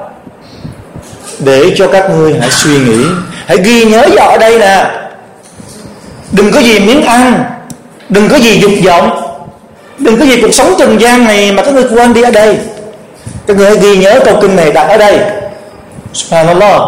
Để 1.40 1.74
cho 1.78 1.88
các 1.88 2.10
ngươi 2.10 2.36
hãy 2.40 2.50
suy 2.50 2.80
nghĩ, 2.80 3.06
hãy 3.48 3.58
ghi 3.58 3.86
nhớ 3.86 4.08
vào 4.16 4.30
ở 4.30 4.38
đây 4.38 4.60
nè. 4.60 4.86
Đừng 6.32 6.52
có 6.52 6.60
gì 6.60 6.80
miếng 6.80 7.06
ăn, 7.06 7.44
đừng 8.10 8.30
có 8.30 8.38
gì 8.38 8.60
dục 8.60 8.72
vọng 8.86 9.27
đừng 9.98 10.20
có 10.20 10.26
gì 10.26 10.42
cuộc 10.42 10.54
sống 10.54 10.74
trần 10.80 11.02
gian 11.02 11.26
này 11.26 11.52
mà 11.52 11.64
các 11.64 11.74
người 11.74 11.86
quên 11.92 12.14
đi 12.14 12.22
ở 12.22 12.32
đây. 12.32 12.58
Các 13.48 13.58
người 13.58 13.66
hãy 13.66 13.78
ghi 13.78 13.98
nhớ 13.98 14.20
câu 14.26 14.36
kinh 14.42 14.56
này 14.56 14.72
đặt 14.72 14.88
ở 14.90 14.98
đây. 14.98 15.20
Subhanallah. 16.14 16.82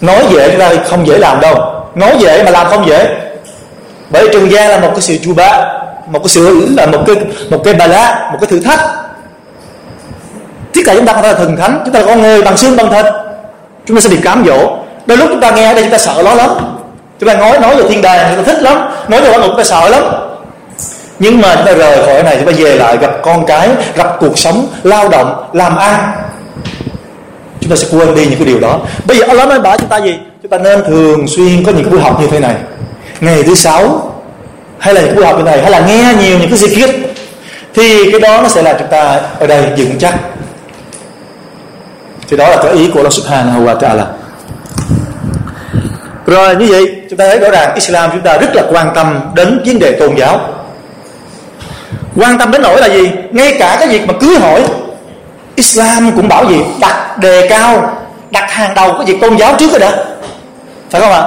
Nói 0.00 0.24
dễ 0.30 0.56
ra 0.56 0.70
không 0.88 1.06
dễ 1.06 1.18
làm 1.18 1.40
đâu. 1.40 1.54
Nói 1.94 2.16
dễ 2.18 2.42
mà 2.42 2.50
làm 2.50 2.66
không 2.66 2.88
dễ. 2.88 3.08
Bởi 4.10 4.28
trần 4.32 4.50
gian 4.50 4.70
là 4.70 4.78
một 4.78 4.90
cái 4.92 5.00
sự 5.00 5.16
chu 5.24 5.34
bá, 5.34 5.64
một 6.06 6.18
cái 6.18 6.28
sự 6.28 6.68
là 6.76 6.86
một 6.86 6.98
cái 7.06 7.16
một 7.50 7.60
cái 7.64 7.74
bà 7.74 7.86
lá 7.86 8.28
một 8.32 8.38
cái 8.40 8.50
thử 8.50 8.60
thách. 8.60 8.80
Tất 10.74 10.80
cả 10.86 10.94
chúng 10.94 11.06
ta 11.06 11.12
không 11.12 11.22
phải 11.22 11.32
là 11.32 11.38
thần 11.38 11.56
thánh, 11.56 11.80
chúng 11.84 11.94
ta 11.94 12.00
là 12.00 12.06
con 12.06 12.22
người 12.22 12.42
bằng 12.42 12.56
xương 12.56 12.76
bằng 12.76 12.90
thịt. 12.90 13.06
Chúng 13.86 13.96
ta 13.96 14.00
sẽ 14.00 14.08
bị 14.08 14.16
cám 14.24 14.44
dỗ. 14.46 14.76
Đôi 15.06 15.18
lúc 15.18 15.28
chúng 15.30 15.40
ta 15.40 15.50
nghe 15.50 15.64
ở 15.64 15.74
đây 15.74 15.82
chúng 15.82 15.92
ta 15.92 15.98
sợ 15.98 16.22
nó 16.24 16.34
lắm. 16.34 16.50
Chúng 17.20 17.28
ta 17.28 17.34
nói 17.34 17.58
nói 17.58 17.76
về 17.76 17.88
thiên 17.88 18.02
đàng, 18.02 18.34
chúng 18.36 18.44
ta 18.44 18.52
thích 18.52 18.62
lắm. 18.62 18.88
Nói 19.08 19.20
về 19.20 19.30
quả 19.30 19.38
ngục 19.38 19.46
chúng 19.46 19.56
ta 19.56 19.64
sợ 19.64 19.88
lắm 19.88 20.04
nhưng 21.18 21.40
mà 21.40 21.54
chúng 21.56 21.66
ta 21.66 21.72
rời 21.72 22.06
khỏi 22.06 22.22
này, 22.22 22.36
chúng 22.36 22.46
ta 22.46 22.52
về 22.58 22.76
lại 22.76 22.96
gặp 22.96 23.10
con 23.22 23.46
cái, 23.46 23.68
gặp 23.94 24.16
cuộc 24.20 24.38
sống, 24.38 24.66
lao 24.82 25.08
động, 25.08 25.50
làm 25.52 25.76
ăn. 25.76 26.12
Chúng 27.60 27.70
ta 27.70 27.76
sẽ 27.76 27.88
quên 27.90 28.14
đi 28.14 28.26
những 28.26 28.38
cái 28.38 28.46
điều 28.46 28.60
đó. 28.60 28.80
Bây 29.06 29.18
giờ 29.18 29.26
Allah 29.28 29.48
nói 29.48 29.60
bảo 29.60 29.76
chúng 29.78 29.88
ta 29.88 30.00
gì? 30.00 30.18
Chúng 30.42 30.50
ta 30.50 30.58
nên 30.58 30.84
thường 30.84 31.28
xuyên 31.28 31.64
có 31.64 31.72
những 31.72 31.84
cái 31.84 31.90
buổi 31.90 32.00
học 32.00 32.20
như 32.20 32.26
thế 32.26 32.40
này. 32.40 32.54
Ngày 33.20 33.42
thứ 33.42 33.54
sáu, 33.54 34.12
hay 34.78 34.94
là 34.94 35.00
những 35.00 35.16
buổi 35.16 35.24
học 35.24 35.36
như 35.36 35.42
này, 35.42 35.62
hay 35.62 35.70
là 35.70 35.80
nghe 35.80 36.14
nhiều 36.20 36.38
những 36.38 36.50
cái 36.50 36.58
gì 36.58 36.66
zikir 36.66 36.92
thì 37.74 38.10
cái 38.10 38.20
đó 38.20 38.40
nó 38.42 38.48
sẽ 38.48 38.62
làm 38.62 38.76
chúng 38.78 38.88
ta 38.88 39.20
ở 39.40 39.46
đây 39.46 39.66
vững 39.76 39.98
chắc. 39.98 40.14
Thì 42.28 42.36
đó 42.36 42.48
là 42.48 42.56
cái 42.62 42.72
ý 42.72 42.88
của 42.88 42.98
Allah 42.98 43.12
Subhanahu 43.12 43.64
wa 43.64 43.76
Taala. 43.76 44.06
Rồi, 46.26 46.56
như 46.56 46.66
vậy, 46.70 47.02
chúng 47.10 47.16
ta 47.16 47.24
thấy 47.28 47.38
rõ 47.38 47.50
ràng 47.50 47.74
Islam 47.74 48.10
chúng 48.12 48.20
ta 48.20 48.38
rất 48.38 48.54
là 48.54 48.62
quan 48.70 48.92
tâm 48.94 49.20
đến 49.34 49.62
vấn 49.66 49.78
đề 49.78 49.92
tôn 49.92 50.14
giáo 50.16 50.53
quan 52.16 52.38
tâm 52.38 52.50
đến 52.50 52.62
nỗi 52.62 52.80
là 52.80 52.88
gì? 52.88 53.10
Ngay 53.30 53.56
cả 53.58 53.76
cái 53.80 53.88
việc 53.88 54.06
mà 54.06 54.14
cưới 54.20 54.38
hỏi, 54.38 54.64
Islam 55.54 56.12
cũng 56.16 56.28
bảo 56.28 56.50
gì? 56.50 56.56
Đặt 56.80 57.18
đề 57.18 57.48
cao, 57.48 57.96
đặt 58.30 58.50
hàng 58.50 58.74
đầu 58.74 58.92
cái 58.92 59.04
việc 59.06 59.20
tôn 59.20 59.36
giáo 59.36 59.54
trước 59.58 59.70
rồi 59.70 59.80
đã 59.80 60.04
phải 60.90 61.00
không 61.00 61.12
ạ? 61.12 61.22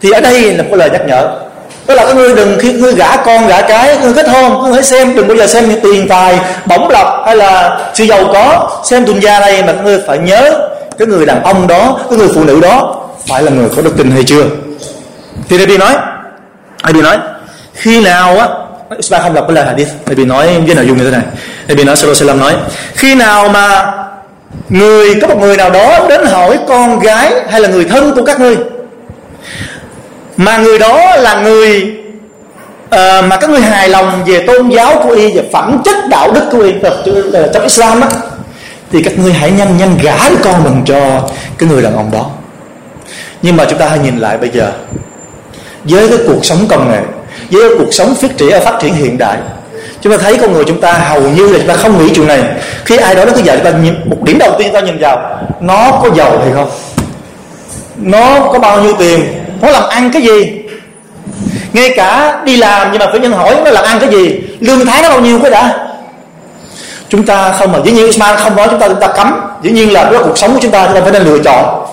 Thì 0.00 0.10
ở 0.10 0.20
đây 0.20 0.54
là 0.54 0.62
một 0.62 0.76
lời 0.76 0.90
nhắc 0.90 1.02
nhở. 1.06 1.28
Đó 1.86 1.94
là 1.94 2.06
các 2.06 2.16
ngươi 2.16 2.34
đừng 2.34 2.58
khi 2.60 2.72
ngươi 2.72 2.92
gả 2.92 3.16
con, 3.16 3.46
gả 3.46 3.62
cái, 3.62 3.98
ngươi 4.02 4.12
kết 4.12 4.28
hôn, 4.28 4.62
ngươi 4.62 4.72
hãy 4.72 4.82
xem, 4.82 5.16
đừng 5.16 5.28
bao 5.28 5.36
giờ 5.36 5.46
xem 5.46 5.72
tiền 5.82 6.08
tài, 6.08 6.38
bổng 6.66 6.88
lộc 6.88 7.22
hay 7.26 7.36
là 7.36 7.78
sự 7.94 8.04
giàu 8.04 8.24
có. 8.32 8.70
Xem 8.84 9.06
tuần 9.06 9.22
gia 9.22 9.40
này 9.40 9.62
mà 9.62 9.72
các 9.72 9.84
ngươi 9.84 10.00
phải 10.06 10.18
nhớ 10.18 10.68
cái 10.98 11.08
người 11.08 11.26
đàn 11.26 11.42
ông 11.42 11.66
đó, 11.66 11.98
cái 12.10 12.18
người 12.18 12.28
phụ 12.34 12.44
nữ 12.44 12.60
đó 12.60 12.96
phải 13.28 13.42
là 13.42 13.50
người 13.50 13.68
có 13.76 13.82
đức 13.82 13.94
tin 13.96 14.10
hay 14.10 14.24
chưa? 14.24 14.44
Thì 15.48 15.58
Nabi 15.58 15.78
nói 15.78 15.94
Nabi 16.84 17.02
nói, 17.02 17.18
khi 17.74 18.00
nào 18.00 18.38
á 18.38 18.48
Islam 18.96 19.22
không 19.22 19.34
đọc 19.34 19.44
cái 19.48 19.54
lời 19.54 19.64
hadith. 19.64 19.88
Nabi 20.06 20.24
nói 20.24 20.60
với 20.66 20.74
nội 20.74 20.86
dung 20.86 20.96
như 20.96 21.04
thế 21.04 21.10
này. 21.10 21.22
Nabi 21.68 21.84
nói 21.84 21.96
Sallallahu 21.96 22.38
nói 22.38 22.54
khi 22.94 23.14
nào 23.14 23.48
mà 23.48 23.92
người 24.68 25.14
có 25.20 25.28
một 25.28 25.38
người 25.40 25.56
nào 25.56 25.70
đó 25.70 26.06
đến 26.08 26.26
hỏi 26.26 26.58
con 26.68 27.00
gái 27.00 27.32
hay 27.50 27.60
là 27.60 27.68
người 27.68 27.84
thân 27.84 28.14
của 28.14 28.24
các 28.24 28.40
ngươi 28.40 28.56
mà 30.36 30.58
người 30.58 30.78
đó 30.78 31.16
là 31.16 31.42
người 31.42 31.96
uh, 32.84 33.24
mà 33.24 33.36
các 33.40 33.50
ngươi 33.50 33.60
hài 33.60 33.88
lòng 33.88 34.24
về 34.26 34.46
tôn 34.46 34.68
giáo 34.68 35.00
của 35.04 35.10
y 35.10 35.32
và 35.36 35.42
phẩm 35.52 35.82
chất 35.84 35.96
đạo 36.08 36.32
đức 36.32 36.42
của 36.52 36.60
y 36.60 36.72
ờ, 36.82 37.00
ờ, 37.32 37.50
trong 37.54 37.62
Islam 37.62 38.00
á 38.00 38.08
thì 38.92 39.02
các 39.02 39.18
ngươi 39.18 39.32
hãy 39.32 39.50
nhanh 39.50 39.76
nhanh 39.76 39.98
gả 40.02 40.16
con 40.44 40.64
mình 40.64 40.82
cho 40.86 41.28
cái 41.58 41.68
người 41.68 41.82
đàn 41.82 41.96
ông 41.96 42.10
đó. 42.10 42.30
Nhưng 43.42 43.56
mà 43.56 43.64
chúng 43.64 43.78
ta 43.78 43.88
hãy 43.88 43.98
nhìn 43.98 44.18
lại 44.18 44.38
bây 44.38 44.50
giờ 44.50 44.72
với 45.84 46.08
cái 46.08 46.18
cuộc 46.26 46.44
sống 46.44 46.58
công 46.68 46.90
nghệ 46.90 47.00
với 47.50 47.78
cuộc 47.78 47.94
sống 47.94 48.14
phát 48.14 48.36
triển 48.36 48.60
phát 48.64 48.78
triển 48.80 48.94
hiện 48.94 49.18
đại. 49.18 49.38
Chúng 50.00 50.12
ta 50.12 50.18
thấy 50.22 50.38
con 50.40 50.52
người 50.52 50.64
chúng 50.64 50.80
ta 50.80 50.92
hầu 50.92 51.20
như 51.20 51.48
là 51.48 51.58
chúng 51.58 51.68
ta 51.68 51.74
không 51.74 51.98
nghĩ 51.98 52.12
chuyện 52.14 52.26
này. 52.26 52.42
Khi 52.84 52.96
ai 52.96 53.14
đó 53.14 53.24
nó 53.24 53.32
cứ 53.36 53.42
dạy 53.42 53.56
chúng 53.56 53.64
ta 53.64 53.78
nhìn, 53.78 53.94
một 54.04 54.16
điểm 54.22 54.38
đầu 54.38 54.54
tiên 54.58 54.72
ta 54.72 54.80
nhìn 54.80 54.98
vào 54.98 55.38
nó 55.60 56.00
có 56.02 56.10
giàu 56.14 56.38
hay 56.38 56.52
không? 56.54 56.70
Nó 57.96 58.48
có 58.52 58.58
bao 58.58 58.82
nhiêu 58.82 58.92
tiền? 58.98 59.44
Nó 59.60 59.70
làm 59.70 59.88
ăn 59.88 60.10
cái 60.12 60.22
gì? 60.22 60.52
Ngay 61.72 61.92
cả 61.96 62.40
đi 62.44 62.56
làm 62.56 62.88
nhưng 62.92 62.98
mà 62.98 63.06
phải 63.10 63.20
nhân 63.20 63.32
hỏi 63.32 63.56
nó 63.64 63.70
làm 63.70 63.84
ăn 63.84 64.00
cái 64.00 64.10
gì? 64.10 64.40
Lương 64.60 64.86
tháng 64.86 65.02
nó 65.02 65.08
bao 65.08 65.20
nhiêu 65.20 65.38
cái 65.42 65.50
đã? 65.50 65.88
Chúng 67.08 67.26
ta 67.26 67.52
không 67.52 67.72
mà 67.72 67.78
dĩ 67.84 67.92
nhiên 67.92 68.06
Islam 68.06 68.36
không 68.36 68.56
nói 68.56 68.68
chúng 68.70 68.80
ta 68.80 68.88
chúng 68.88 69.00
ta 69.00 69.08
cấm. 69.08 69.40
Dĩ 69.62 69.70
nhiên 69.70 69.92
là 69.92 70.04
cái 70.04 70.22
cuộc 70.24 70.38
sống 70.38 70.52
của 70.54 70.58
chúng 70.62 70.70
ta 70.70 70.86
chúng 70.86 70.94
ta 70.94 71.00
phải 71.00 71.12
nên 71.12 71.22
lựa 71.22 71.38
chọn. 71.38 71.86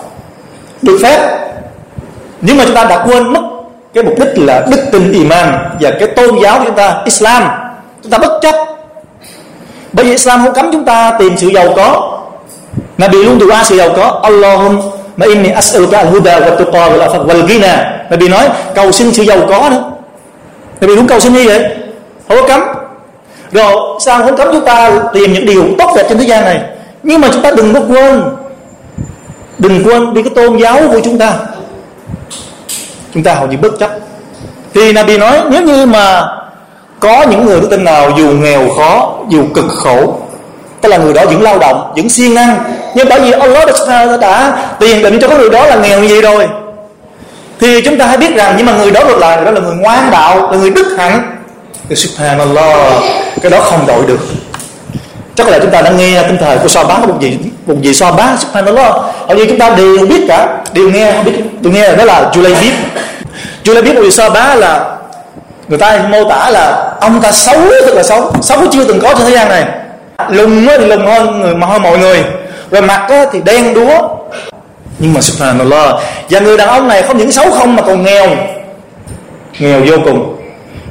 Được 0.82 0.98
phép. 1.02 1.38
Nhưng 2.40 2.56
mà 2.56 2.64
chúng 2.64 2.74
ta 2.74 2.84
đã 2.84 3.04
quên 3.06 3.32
mất 3.32 3.40
cái 3.94 4.04
mục 4.04 4.14
đích 4.18 4.38
là 4.38 4.66
đức 4.70 4.80
tin 4.92 5.12
iman 5.12 5.54
và 5.80 5.90
cái 5.90 6.08
tôn 6.08 6.38
giáo 6.42 6.58
của 6.58 6.64
chúng 6.64 6.76
ta, 6.76 7.02
Islam. 7.04 7.42
Chúng 8.02 8.12
ta 8.12 8.18
bất 8.18 8.38
chấp. 8.42 8.54
Bởi 9.92 10.04
vì 10.04 10.10
Islam 10.10 10.44
không 10.44 10.54
cấm 10.54 10.72
chúng 10.72 10.84
ta 10.84 11.12
tìm 11.18 11.36
sự 11.36 11.48
giàu 11.48 11.72
có. 11.76 12.18
Mà 12.98 13.08
bị 13.08 13.24
luôn 13.24 13.40
qua 13.48 13.64
sự 13.64 13.76
giàu 13.76 13.88
có. 13.96 14.20
Allahum 14.22 14.80
mà 15.16 15.26
inni 15.26 15.48
as'aluka 15.48 16.04
al-huda 16.04 16.40
wa 16.40 16.56
tuqa 16.56 16.88
wal 16.88 17.08
afaq 17.08 17.26
wal 17.26 17.46
ghina. 17.46 18.00
Nabi 18.10 18.28
nói, 18.28 18.48
cầu 18.74 18.92
xin 18.92 19.12
sự 19.12 19.22
giàu 19.22 19.38
có 19.48 19.70
nữa 19.70 19.82
Nabi 20.80 20.96
muốn 20.96 21.06
cầu 21.06 21.20
xin 21.20 21.32
như 21.32 21.44
vậy? 21.46 21.64
Không 22.28 22.38
có 22.40 22.48
cấm. 22.48 22.60
Rồi, 23.52 23.74
sao 24.00 24.22
không 24.22 24.36
cấm 24.36 24.48
chúng 24.52 24.64
ta 24.64 24.90
tìm 25.12 25.32
những 25.32 25.46
điều 25.46 25.64
tốt 25.78 25.92
đẹp 25.96 26.02
trên 26.08 26.18
thế 26.18 26.24
gian 26.24 26.44
này? 26.44 26.60
Nhưng 27.02 27.20
mà 27.20 27.28
chúng 27.32 27.42
ta 27.42 27.50
đừng 27.50 27.74
có 27.74 27.80
quên. 27.88 28.22
Đừng 29.58 29.84
quên 29.84 30.14
đi 30.14 30.22
cái 30.22 30.32
tôn 30.34 30.56
giáo 30.56 30.80
của 30.92 31.00
chúng 31.04 31.18
ta 31.18 31.32
chúng 33.14 33.22
ta 33.22 33.34
hầu 33.34 33.46
như 33.46 33.56
bất 33.56 33.78
chấp. 33.78 33.90
Thì 34.74 34.92
Nabi 34.92 35.18
nói 35.18 35.40
nếu 35.50 35.62
như 35.62 35.86
mà 35.86 36.22
có 37.00 37.22
những 37.22 37.46
người 37.46 37.60
đức 37.60 37.66
tin 37.70 37.84
nào 37.84 38.10
dù 38.16 38.30
nghèo 38.30 38.68
khó 38.76 39.12
dù 39.28 39.44
cực 39.54 39.66
khổ 39.68 40.20
tức 40.80 40.88
là 40.88 40.96
người 40.96 41.14
đó 41.14 41.24
vẫn 41.26 41.42
lao 41.42 41.58
động 41.58 41.92
vẫn 41.96 42.08
siêng 42.08 42.34
năng 42.34 42.58
nhưng 42.94 43.08
bởi 43.08 43.20
vì 43.20 43.32
Allah 43.32 43.68
đã, 43.88 44.16
đã 44.16 44.58
tiền 44.80 45.02
định 45.02 45.18
cho 45.20 45.28
cái 45.28 45.38
người 45.38 45.50
đó 45.50 45.66
là 45.66 45.76
nghèo 45.76 46.00
như 46.00 46.08
vậy 46.08 46.22
rồi 46.22 46.48
thì 47.60 47.80
chúng 47.84 47.98
ta 47.98 48.06
hãy 48.06 48.16
biết 48.16 48.34
rằng 48.36 48.54
nhưng 48.56 48.66
mà 48.66 48.76
người 48.76 48.90
đó 48.90 49.00
ngược 49.04 49.18
lại 49.18 49.36
người 49.36 49.44
đó 49.44 49.50
là 49.50 49.60
người 49.60 49.74
ngoan 49.74 50.10
đạo 50.10 50.50
là 50.52 50.58
người 50.58 50.70
đức 50.70 50.94
hạnh. 50.98 51.36
Thì 51.88 51.96
subhanallah 51.96 53.02
cái 53.42 53.50
đó 53.50 53.60
không 53.60 53.86
đổi 53.86 54.06
được 54.06 54.18
chắc 55.44 55.48
là 55.48 55.58
chúng 55.58 55.70
ta 55.70 55.82
đã 55.82 55.90
nghe 55.90 56.22
tinh 56.22 56.36
thời 56.40 56.58
của 56.58 56.68
so 56.68 56.84
bá 56.84 56.98
một 56.98 57.20
gì 57.20 57.38
một 57.66 57.74
gì 57.82 57.94
so 57.94 58.12
bá 58.12 58.36
subhanallah. 58.38 58.92
Hầu 59.28 59.36
như 59.36 59.46
chúng 59.46 59.58
ta 59.58 59.70
đều 59.70 60.06
biết 60.06 60.24
cả, 60.28 60.48
đều 60.72 60.90
nghe, 60.90 61.12
không 61.12 61.24
biết. 61.24 61.32
Tôi 61.62 61.72
nghe 61.72 61.96
đó 61.96 62.04
là 62.04 62.30
Julaybiv 62.32 63.82
biết 63.82 63.94
một 63.94 64.02
gì 64.02 64.10
so 64.10 64.30
bá 64.30 64.54
là 64.54 64.96
người 65.68 65.78
ta 65.78 66.02
mô 66.08 66.24
tả 66.24 66.50
là 66.50 66.92
ông 67.00 67.20
ta 67.20 67.32
xấu 67.32 67.60
thật 67.84 67.94
là 67.94 68.02
xấu. 68.02 68.32
Xấu 68.42 68.66
chưa 68.72 68.84
từng 68.84 69.00
có 69.00 69.14
trên 69.14 69.26
thế 69.26 69.32
gian 69.32 69.48
này. 69.48 69.64
Lùn 70.28 70.66
thì 70.78 70.86
lùn 70.86 71.06
hơn 71.06 71.40
người, 71.40 71.54
mà 71.54 71.66
hơn 71.66 71.82
mọi 71.82 71.98
người. 71.98 72.24
Rồi 72.70 72.82
mặt 72.82 73.08
thì 73.32 73.40
đen 73.44 73.74
đúa. 73.74 74.08
Nhưng 74.98 75.14
mà 75.14 75.20
subhanallah, 75.20 75.94
và 76.30 76.40
người 76.40 76.56
đàn 76.56 76.68
ông 76.68 76.88
này 76.88 77.02
không 77.02 77.18
những 77.18 77.32
xấu 77.32 77.50
không 77.50 77.76
mà 77.76 77.82
còn 77.82 78.04
nghèo. 78.04 78.28
Nghèo 79.58 79.80
vô 79.86 79.96
cùng 80.04 80.39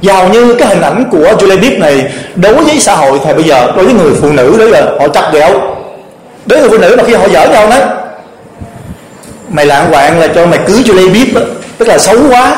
giàu 0.00 0.28
như 0.28 0.54
cái 0.58 0.68
hình 0.68 0.80
ảnh 0.80 1.04
của 1.10 1.32
Julie 1.38 1.60
Deep 1.60 1.78
này 1.78 2.12
đối 2.34 2.54
với 2.54 2.78
xã 2.78 2.94
hội 2.94 3.20
thời 3.24 3.34
bây 3.34 3.44
giờ 3.44 3.72
đối 3.76 3.84
với 3.84 3.94
người 3.94 4.12
phụ 4.20 4.32
nữ 4.32 4.54
đấy 4.58 4.68
là 4.68 4.82
họ 5.00 5.08
chặt 5.08 5.30
ghẹo 5.32 5.50
đối 6.46 6.60
với 6.60 6.68
người 6.68 6.78
phụ 6.78 6.78
nữ 6.78 6.96
mà 6.96 7.04
khi 7.06 7.14
họ 7.14 7.26
dở 7.28 7.48
nhau 7.48 7.70
đó 7.70 7.76
mày 9.50 9.66
lạng 9.66 9.90
quạng 9.90 10.20
là 10.20 10.28
cho 10.34 10.46
mày 10.46 10.58
cưới 10.66 10.82
Julie 10.84 11.34
đó, 11.34 11.40
tức 11.78 11.88
là 11.88 11.98
xấu 11.98 12.16
quá. 12.30 12.56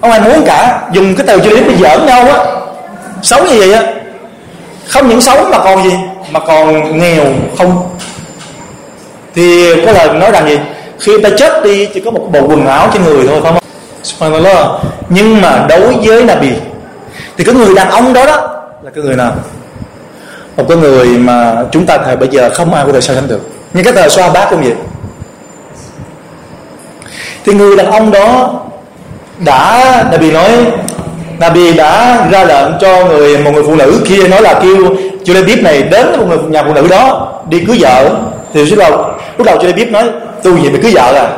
Không 0.00 0.10
ai 0.10 0.20
muốn 0.20 0.42
cả 0.46 0.80
dùng 0.92 1.14
cái 1.14 1.26
từ 1.26 1.38
Julie 1.38 1.54
Deep 1.54 1.68
để 1.68 1.74
giỡn 1.80 2.06
nhau 2.06 2.28
á. 2.28 2.44
Xấu 3.22 3.44
như 3.44 3.58
vậy 3.58 3.72
á. 3.72 3.82
Không 4.88 5.08
những 5.08 5.20
xấu 5.20 5.44
mà 5.50 5.58
còn 5.58 5.84
gì? 5.84 5.96
Mà 6.30 6.40
còn 6.40 6.98
nghèo 6.98 7.24
không? 7.58 7.88
Thì 9.34 9.74
có 9.86 9.92
lời 9.92 10.08
nói 10.08 10.30
rằng 10.30 10.48
gì? 10.48 10.58
Khi 11.00 11.22
ta 11.22 11.28
chết 11.38 11.64
đi 11.64 11.86
chỉ 11.94 12.00
có 12.00 12.10
một 12.10 12.28
bộ 12.32 12.40
quần 12.40 12.66
áo 12.66 12.88
trên 12.92 13.04
người 13.04 13.26
thôi 13.26 13.40
phải 13.42 13.52
không? 13.52 13.62
Subhanallah. 14.02 14.66
Nhưng 15.08 15.40
mà 15.40 15.66
đối 15.68 15.96
với 16.02 16.24
Nabi 16.24 16.48
thì 17.36 17.44
cái 17.44 17.54
người 17.54 17.74
đàn 17.74 17.90
ông 17.90 18.12
đó 18.12 18.26
đó 18.26 18.36
là 18.82 18.90
cái 18.94 19.04
người 19.04 19.16
nào? 19.16 19.34
Một 20.56 20.64
cái 20.68 20.76
người 20.76 21.06
mà 21.06 21.56
chúng 21.70 21.86
ta 21.86 21.98
thời 21.98 22.16
bây 22.16 22.28
giờ 22.28 22.50
không 22.54 22.74
ai 22.74 22.84
có 22.86 22.92
thể 22.92 23.00
so 23.00 23.14
sánh 23.14 23.28
được. 23.28 23.40
Như 23.72 23.82
cái 23.82 23.92
tờ 23.92 24.08
xoa 24.08 24.30
bát 24.30 24.46
cũng 24.50 24.62
vậy? 24.62 24.74
Thì 27.44 27.54
người 27.54 27.76
đàn 27.76 27.90
ông 27.90 28.10
đó 28.10 28.54
đã, 29.38 30.04
Nabi 30.10 30.30
nói, 30.30 30.50
Nabi 31.38 31.72
đã 31.72 32.26
ra 32.30 32.44
lệnh 32.44 32.72
cho 32.80 33.04
người, 33.04 33.38
một 33.38 33.50
người 33.54 33.62
phụ 33.62 33.74
nữ 33.74 34.00
kia 34.08 34.28
nói 34.28 34.42
là 34.42 34.60
kêu 34.62 34.76
Julebib 35.24 35.62
này 35.62 35.82
đến 35.82 36.06
một 36.18 36.26
người, 36.28 36.38
nhà 36.38 36.62
phụ 36.66 36.74
nữ 36.74 36.88
đó 36.90 37.32
đi 37.48 37.64
cưới 37.64 37.76
vợ. 37.80 38.10
Thì 38.54 38.64
lúc 38.64 38.78
đầu 38.78 39.10
lúc 39.38 39.46
đầu 39.46 39.58
Julebib 39.58 39.90
nói, 39.90 40.04
tôi 40.42 40.54
gì 40.62 40.70
mà 40.70 40.78
cưới 40.82 40.92
vợ 40.94 41.12
à 41.12 41.30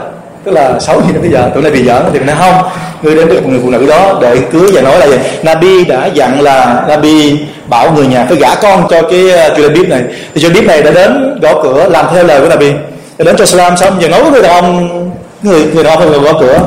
tức 0.44 0.52
là 0.52 0.78
xấu 0.80 1.02
gì 1.02 1.12
bây 1.20 1.30
giờ 1.30 1.50
tụi 1.54 1.62
này 1.62 1.72
bị 1.72 1.82
vợ 1.82 2.02
thì 2.12 2.18
mình 2.18 2.26
nói 2.26 2.36
không. 2.38 2.62
Người 3.02 3.14
đến 3.14 3.28
được 3.28 3.42
một 3.42 3.50
người 3.50 3.60
phụ 3.64 3.70
nữ 3.70 3.86
đó 3.86 4.18
để 4.20 4.38
cưới 4.52 4.70
và 4.72 4.80
nói 4.80 4.98
là 4.98 5.06
gì? 5.06 5.16
Nabi 5.42 5.84
đã 5.84 6.06
dặn 6.06 6.40
là 6.40 6.84
Nabi 6.88 7.38
bảo 7.66 7.92
người 7.92 8.06
nhà 8.06 8.26
phải 8.28 8.36
gả 8.36 8.54
con 8.54 8.86
cho 8.90 9.02
cái 9.02 9.30
ờ, 9.30 9.54
Julebib 9.54 9.82
uh, 9.82 9.88
này. 9.88 10.02
Thì 10.34 10.40
Julebib 10.40 10.66
này 10.66 10.82
đã 10.82 10.90
đến 10.90 11.38
gõ 11.42 11.62
cửa 11.62 11.88
làm 11.88 12.06
theo 12.14 12.24
lời 12.24 12.40
của 12.40 12.48
Nabi. 12.48 12.72
Đến 13.18 13.36
cho 13.36 13.46
Salam 13.46 13.76
xong 13.76 14.02
giờ 14.02 14.08
nói 14.08 14.22
với 14.22 14.30
người 14.32 14.42
đàn 14.42 14.52
ông 14.52 15.10
người 15.42 15.64
người 15.74 15.84
đàn 15.84 15.98
ông 15.98 16.24
gõ 16.24 16.32
cửa. 16.40 16.60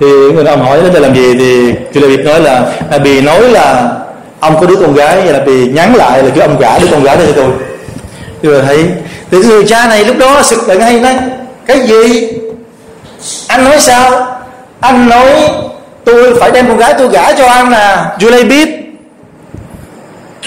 Thì 0.00 0.06
người 0.06 0.44
đàn 0.44 0.58
ông 0.58 0.66
hỏi 0.66 0.80
đến 0.82 0.92
đây 0.92 1.02
làm 1.02 1.14
gì? 1.14 1.34
Thì 1.38 1.72
Julebib 1.92 2.24
nói 2.24 2.40
là 2.40 2.62
Nabi 2.90 3.20
nói 3.20 3.48
là 3.48 3.90
ông 4.40 4.60
có 4.60 4.66
đứa 4.66 4.76
con 4.76 4.94
gái 4.94 5.20
và 5.26 5.32
Nabi 5.32 5.68
nhắn 5.68 5.94
lại 5.94 6.22
là 6.22 6.30
cái 6.30 6.48
ông 6.48 6.58
gả 6.58 6.78
đứa 6.78 6.86
con 6.90 7.02
gái 7.02 7.16
cho 7.26 7.32
tôi. 7.36 7.50
Thì 8.42 8.48
thấy 8.66 8.84
thì 9.30 9.38
người 9.38 9.64
cha 9.64 9.86
này 9.88 10.04
lúc 10.04 10.18
đó 10.18 10.42
sực 10.42 10.68
lại 10.68 10.76
ngay 10.76 11.00
nói 11.00 11.14
cái 11.66 11.80
gì? 11.86 12.28
Anh 13.48 13.64
nói 13.64 13.80
sao? 13.80 14.26
Anh 14.80 15.08
nói 15.08 15.50
tôi 16.04 16.40
phải 16.40 16.50
đem 16.50 16.68
con 16.68 16.76
gái 16.76 16.94
tôi 16.98 17.08
gả 17.08 17.32
cho 17.32 17.46
anh 17.48 17.72
à. 17.72 18.16
Julie 18.18 18.48
biết 18.48 18.68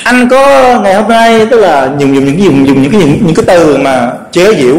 anh 0.03 0.29
có 0.29 0.47
ngày 0.83 0.93
hôm 0.93 1.07
nay 1.07 1.45
tức 1.51 1.59
là 1.59 1.89
dùng 1.97 2.15
dùng 2.15 2.25
những 2.25 2.43
dùng 2.43 2.67
dùng 2.67 2.81
những 2.81 2.91
cái 2.91 3.01
những, 3.01 3.17
những 3.25 3.35
cái 3.35 3.45
từ 3.47 3.77
mà 3.77 4.11
chế 4.31 4.53
giễu. 4.53 4.75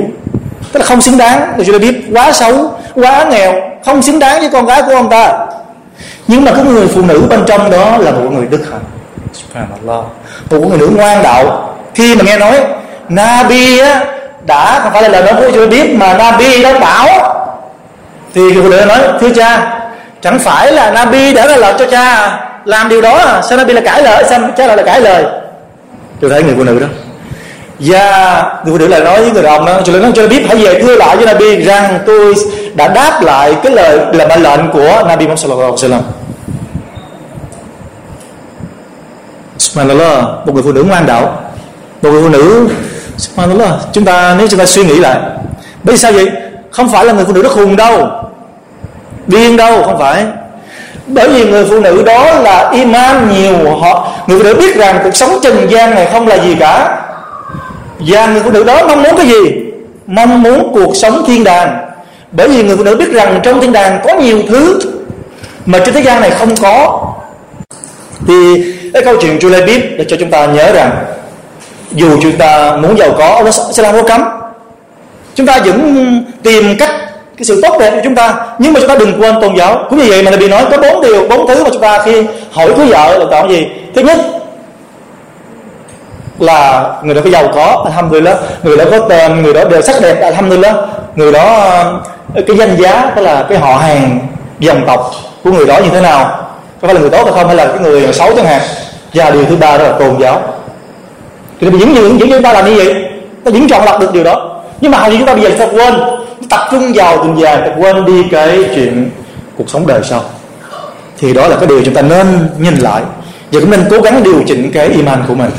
Tức 0.72 0.80
là 0.80 0.86
không 0.86 1.00
xứng 1.00 1.18
đáng. 1.18 1.52
Tôi 1.56 1.66
Julie 1.66 1.80
biết 1.80 2.04
quá 2.12 2.32
xấu 2.32 2.74
quá 2.94 3.24
nghèo 3.30 3.54
không 3.84 4.02
xứng 4.02 4.18
đáng 4.18 4.40
với 4.40 4.50
con 4.50 4.66
gái 4.66 4.82
của 4.82 4.94
ông 4.94 5.10
ta. 5.10 5.38
Nhưng 6.28 6.44
mà 6.44 6.52
cái 6.52 6.64
người 6.64 6.86
phụ 6.88 7.02
nữ 7.02 7.22
bên 7.30 7.40
trong 7.46 7.70
đó 7.70 7.98
là 7.98 8.10
một 8.10 8.30
người 8.32 8.46
đức 8.46 8.70
hạnh. 8.70 8.84
Subhanallah. 9.32 10.04
Một 10.50 10.68
người 10.68 10.78
nữ 10.78 10.90
ngoan 10.96 11.22
đạo. 11.22 11.74
Khi 11.94 12.14
mà 12.16 12.24
nghe 12.24 12.38
nói 12.38 12.60
Nabi 13.08 13.78
á 13.78 14.04
đã 14.46 14.80
không 14.82 14.92
phải 14.92 15.02
là 15.02 15.08
lời 15.08 15.22
nói 15.22 15.34
của 15.40 15.50
chưa 15.54 15.66
biết 15.66 15.94
mà 15.94 16.16
Nabi 16.18 16.62
đã 16.62 16.78
bảo 16.78 17.41
thì 18.34 18.40
người 18.40 18.62
phụ 18.62 18.68
nữ 18.68 18.84
nói, 18.88 18.98
thưa 19.20 19.30
cha, 19.30 19.80
chẳng 20.22 20.38
phải 20.38 20.72
là 20.72 20.90
Nabi 20.90 21.34
đã 21.34 21.46
ra 21.46 21.56
lệnh 21.56 21.76
cho 21.78 21.86
cha 21.86 22.38
làm 22.64 22.88
điều 22.88 23.00
đó 23.00 23.16
à? 23.16 23.42
sao 23.42 23.58
Nabi 23.58 23.72
là 23.72 23.80
cãi 23.80 24.02
lời, 24.02 24.24
sao 24.28 24.40
cha 24.56 24.66
lại 24.66 24.76
là 24.76 24.82
cãi 24.82 25.00
lời? 25.00 25.24
Tôi 26.20 26.30
thấy 26.30 26.42
người 26.42 26.54
phụ 26.56 26.64
nữ 26.64 26.78
đó. 26.78 26.86
Và 27.78 28.42
người 28.64 28.72
phụ 28.72 28.78
nữ 28.78 28.88
lại 28.88 29.00
nói 29.00 29.20
với 29.20 29.30
người 29.30 29.42
đàn 29.42 29.52
ông 29.52 29.66
đó, 29.66 29.80
cho 29.84 29.92
nên 29.92 30.02
nói 30.02 30.12
cho 30.14 30.28
biết, 30.28 30.42
hãy 30.48 30.56
về 30.56 30.82
thưa 30.82 30.96
lại 30.96 31.16
với 31.16 31.26
Nabi 31.26 31.64
rằng 31.64 31.98
tôi 32.06 32.34
đã 32.74 32.88
đáp 32.88 33.22
lại 33.22 33.56
cái 33.62 33.72
lời 33.72 33.98
là 34.12 34.26
mệnh 34.26 34.42
lệnh 34.42 34.70
của 34.72 35.02
Nabi 35.08 35.26
Muhammad 35.26 35.40
sallallahu 35.40 35.76
alaihi 35.76 35.94
wasallam. 35.94 36.02
Subhanallah, 39.58 40.24
một 40.46 40.54
người 40.54 40.62
phụ 40.62 40.72
nữ 40.72 40.82
ngoan 40.82 41.06
đạo, 41.06 41.42
một 42.02 42.10
người 42.10 42.22
phụ 42.22 42.28
nữ, 42.28 42.68
Subhanallah, 43.16 43.70
chúng 43.92 44.04
ta, 44.04 44.34
nếu 44.38 44.48
chúng 44.48 44.58
ta 44.58 44.66
suy 44.66 44.84
nghĩ 44.84 44.98
lại, 44.98 45.18
bởi 45.82 45.94
vì 45.94 45.98
sao 45.98 46.12
vậy? 46.12 46.30
Không 46.72 46.88
phải 46.92 47.04
là 47.04 47.12
người 47.12 47.24
phụ 47.24 47.32
nữ 47.32 47.42
đó 47.42 47.48
khùng 47.48 47.76
đâu. 47.76 48.08
Điên 49.26 49.56
đâu, 49.56 49.82
không 49.82 49.98
phải. 49.98 50.24
Bởi 51.06 51.28
vì 51.28 51.44
người 51.44 51.64
phụ 51.64 51.80
nữ 51.80 52.02
đó 52.02 52.32
là 52.40 52.70
iman 52.70 53.30
nhiều, 53.32 53.76
họ, 53.80 54.08
người 54.26 54.38
phụ 54.38 54.44
nữ 54.44 54.54
biết 54.54 54.76
rằng 54.76 55.00
cuộc 55.04 55.14
sống 55.14 55.38
trần 55.42 55.70
gian 55.70 55.94
này 55.94 56.08
không 56.12 56.28
là 56.28 56.36
gì 56.36 56.56
cả. 56.60 56.98
Và 57.98 58.26
người 58.26 58.42
phụ 58.42 58.50
nữ 58.50 58.64
đó 58.64 58.86
mong 58.88 59.02
muốn 59.02 59.16
cái 59.16 59.26
gì? 59.26 59.38
Mong 60.06 60.42
muốn 60.42 60.70
cuộc 60.74 60.96
sống 60.96 61.24
thiên 61.26 61.44
đàng. 61.44 61.88
Bởi 62.32 62.48
vì 62.48 62.62
người 62.62 62.76
phụ 62.76 62.84
nữ 62.84 62.96
biết 62.96 63.12
rằng 63.12 63.40
trong 63.42 63.60
thiên 63.60 63.72
đàng 63.72 64.00
có 64.04 64.14
nhiều 64.14 64.38
thứ 64.48 64.78
mà 65.66 65.78
trên 65.78 65.94
thế 65.94 66.02
gian 66.02 66.20
này 66.20 66.30
không 66.30 66.56
có. 66.56 67.06
Thì 68.26 68.64
cái 68.92 69.02
câu 69.04 69.16
chuyện 69.20 69.38
Julie 69.38 69.66
biết 69.66 69.98
để 69.98 70.04
cho 70.08 70.16
chúng 70.20 70.30
ta 70.30 70.46
nhớ 70.46 70.72
rằng, 70.72 71.04
dù 71.92 72.18
chúng 72.22 72.36
ta 72.36 72.76
muốn 72.76 72.98
giàu 72.98 73.10
có 73.18 73.26
Allah 73.26 73.54
sẽ 73.54 73.82
làm 73.82 73.94
có 73.94 74.02
cấm 74.02 74.22
chúng 75.34 75.46
ta 75.46 75.58
vẫn 75.64 76.24
tìm 76.42 76.76
cách, 76.78 76.90
cái 77.36 77.44
sự 77.44 77.60
tốt 77.62 77.76
đẹp 77.80 77.90
của 77.90 78.00
chúng 78.04 78.14
ta, 78.14 78.34
nhưng 78.58 78.72
mà 78.72 78.80
chúng 78.80 78.88
ta 78.88 78.96
đừng 78.96 79.20
quên 79.20 79.40
tôn 79.40 79.54
giáo. 79.56 79.86
Cũng 79.90 79.98
như 79.98 80.04
vậy 80.08 80.22
mà 80.22 80.30
bị 80.36 80.48
nói, 80.48 80.64
có 80.70 80.76
bốn 80.76 81.02
điều, 81.02 81.28
bốn 81.28 81.46
thứ 81.46 81.64
mà 81.64 81.70
chúng 81.72 81.82
ta 81.82 82.02
khi 82.04 82.22
hỏi 82.52 82.72
cưới 82.76 82.86
vợ 82.86 83.18
là 83.18 83.24
chọn 83.30 83.50
gì? 83.50 83.66
Thứ 83.94 84.02
nhất 84.02 84.18
là 86.38 86.90
người 87.02 87.14
đó 87.14 87.20
có 87.24 87.30
giàu 87.30 87.48
có, 87.54 87.82
alhamdulillah. 87.84 88.36
Người 88.62 88.76
đó 88.76 88.84
có 88.90 88.98
tên, 88.98 89.42
người 89.42 89.54
đó 89.54 89.64
đều 89.64 89.82
sắc 89.82 89.96
đẹp, 90.02 90.20
alhamdulillah. 90.22 90.76
Người 91.16 91.32
đó 91.32 91.42
ờ, 92.34 92.42
cái 92.46 92.56
danh 92.56 92.76
giá 92.76 93.12
tức 93.16 93.22
là 93.22 93.46
cái 93.48 93.58
họ 93.58 93.76
hàng 93.76 94.18
dòng 94.58 94.84
tộc 94.86 95.10
của 95.44 95.52
người 95.52 95.66
đó 95.66 95.78
như 95.78 95.88
thế 95.90 96.00
nào? 96.00 96.24
Có 96.80 96.88
phải 96.88 96.94
là 96.94 97.00
người 97.00 97.10
tốt 97.10 97.24
hay 97.24 97.32
không? 97.32 97.46
Hay 97.46 97.56
là 97.56 97.66
cái 97.66 97.78
người 97.78 98.12
xấu 98.12 98.34
chẳng 98.36 98.46
hạn? 98.46 98.60
Và 99.14 99.30
điều 99.30 99.44
thứ 99.44 99.56
ba 99.56 99.78
đó 99.78 99.84
là 99.84 99.92
tôn 99.92 100.16
giáo. 100.20 100.42
Thì 101.60 101.66
những 101.70 101.94
những 101.94 102.16
những 102.16 102.30
chúng 102.30 102.42
ta 102.42 102.52
làm 102.52 102.64
như 102.64 102.74
vậy. 102.76 102.94
Ta 103.44 103.50
vẫn 103.50 103.68
chọn 103.68 103.84
lọc 103.84 104.00
được 104.00 104.12
điều 104.12 104.24
đó 104.24 104.61
nhưng 104.82 104.90
mà 104.90 104.98
hầu 104.98 105.10
như 105.10 105.16
chúng 105.18 105.26
ta 105.26 105.34
bây 105.34 105.42
giờ 105.42 105.50
ta 105.58 105.66
quên. 105.66 105.94
Tập 106.50 106.60
trung 106.70 106.92
vào 106.94 107.18
tình 107.22 107.34
dài 107.34 107.56
ta 107.56 107.74
quên 107.78 108.04
đi 108.04 108.22
cái 108.30 108.58
chuyện 108.74 109.10
cuộc 109.56 109.70
sống 109.70 109.86
đời 109.86 110.00
sau. 110.04 110.24
Thì 111.18 111.32
đó 111.32 111.48
là 111.48 111.56
cái 111.56 111.66
điều 111.66 111.82
chúng 111.84 111.94
ta 111.94 112.02
nên 112.02 112.26
nhìn 112.58 112.76
lại 112.76 113.02
và 113.52 113.60
cũng 113.60 113.70
nên 113.70 113.84
cố 113.90 114.00
gắng 114.00 114.22
điều 114.22 114.42
chỉnh 114.46 114.70
cái 114.74 114.88
iman 114.88 115.24
của 115.28 115.34
mình. 115.34 115.50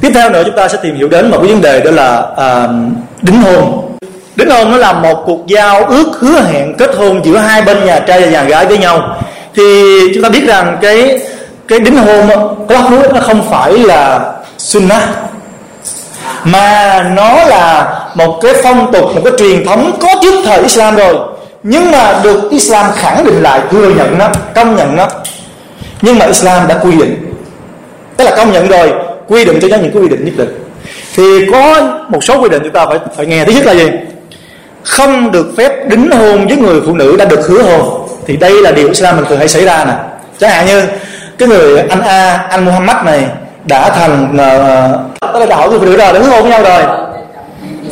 Tiếp 0.00 0.10
theo 0.14 0.30
nữa 0.30 0.42
chúng 0.46 0.56
ta 0.56 0.68
sẽ 0.68 0.78
tìm 0.82 0.96
hiểu 0.96 1.08
đến 1.08 1.30
một 1.30 1.38
cái 1.42 1.52
vấn 1.52 1.60
đề 1.60 1.80
đó 1.80 1.90
là 1.90 2.26
à, 2.36 2.68
đính 3.22 3.42
hôn. 3.42 3.88
Đính 4.36 4.50
hôn 4.50 4.70
nó 4.70 4.76
là 4.76 4.92
một 4.92 5.22
cuộc 5.26 5.46
giao 5.46 5.84
ước 5.84 6.18
hứa 6.20 6.40
hẹn 6.40 6.74
kết 6.78 6.90
hôn 6.96 7.24
giữa 7.24 7.36
hai 7.36 7.62
bên 7.62 7.84
nhà 7.84 7.98
trai 7.98 8.20
và 8.20 8.26
nhà 8.26 8.44
gái 8.44 8.66
với 8.66 8.78
nhau. 8.78 9.16
Thì 9.54 9.62
chúng 10.14 10.22
ta 10.22 10.28
biết 10.28 10.44
rằng 10.46 10.78
cái 10.82 11.20
cái 11.68 11.80
đính 11.80 11.96
hôn 11.96 12.28
quá 12.68 12.82
khứ 12.90 13.08
nó 13.14 13.20
không 13.20 13.50
phải 13.50 13.78
là 13.78 14.32
sunnah 14.58 15.08
mà 16.44 17.02
nó 17.16 17.44
là 17.44 17.94
một 18.14 18.38
cái 18.42 18.54
phong 18.62 18.92
tục, 18.92 19.04
một 19.14 19.20
cái 19.24 19.32
truyền 19.38 19.66
thống 19.66 19.98
có 20.00 20.08
trước 20.22 20.34
thời 20.44 20.62
Islam 20.62 20.96
rồi. 20.96 21.14
Nhưng 21.62 21.90
mà 21.90 22.20
được 22.22 22.50
Islam 22.50 22.86
khẳng 22.96 23.24
định 23.24 23.42
lại, 23.42 23.60
thừa 23.70 23.90
nhận 23.96 24.18
nó, 24.18 24.28
công 24.54 24.76
nhận 24.76 24.96
nó. 24.96 25.08
Nhưng 26.02 26.18
mà 26.18 26.26
Islam 26.26 26.68
đã 26.68 26.78
quy 26.82 26.92
định. 26.92 27.34
Tức 28.16 28.24
là 28.24 28.36
công 28.36 28.52
nhận 28.52 28.68
rồi, 28.68 28.92
quy 29.28 29.44
định 29.44 29.58
cho 29.62 29.68
nó 29.68 29.76
những 29.76 29.92
cái 29.92 30.02
quy 30.02 30.08
định 30.08 30.24
nhất 30.24 30.34
định. 30.36 30.64
Thì 31.16 31.22
có 31.52 31.80
một 32.08 32.24
số 32.24 32.40
quy 32.40 32.48
định 32.48 32.62
chúng 32.62 32.72
ta 32.72 32.86
phải 32.86 32.98
phải 33.16 33.26
nghe. 33.26 33.44
Thứ 33.44 33.52
nhất 33.52 33.66
là 33.66 33.72
gì? 33.72 33.90
Không 34.84 35.32
được 35.32 35.46
phép 35.56 35.88
đính 35.88 36.10
hôn 36.10 36.46
với 36.48 36.56
người 36.56 36.80
phụ 36.86 36.92
nữ 36.92 37.16
đã 37.16 37.24
được 37.24 37.46
hứa 37.48 37.62
hôn. 37.62 38.08
Thì 38.26 38.36
đây 38.36 38.62
là 38.62 38.70
điều 38.70 38.88
Islam 38.88 39.16
mình 39.16 39.24
thường 39.28 39.38
hay 39.38 39.48
xảy 39.48 39.64
ra 39.64 39.84
nè. 39.84 39.92
Chẳng 40.38 40.50
hạn 40.50 40.66
như 40.66 40.82
cái 41.38 41.48
người 41.48 41.78
anh 41.78 42.00
A, 42.00 42.46
anh 42.50 42.64
Muhammad 42.64 42.96
này 43.04 43.24
đã 43.64 43.90
thành 43.90 44.36
ờ, 44.38 44.58
ờ, 44.58 45.32
đó 45.32 45.38
là 45.38 45.46
đạo 45.46 45.58
hỏi 45.58 45.70
người 45.70 45.78
phụ 45.78 45.84
nữ 45.84 45.96
rồi 45.96 46.12
đã 46.12 46.20
hôn 46.20 46.42
với 46.42 46.50
nhau 46.50 46.62
rồi. 46.62 46.82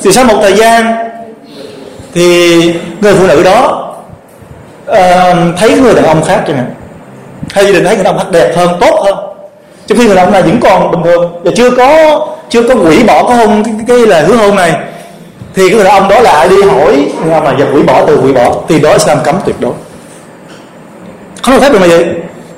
Thì 0.03 0.13
sau 0.13 0.25
một 0.25 0.39
thời 0.43 0.53
gian 0.53 0.95
thì 2.15 2.57
người 3.01 3.15
phụ 3.15 3.27
nữ 3.27 3.43
đó 3.43 3.93
uh, 4.91 4.97
thấy 5.57 5.81
người 5.81 5.95
đàn 5.95 6.05
ông 6.05 6.25
khác 6.25 6.43
chẳng 6.47 6.57
hạn 6.57 6.75
hay 7.53 7.65
gia 7.65 7.73
đình 7.73 7.85
thấy 7.85 7.95
người 7.95 8.05
đàn 8.05 8.17
ông 8.17 8.19
khác 8.19 8.31
đẹp 8.33 8.53
hơn 8.57 8.77
tốt 8.81 9.01
hơn. 9.05 9.17
Trong 9.87 9.99
khi 9.99 10.07
người 10.07 10.17
đàn 10.17 10.25
ông 10.25 10.33
này 10.33 10.43
vẫn 10.43 10.61
còn 10.63 10.91
bình 10.91 11.03
thường 11.05 11.41
và 11.45 11.51
chưa 11.57 11.71
có 11.71 12.21
chưa 12.49 12.63
có 12.63 12.75
quỷ 12.75 13.03
bỏ 13.03 13.23
có 13.23 13.35
hôn 13.35 13.65
cái, 13.65 13.75
cái 13.89 14.07
là 14.07 14.23
hứa 14.23 14.35
hôn 14.35 14.57
này 14.57 14.73
thì 15.55 15.69
cái 15.69 15.77
người 15.77 15.85
đàn 15.85 16.03
ông 16.03 16.09
đó 16.09 16.21
lại 16.21 16.49
đi 16.49 16.63
hỏi 16.63 17.07
người 17.25 17.35
ông 17.35 17.45
mà 17.45 17.55
giờ 17.59 17.67
quỷ 17.75 17.83
bỏ 17.83 18.05
từ 18.07 18.21
quỷ 18.25 18.33
bỏ 18.33 18.55
thì 18.69 18.81
đó 18.81 18.99
sẽ 18.99 19.15
làm 19.15 19.25
cấm 19.25 19.37
tuyệt 19.45 19.57
đối. 19.61 19.73
Không 21.43 21.55
được 21.55 21.61
phép 21.61 21.73
được 21.73 21.79
mà 21.79 21.87
vậy 21.87 22.07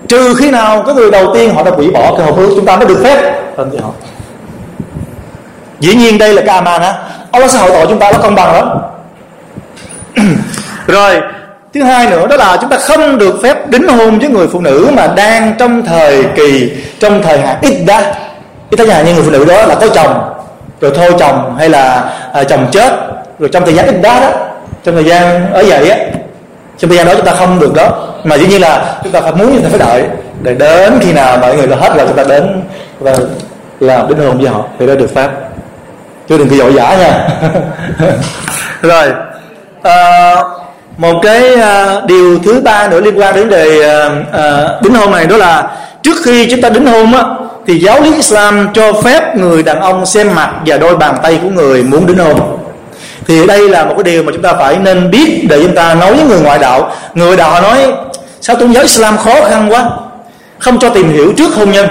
trừ 0.08 0.34
khi 0.38 0.50
nào 0.50 0.82
cái 0.86 0.94
người 0.94 1.10
đầu 1.10 1.34
tiên 1.34 1.54
họ 1.54 1.62
đã 1.62 1.70
hủy 1.70 1.90
bỏ 1.90 2.14
cái 2.18 2.26
hôn 2.26 2.36
ước 2.36 2.52
chúng 2.56 2.66
ta 2.66 2.76
mới 2.76 2.86
được 2.86 3.00
phép. 3.04 3.40
Thân 3.56 3.68
thì 3.72 3.78
họ. 3.78 3.90
Dĩ 5.80 5.94
nhiên 5.94 6.18
đây 6.18 6.34
là 6.34 6.42
cái 6.46 6.54
aman 6.54 6.82
á. 6.82 6.94
Allah 7.30 7.50
sẽ 7.50 7.58
hội 7.58 7.70
tội 7.70 7.86
chúng 7.88 7.98
ta 7.98 8.12
nó 8.12 8.18
công 8.18 8.34
bằng 8.34 8.54
lắm. 8.54 8.68
Rồi 10.86 11.20
thứ 11.74 11.82
hai 11.82 12.10
nữa 12.10 12.26
đó 12.26 12.36
là 12.36 12.56
chúng 12.60 12.70
ta 12.70 12.78
không 12.78 13.18
được 13.18 13.40
phép 13.42 13.68
đính 13.68 13.88
hôn 13.88 14.18
với 14.18 14.28
người 14.28 14.48
phụ 14.48 14.60
nữ 14.60 14.88
mà 14.92 15.06
đang 15.06 15.54
trong 15.58 15.82
thời 15.82 16.24
kỳ 16.36 16.72
trong 16.98 17.22
thời 17.22 17.38
hạn 17.38 17.56
ít 17.62 17.84
đã 17.86 18.14
ít 18.70 18.88
nhà 18.88 19.02
như 19.02 19.14
người 19.14 19.22
phụ 19.22 19.30
nữ 19.30 19.44
đó 19.44 19.66
là 19.66 19.74
có 19.74 19.88
chồng 19.88 20.32
rồi 20.80 20.92
thôi 20.94 21.12
chồng 21.18 21.56
hay 21.58 21.68
là 21.68 22.12
à, 22.32 22.44
chồng 22.44 22.66
chết 22.72 22.92
rồi 23.38 23.48
trong 23.52 23.64
thời 23.64 23.74
gian 23.74 23.86
ít 23.86 23.96
đa 24.02 24.20
đó 24.20 24.30
trong 24.84 24.94
thời 24.94 25.04
gian 25.04 25.52
ở 25.52 25.64
vậy 25.66 25.90
á 25.90 25.96
trong 26.78 26.88
thời 26.88 26.98
gian 26.98 27.06
đó 27.06 27.12
chúng 27.16 27.26
ta 27.26 27.32
không 27.32 27.60
được 27.60 27.74
đó. 27.74 28.08
Mà 28.24 28.36
dĩ 28.36 28.46
nhiên 28.46 28.60
là 28.60 29.00
chúng 29.04 29.12
ta 29.12 29.20
phải 29.20 29.32
muốn 29.32 29.52
chúng 29.52 29.62
ta 29.62 29.68
phải 29.68 29.78
đợi. 29.78 30.04
Để 30.42 30.54
đến 30.54 30.92
khi 31.00 31.12
nào 31.12 31.38
mọi 31.38 31.56
người 31.56 31.66
là 31.66 31.76
hết 31.76 31.96
rồi 31.96 32.06
chúng 32.06 32.16
ta 32.16 32.24
đến 32.24 32.62
và 33.00 33.16
làm 33.80 34.08
đính 34.08 34.18
hôn 34.18 34.38
với 34.38 34.48
họ 34.48 34.64
thì 34.78 34.86
đó 34.86 34.94
được 34.94 35.14
pháp 35.14 35.30
chứ 36.28 36.38
đừng 36.38 36.48
có 36.48 36.56
dội 36.56 36.74
giả 36.74 36.96
nha. 36.96 37.28
Rồi 38.82 39.12
à, 39.82 40.34
một 40.96 41.20
cái 41.22 41.54
à, 41.54 42.00
điều 42.06 42.38
thứ 42.38 42.60
ba 42.60 42.88
nữa 42.88 43.00
liên 43.00 43.18
quan 43.18 43.34
đến 43.34 43.48
đề 43.48 43.88
à, 43.88 44.08
à, 44.32 44.68
đính 44.82 44.94
hôn 44.94 45.10
này 45.10 45.26
đó 45.26 45.36
là 45.36 45.70
trước 46.02 46.16
khi 46.24 46.50
chúng 46.50 46.60
ta 46.60 46.68
đính 46.68 46.86
hôn 46.86 47.12
á 47.12 47.24
thì 47.66 47.78
giáo 47.78 48.00
lý 48.00 48.14
Islam 48.14 48.68
cho 48.72 48.92
phép 48.92 49.36
người 49.36 49.62
đàn 49.62 49.80
ông 49.80 50.06
xem 50.06 50.34
mặt 50.34 50.50
và 50.66 50.78
đôi 50.78 50.96
bàn 50.96 51.16
tay 51.22 51.40
của 51.42 51.48
người 51.48 51.82
muốn 51.82 52.06
đính 52.06 52.18
hôn 52.18 52.58
thì 53.26 53.46
đây 53.46 53.68
là 53.68 53.84
một 53.84 53.94
cái 53.96 54.04
điều 54.04 54.22
mà 54.22 54.32
chúng 54.32 54.42
ta 54.42 54.52
phải 54.52 54.76
nên 54.76 55.10
biết 55.10 55.46
để 55.48 55.62
chúng 55.62 55.74
ta 55.74 55.94
nói 55.94 56.14
với 56.14 56.24
người 56.24 56.40
ngoại 56.40 56.58
đạo. 56.58 56.92
Người 57.14 57.36
đạo 57.36 57.50
họ 57.50 57.60
nói, 57.60 57.92
sao 58.40 58.56
tôn 58.56 58.72
giáo 58.72 58.82
Islam 58.82 59.18
khó 59.18 59.44
khăn 59.48 59.68
quá? 59.72 59.90
Không 60.58 60.78
cho 60.78 60.88
tìm 60.88 61.12
hiểu 61.12 61.32
trước 61.36 61.54
hôn 61.54 61.72
nhân. 61.72 61.88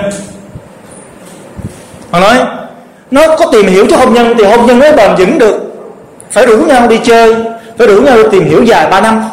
Họ 2.12 2.20
nói, 2.20 2.38
nó 3.12 3.36
có 3.36 3.46
tìm 3.52 3.67
hiểu 3.67 3.86
trước 3.88 3.96
hôn 3.96 4.13
nhân 4.13 4.34
thì 4.38 4.44
hôn 4.44 4.65
nhân 4.65 4.80
mới 4.80 4.94
bền 4.94 5.15
vững 5.15 5.39
được. 5.39 5.56
Phải 6.32 6.46
rủ 6.46 6.58
nhau 6.58 6.88
đi 6.88 7.00
chơi, 7.04 7.36
phải 7.78 7.88
rủ 7.88 8.02
nhau 8.02 8.17
tìm 8.32 8.50
hiểu 8.50 8.63
dài 8.63 8.88
3 8.91 9.02
năm. 9.02 9.24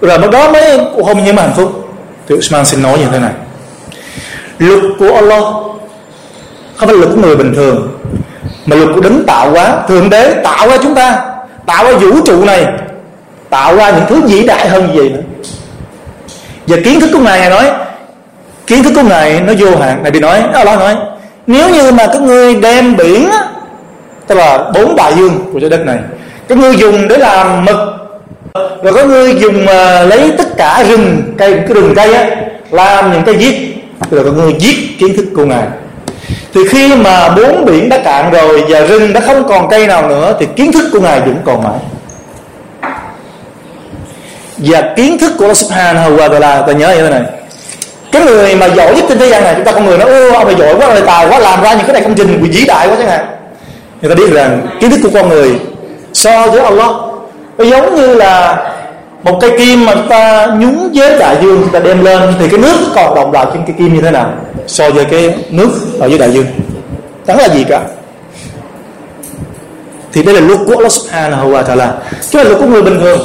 Rồi 0.00 0.18
mới 0.18 0.30
đó 0.30 0.50
mới 0.50 0.78
cuộc 0.94 1.06
hôn 1.06 1.24
nhân 1.24 1.36
mà 1.36 1.42
hạnh 1.42 1.54
phúc. 1.56 1.88
Thì 2.28 2.34
Usman 2.34 2.64
xin 2.64 2.82
nói 2.82 2.98
như 2.98 3.06
thế 3.12 3.18
này. 3.18 3.32
Luật 4.58 4.80
của 4.98 5.14
Allah 5.14 5.42
không 6.76 6.88
phải 6.88 6.96
luật 6.96 7.10
của 7.10 7.20
người 7.20 7.36
bình 7.36 7.54
thường 7.54 7.88
mà 8.66 8.76
luật 8.76 8.88
của 8.94 9.00
đấng 9.00 9.24
tạo 9.26 9.50
hóa 9.50 9.82
thượng 9.88 10.10
đế 10.10 10.34
tạo 10.44 10.68
ra 10.68 10.76
chúng 10.82 10.94
ta 10.94 11.18
tạo 11.66 11.84
ra 11.84 11.92
vũ 11.92 12.20
trụ 12.24 12.44
này 12.44 12.66
tạo 13.50 13.76
ra 13.76 13.90
những 13.90 14.04
thứ 14.08 14.20
vĩ 14.20 14.46
đại 14.46 14.68
hơn 14.68 14.88
gì 14.94 15.08
nữa. 15.08 15.20
Và 16.66 16.76
kiến 16.84 17.00
thức 17.00 17.10
của 17.12 17.18
ngài 17.18 17.40
ngài 17.40 17.50
nói 17.50 17.70
kiến 18.66 18.82
thức 18.82 18.92
của 18.94 19.02
ngài 19.02 19.40
nó 19.40 19.52
vô 19.58 19.76
hạn. 19.76 20.00
Ngài 20.02 20.10
bị 20.10 20.20
nói 20.20 20.42
nó 20.52 20.64
nói 20.64 20.96
nếu 21.46 21.70
như 21.70 21.92
mà 21.92 22.06
các 22.06 22.22
ngươi 22.22 22.54
đem 22.54 22.96
biển 22.96 23.30
tức 24.26 24.34
là 24.34 24.70
bốn 24.74 24.96
đại 24.96 25.14
dương 25.16 25.50
của 25.52 25.60
trái 25.60 25.70
đất 25.70 25.80
này 25.86 25.98
các 26.48 26.58
ngươi 26.58 26.76
dùng 26.76 27.08
để 27.08 27.18
làm 27.18 27.64
mực 27.64 27.76
rồi 28.82 28.92
các 28.94 29.06
ngươi 29.06 29.34
dùng 29.34 29.62
uh, 29.62 30.08
lấy 30.08 30.32
tất 30.38 30.56
cả 30.56 30.84
rừng 30.88 31.34
cây 31.38 31.54
cái 31.54 31.74
rừng 31.74 31.92
cây 31.96 32.14
á 32.14 32.30
làm 32.70 33.12
những 33.12 33.22
cái 33.22 33.34
giết 33.34 33.76
rồi 34.10 34.24
các 34.24 34.30
ngươi 34.30 34.54
giết 34.58 34.98
kiến 34.98 35.16
thức 35.16 35.24
của 35.36 35.44
ngài 35.44 35.66
thì 36.54 36.60
khi 36.68 36.96
mà 36.96 37.28
bốn 37.28 37.64
biển 37.64 37.88
đã 37.88 37.98
cạn 37.98 38.30
rồi 38.30 38.64
và 38.68 38.80
rừng 38.80 39.12
đã 39.12 39.20
không 39.20 39.48
còn 39.48 39.68
cây 39.68 39.86
nào 39.86 40.08
nữa, 40.08 40.34
thì 40.40 40.46
kiến 40.56 40.72
thức 40.72 40.84
của 40.92 41.00
ngài 41.00 41.20
vẫn 41.20 41.36
còn 41.44 41.64
mãi. 41.64 41.78
Và 44.58 44.82
kiến 44.96 45.18
thức 45.18 45.32
của 45.38 45.44
Allah 45.44 45.56
Subhanahu 45.56 46.16
wa 46.16 46.28
Taala 46.28 46.62
ta 46.66 46.72
nhớ 46.72 46.88
như 46.88 47.02
thế 47.02 47.10
này. 47.10 47.22
Cái 48.12 48.22
người 48.22 48.56
mà 48.56 48.66
giỏi 48.66 48.94
nhất 48.94 49.04
trên 49.08 49.18
thế 49.18 49.28
gian 49.28 49.44
này, 49.44 49.54
chúng 49.54 49.64
ta 49.64 49.72
con 49.72 49.86
người 49.86 49.98
nói, 49.98 50.10
ô, 50.10 50.32
ông 50.32 50.46
này 50.46 50.56
giỏi 50.58 50.74
quá 50.74 50.88
lời 50.88 51.02
tài 51.06 51.28
quá, 51.28 51.38
làm 51.38 51.62
ra 51.62 51.72
những 51.72 51.86
cái 51.86 51.92
này 51.92 52.02
công 52.02 52.14
trình 52.14 52.42
vĩ 52.42 52.64
đại 52.66 52.88
quá 52.88 52.96
chẳng 52.98 53.08
hạn. 53.08 53.26
Người 54.02 54.10
ta 54.10 54.14
biết 54.14 54.32
rằng 54.32 54.66
kiến 54.80 54.90
thức 54.90 55.00
của 55.02 55.10
con 55.14 55.28
người 55.28 55.50
so 56.12 56.46
với 56.46 56.60
Allah. 56.60 56.90
Nó 57.58 57.64
giống 57.64 57.94
như 57.96 58.14
là 58.14 58.64
một 59.22 59.38
cây 59.40 59.50
kim 59.58 59.86
mà 59.86 59.94
chúng 59.94 60.08
ta 60.08 60.46
nhúng 60.46 60.90
với 60.94 61.18
đại 61.18 61.36
dương 61.42 61.60
chúng 61.60 61.72
ta 61.72 61.78
đem 61.78 62.04
lên, 62.04 62.34
thì 62.38 62.48
cái 62.48 62.58
nước 62.58 62.76
còn 62.94 63.14
động 63.14 63.32
lại 63.32 63.46
trên 63.52 63.62
cây 63.66 63.74
kim 63.78 63.94
như 63.94 64.00
thế 64.00 64.10
nào? 64.10 64.32
So 64.66 64.90
với 64.90 65.04
cái 65.04 65.34
nước 65.50 65.70
ở 66.00 66.06
dưới 66.06 66.18
đại 66.18 66.30
dương. 66.30 66.46
Chẳng 67.26 67.38
là 67.38 67.48
gì 67.48 67.64
cả? 67.68 67.80
Thì 70.12 70.22
đây 70.22 70.34
là 70.34 70.40
luật 70.40 70.58
của 70.66 70.72
Allah 70.72 70.92
subhanahu 70.92 71.50
wa 71.50 71.64
ta'ala. 71.64 71.88
Chứ 72.30 72.38
là 72.38 72.44
luật 72.44 72.58
của 72.58 72.66
người 72.66 72.82
bình 72.82 73.00
thường. 73.00 73.20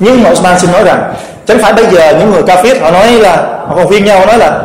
Nhưng 0.00 0.22
mà 0.22 0.30
Osman 0.30 0.58
xin 0.60 0.72
nói 0.72 0.84
rằng 0.84 1.14
chẳng 1.46 1.58
phải 1.58 1.72
bây 1.72 1.86
giờ 1.86 2.16
những 2.18 2.30
người 2.30 2.42
kafir 2.42 2.80
họ 2.80 2.90
nói 2.90 3.12
là 3.12 3.36
họ 3.66 3.76
còn 3.76 3.86
khuyên 3.86 4.04
nhau 4.04 4.26
nói 4.26 4.38
là 4.38 4.60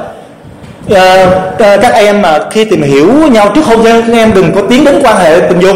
uh, 0.86 1.82
các 1.82 1.93
em 1.93 2.21
mà 2.21 2.39
khi 2.52 2.65
tìm 2.65 2.84
hiểu 2.84 3.08
nhau 3.08 3.52
trước 3.56 3.65
hôn 3.65 3.82
nhân 3.82 4.04
các 4.08 4.13
em 4.13 4.34
đừng 4.34 4.52
có 4.56 4.62
tiến 4.69 4.84
đến 4.84 5.00
quan 5.04 5.17
hệ 5.17 5.39
tình 5.39 5.60
dục. 5.60 5.76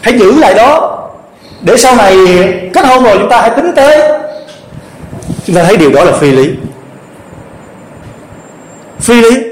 Hãy 0.00 0.18
giữ 0.18 0.38
lại 0.38 0.54
đó. 0.54 0.92
Để 1.60 1.76
sau 1.76 1.96
này 1.96 2.16
kết 2.74 2.86
hôn 2.86 3.04
rồi 3.04 3.18
chúng 3.18 3.28
ta 3.28 3.40
hãy 3.40 3.50
tính 3.50 3.72
tới. 3.76 4.12
Chúng 5.46 5.56
ta 5.56 5.64
thấy 5.64 5.76
điều 5.76 5.92
đó 5.92 6.04
là 6.04 6.12
phi 6.12 6.30
lý 6.30 6.48
phi 9.00 9.20
lý. 9.20 9.42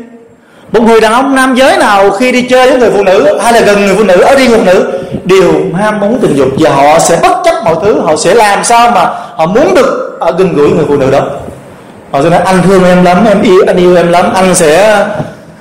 Một 0.72 0.82
người 0.82 1.00
đàn 1.00 1.12
ông 1.12 1.34
nam 1.34 1.54
giới 1.54 1.76
nào 1.76 2.10
khi 2.10 2.32
đi 2.32 2.42
chơi 2.42 2.70
với 2.70 2.78
người 2.78 2.90
phụ 2.90 3.04
nữ 3.04 3.38
hay 3.42 3.52
là 3.52 3.60
gần 3.60 3.86
người 3.86 3.94
phụ 3.96 4.04
nữ, 4.04 4.20
ở 4.20 4.34
riêng 4.34 4.50
người 4.50 4.58
phụ 4.58 4.64
nữ, 4.64 4.92
đều 5.24 5.52
ham 5.76 6.00
muốn 6.00 6.18
tình 6.22 6.36
dục 6.36 6.48
và 6.58 6.70
họ 6.70 6.98
sẽ 6.98 7.18
bất 7.22 7.42
chấp 7.44 7.54
mọi 7.64 7.74
thứ, 7.82 8.00
họ 8.00 8.16
sẽ 8.16 8.34
làm 8.34 8.64
sao 8.64 8.90
mà 8.90 9.04
họ 9.36 9.46
muốn 9.46 9.74
được 9.74 10.16
ở 10.20 10.34
gần 10.38 10.52
gũi 10.52 10.70
người 10.70 10.84
phụ 10.88 10.96
nữ 10.96 11.10
đó. 11.10 11.20
Họ 12.12 12.22
sẽ 12.22 12.30
nói, 12.30 12.40
anh 12.44 12.62
thương 12.62 12.84
em 12.84 13.04
lắm, 13.04 13.24
em 13.28 13.42
yêu, 13.42 13.64
anh 13.66 13.76
yêu 13.76 13.96
em 13.96 14.08
lắm, 14.08 14.32
anh 14.34 14.54
sẽ, 14.54 15.04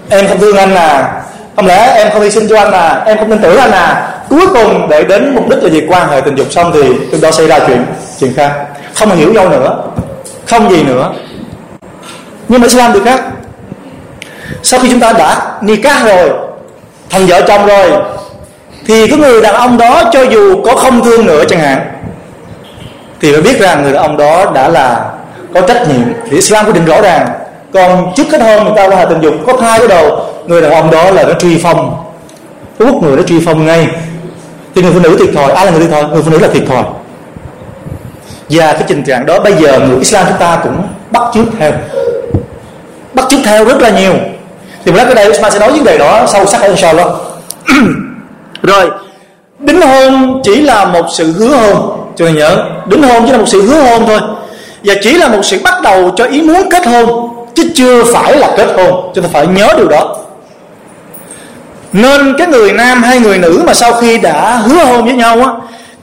em 0.10 0.28
không 0.28 0.40
thương 0.40 0.58
anh 0.58 0.76
à. 0.76 1.22
Không 1.56 1.66
lẽ 1.66 1.94
em 1.98 2.12
không 2.14 2.22
hy 2.22 2.32
sinh 2.32 2.48
cho 2.50 2.60
anh 2.60 2.72
à 2.72 3.04
em 3.06 3.18
không 3.18 3.30
tin 3.30 3.40
tưởng 3.42 3.58
anh 3.58 3.72
à. 3.72 4.10
Cuối 4.30 4.48
cùng 4.54 4.90
để 4.90 5.04
đến 5.04 5.36
mục 5.36 5.50
đích 5.50 5.64
là 5.64 5.70
gì? 5.70 5.82
Quan 5.90 6.10
hệ 6.10 6.22
tình 6.22 6.36
dục 6.36 6.48
xong 6.52 6.72
thì 6.74 6.82
chúng 7.12 7.22
đó 7.22 7.32
xảy 7.32 7.48
ra 7.48 7.60
chuyện 7.68 7.86
chuyện 8.20 8.34
khác. 8.36 8.52
Không 8.96 9.16
hiểu 9.16 9.34
nhau 9.34 9.50
nữa, 9.50 9.84
không 10.46 10.72
gì 10.72 10.84
nữa. 10.84 11.12
Nhưng 12.48 12.62
mà 12.62 12.68
Islam 12.68 12.94
được 12.94 13.02
khác 13.06 13.22
sau 14.74 14.82
khi 14.82 14.90
chúng 14.90 15.00
ta 15.00 15.14
đã 15.14 15.42
nikah 15.62 16.06
rồi, 16.06 16.30
thành 17.10 17.26
vợ 17.26 17.42
chồng 17.48 17.66
rồi, 17.66 17.92
thì 18.88 19.08
cái 19.08 19.18
người 19.18 19.42
đàn 19.42 19.56
ông 19.56 19.78
đó 19.78 20.04
cho 20.12 20.22
dù 20.22 20.64
có 20.66 20.76
không 20.76 21.04
thương 21.04 21.26
nữa 21.26 21.44
chẳng 21.50 21.60
hạn, 21.60 21.80
thì 23.22 23.32
phải 23.32 23.42
biết 23.42 23.60
rằng 23.60 23.84
người 23.84 23.94
đàn 23.94 24.02
ông 24.02 24.18
đó 24.18 24.52
đã 24.54 24.70
là 24.70 25.06
có 25.54 25.62
trách 25.62 25.88
nhiệm 25.88 26.14
thì 26.30 26.36
Islam 26.36 26.66
quyết 26.66 26.74
định 26.76 26.86
rõ 26.86 27.02
ràng. 27.02 27.28
Còn 27.74 28.14
trước 28.16 28.24
kết 28.32 28.42
hôn, 28.42 28.64
người 28.64 28.74
ta 28.76 28.88
quan 28.88 28.98
hệ 28.98 29.06
tình 29.10 29.22
dục, 29.22 29.34
có 29.48 29.54
thai 29.54 29.80
cái 29.80 29.88
đầu, 29.88 30.26
người 30.48 30.62
đàn 30.62 30.72
ông 30.72 30.92
đó 30.92 31.12
là 31.12 31.24
nó 31.24 31.34
truy 31.34 31.60
phong. 31.64 31.96
Quốc 32.80 33.04
người 33.04 33.18
nó 33.18 33.24
truy 33.24 33.40
phong 33.46 33.66
ngay. 33.66 33.88
Thì 34.76 34.82
người 34.82 34.92
phụ 34.94 35.00
nữ 35.00 35.18
thiệt 35.20 35.30
thòi, 35.36 35.52
ai 35.52 35.66
là 35.66 35.72
người 35.72 35.82
thiệt 35.82 35.92
thòi? 35.92 36.04
Người 36.04 36.22
phụ 36.22 36.32
nữ 36.32 36.40
là 36.40 36.48
thiệt 36.54 36.64
thòi. 36.68 36.84
Và 38.50 38.74
cái 38.74 38.84
tình 38.88 39.04
trạng 39.04 39.26
đó 39.26 39.40
bây 39.40 39.54
giờ 39.54 39.80
người 39.80 40.00
Islam 40.00 40.26
chúng 40.30 40.38
ta 40.38 40.60
cũng 40.64 40.88
bắt 41.12 41.24
chước 41.34 41.46
theo. 41.60 41.72
Bắt 43.14 43.26
chước 43.30 43.40
theo 43.46 43.66
rất 43.66 43.82
là 43.82 43.90
nhiều 43.90 44.14
thì 44.86 44.92
một 44.92 44.98
lát 44.98 45.04
cái 45.04 45.16
đây 45.16 45.30
Usman 45.30 45.52
sẽ 45.52 45.60
nói 45.60 45.72
vấn 45.72 45.84
đề 45.84 45.98
đó 45.98 46.26
sâu 46.28 46.46
sắc 46.46 46.62
hơn 46.62 46.70
inshallah 46.70 47.08
rồi, 48.64 48.90
đính 49.60 49.82
hôn 49.82 50.42
chỉ 50.44 50.62
là 50.62 50.86
một 50.86 51.06
sự 51.18 51.32
hứa 51.32 51.56
hôn. 51.56 52.00
Cho 52.16 52.26
nên 52.26 52.36
nhớ, 52.36 52.58
đính 52.86 53.04
hôn 53.04 53.24
chỉ 53.26 53.32
là 53.32 53.38
một 53.38 53.48
sự 53.48 53.62
hứa 53.62 53.82
hôn 53.82 54.06
thôi. 54.08 54.20
Và 54.84 54.94
chỉ 55.02 55.18
là 55.18 55.28
một 55.28 55.42
sự 55.44 55.60
bắt 55.64 55.82
đầu 55.82 56.12
cho 56.16 56.26
ý 56.26 56.42
muốn 56.42 56.70
kết 56.70 56.86
hôn, 56.86 57.30
chứ 57.56 57.72
chưa 57.76 58.04
phải 58.04 58.38
là 58.38 58.50
kết 58.58 58.68
hôn. 58.78 59.12
Chúng 59.16 59.24
ta 59.24 59.30
phải 59.34 59.48
nhớ 59.48 59.68
điều 59.78 59.88
đó. 59.88 60.18
Nên 61.94 62.36
cái 62.38 62.48
người 62.48 62.72
nam 62.72 63.04
hay 63.04 63.20
người 63.20 63.38
nữ 63.38 63.64
mà 63.68 63.74
sau 63.74 63.94
khi 63.94 64.18
đã 64.18 64.56
hứa 64.56 64.84
hôn 64.84 65.06
với 65.06 65.14
nhau 65.14 65.38
á, 65.44 65.50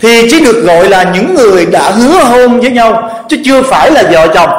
thì 0.00 0.28
chỉ 0.30 0.44
được 0.44 0.62
gọi 0.64 0.88
là 0.88 1.02
những 1.02 1.34
người 1.34 1.66
đã 1.66 1.90
hứa 1.90 2.24
hôn 2.24 2.60
với 2.60 2.70
nhau, 2.70 3.10
chứ 3.28 3.36
chưa 3.44 3.62
phải 3.62 3.90
là 3.90 4.02
vợ 4.12 4.28
chồng 4.34 4.50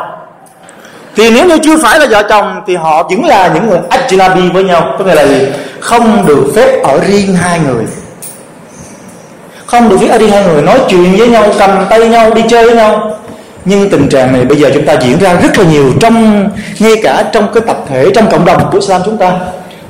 thì 1.16 1.32
nếu 1.32 1.46
như 1.46 1.58
chưa 1.64 1.78
phải 1.78 2.00
là 2.00 2.06
vợ 2.10 2.24
chồng, 2.30 2.62
thì 2.68 2.76
họ 2.76 3.04
vẫn 3.04 3.26
là 3.26 3.52
những 3.54 3.70
người 3.70 3.80
ajnabi 3.90 4.54
với 4.54 4.64
nhau. 4.64 4.96
Có 5.00 5.06
nghĩa 5.06 5.16
là 5.16 5.26
gì? 5.26 5.48
Không 5.80 6.26
được 6.26 6.52
phép 6.56 6.84
ở 6.84 7.00
riêng 7.08 7.36
hai 7.36 7.60
người. 7.60 7.86
Không 9.66 9.90
được 9.90 9.98
phép 10.02 10.08
ở 10.08 10.18
riêng 10.18 10.32
hai 10.32 10.44
người 10.44 10.62
nói 10.62 10.80
chuyện 10.90 11.16
với 11.18 11.28
nhau, 11.28 11.46
cầm 11.60 11.86
tay 11.90 12.08
nhau, 12.08 12.34
đi 12.34 12.42
chơi 12.50 12.66
với 12.66 12.76
nhau. 12.76 13.18
Nhưng 13.66 13.90
tình 13.90 14.10
trạng 14.10 14.34
này 14.34 14.46
bây 14.46 14.58
giờ 14.58 14.72
chúng 14.74 14.86
ta 14.86 14.94
diễn 15.02 15.20
ra 15.20 15.34
rất 15.34 15.60
là 15.60 15.66
nhiều 15.66 15.94
trong, 16.00 16.50
ngay 16.80 16.96
cả 17.04 17.24
trong 17.32 17.54
cái 17.54 17.64
tập 17.68 17.78
thể, 17.90 18.12
trong 18.16 18.32
cộng 18.32 18.46
đồng 18.46 18.72
của 18.72 18.78
Islam 18.78 19.02
chúng 19.06 19.18
ta. 19.18 19.32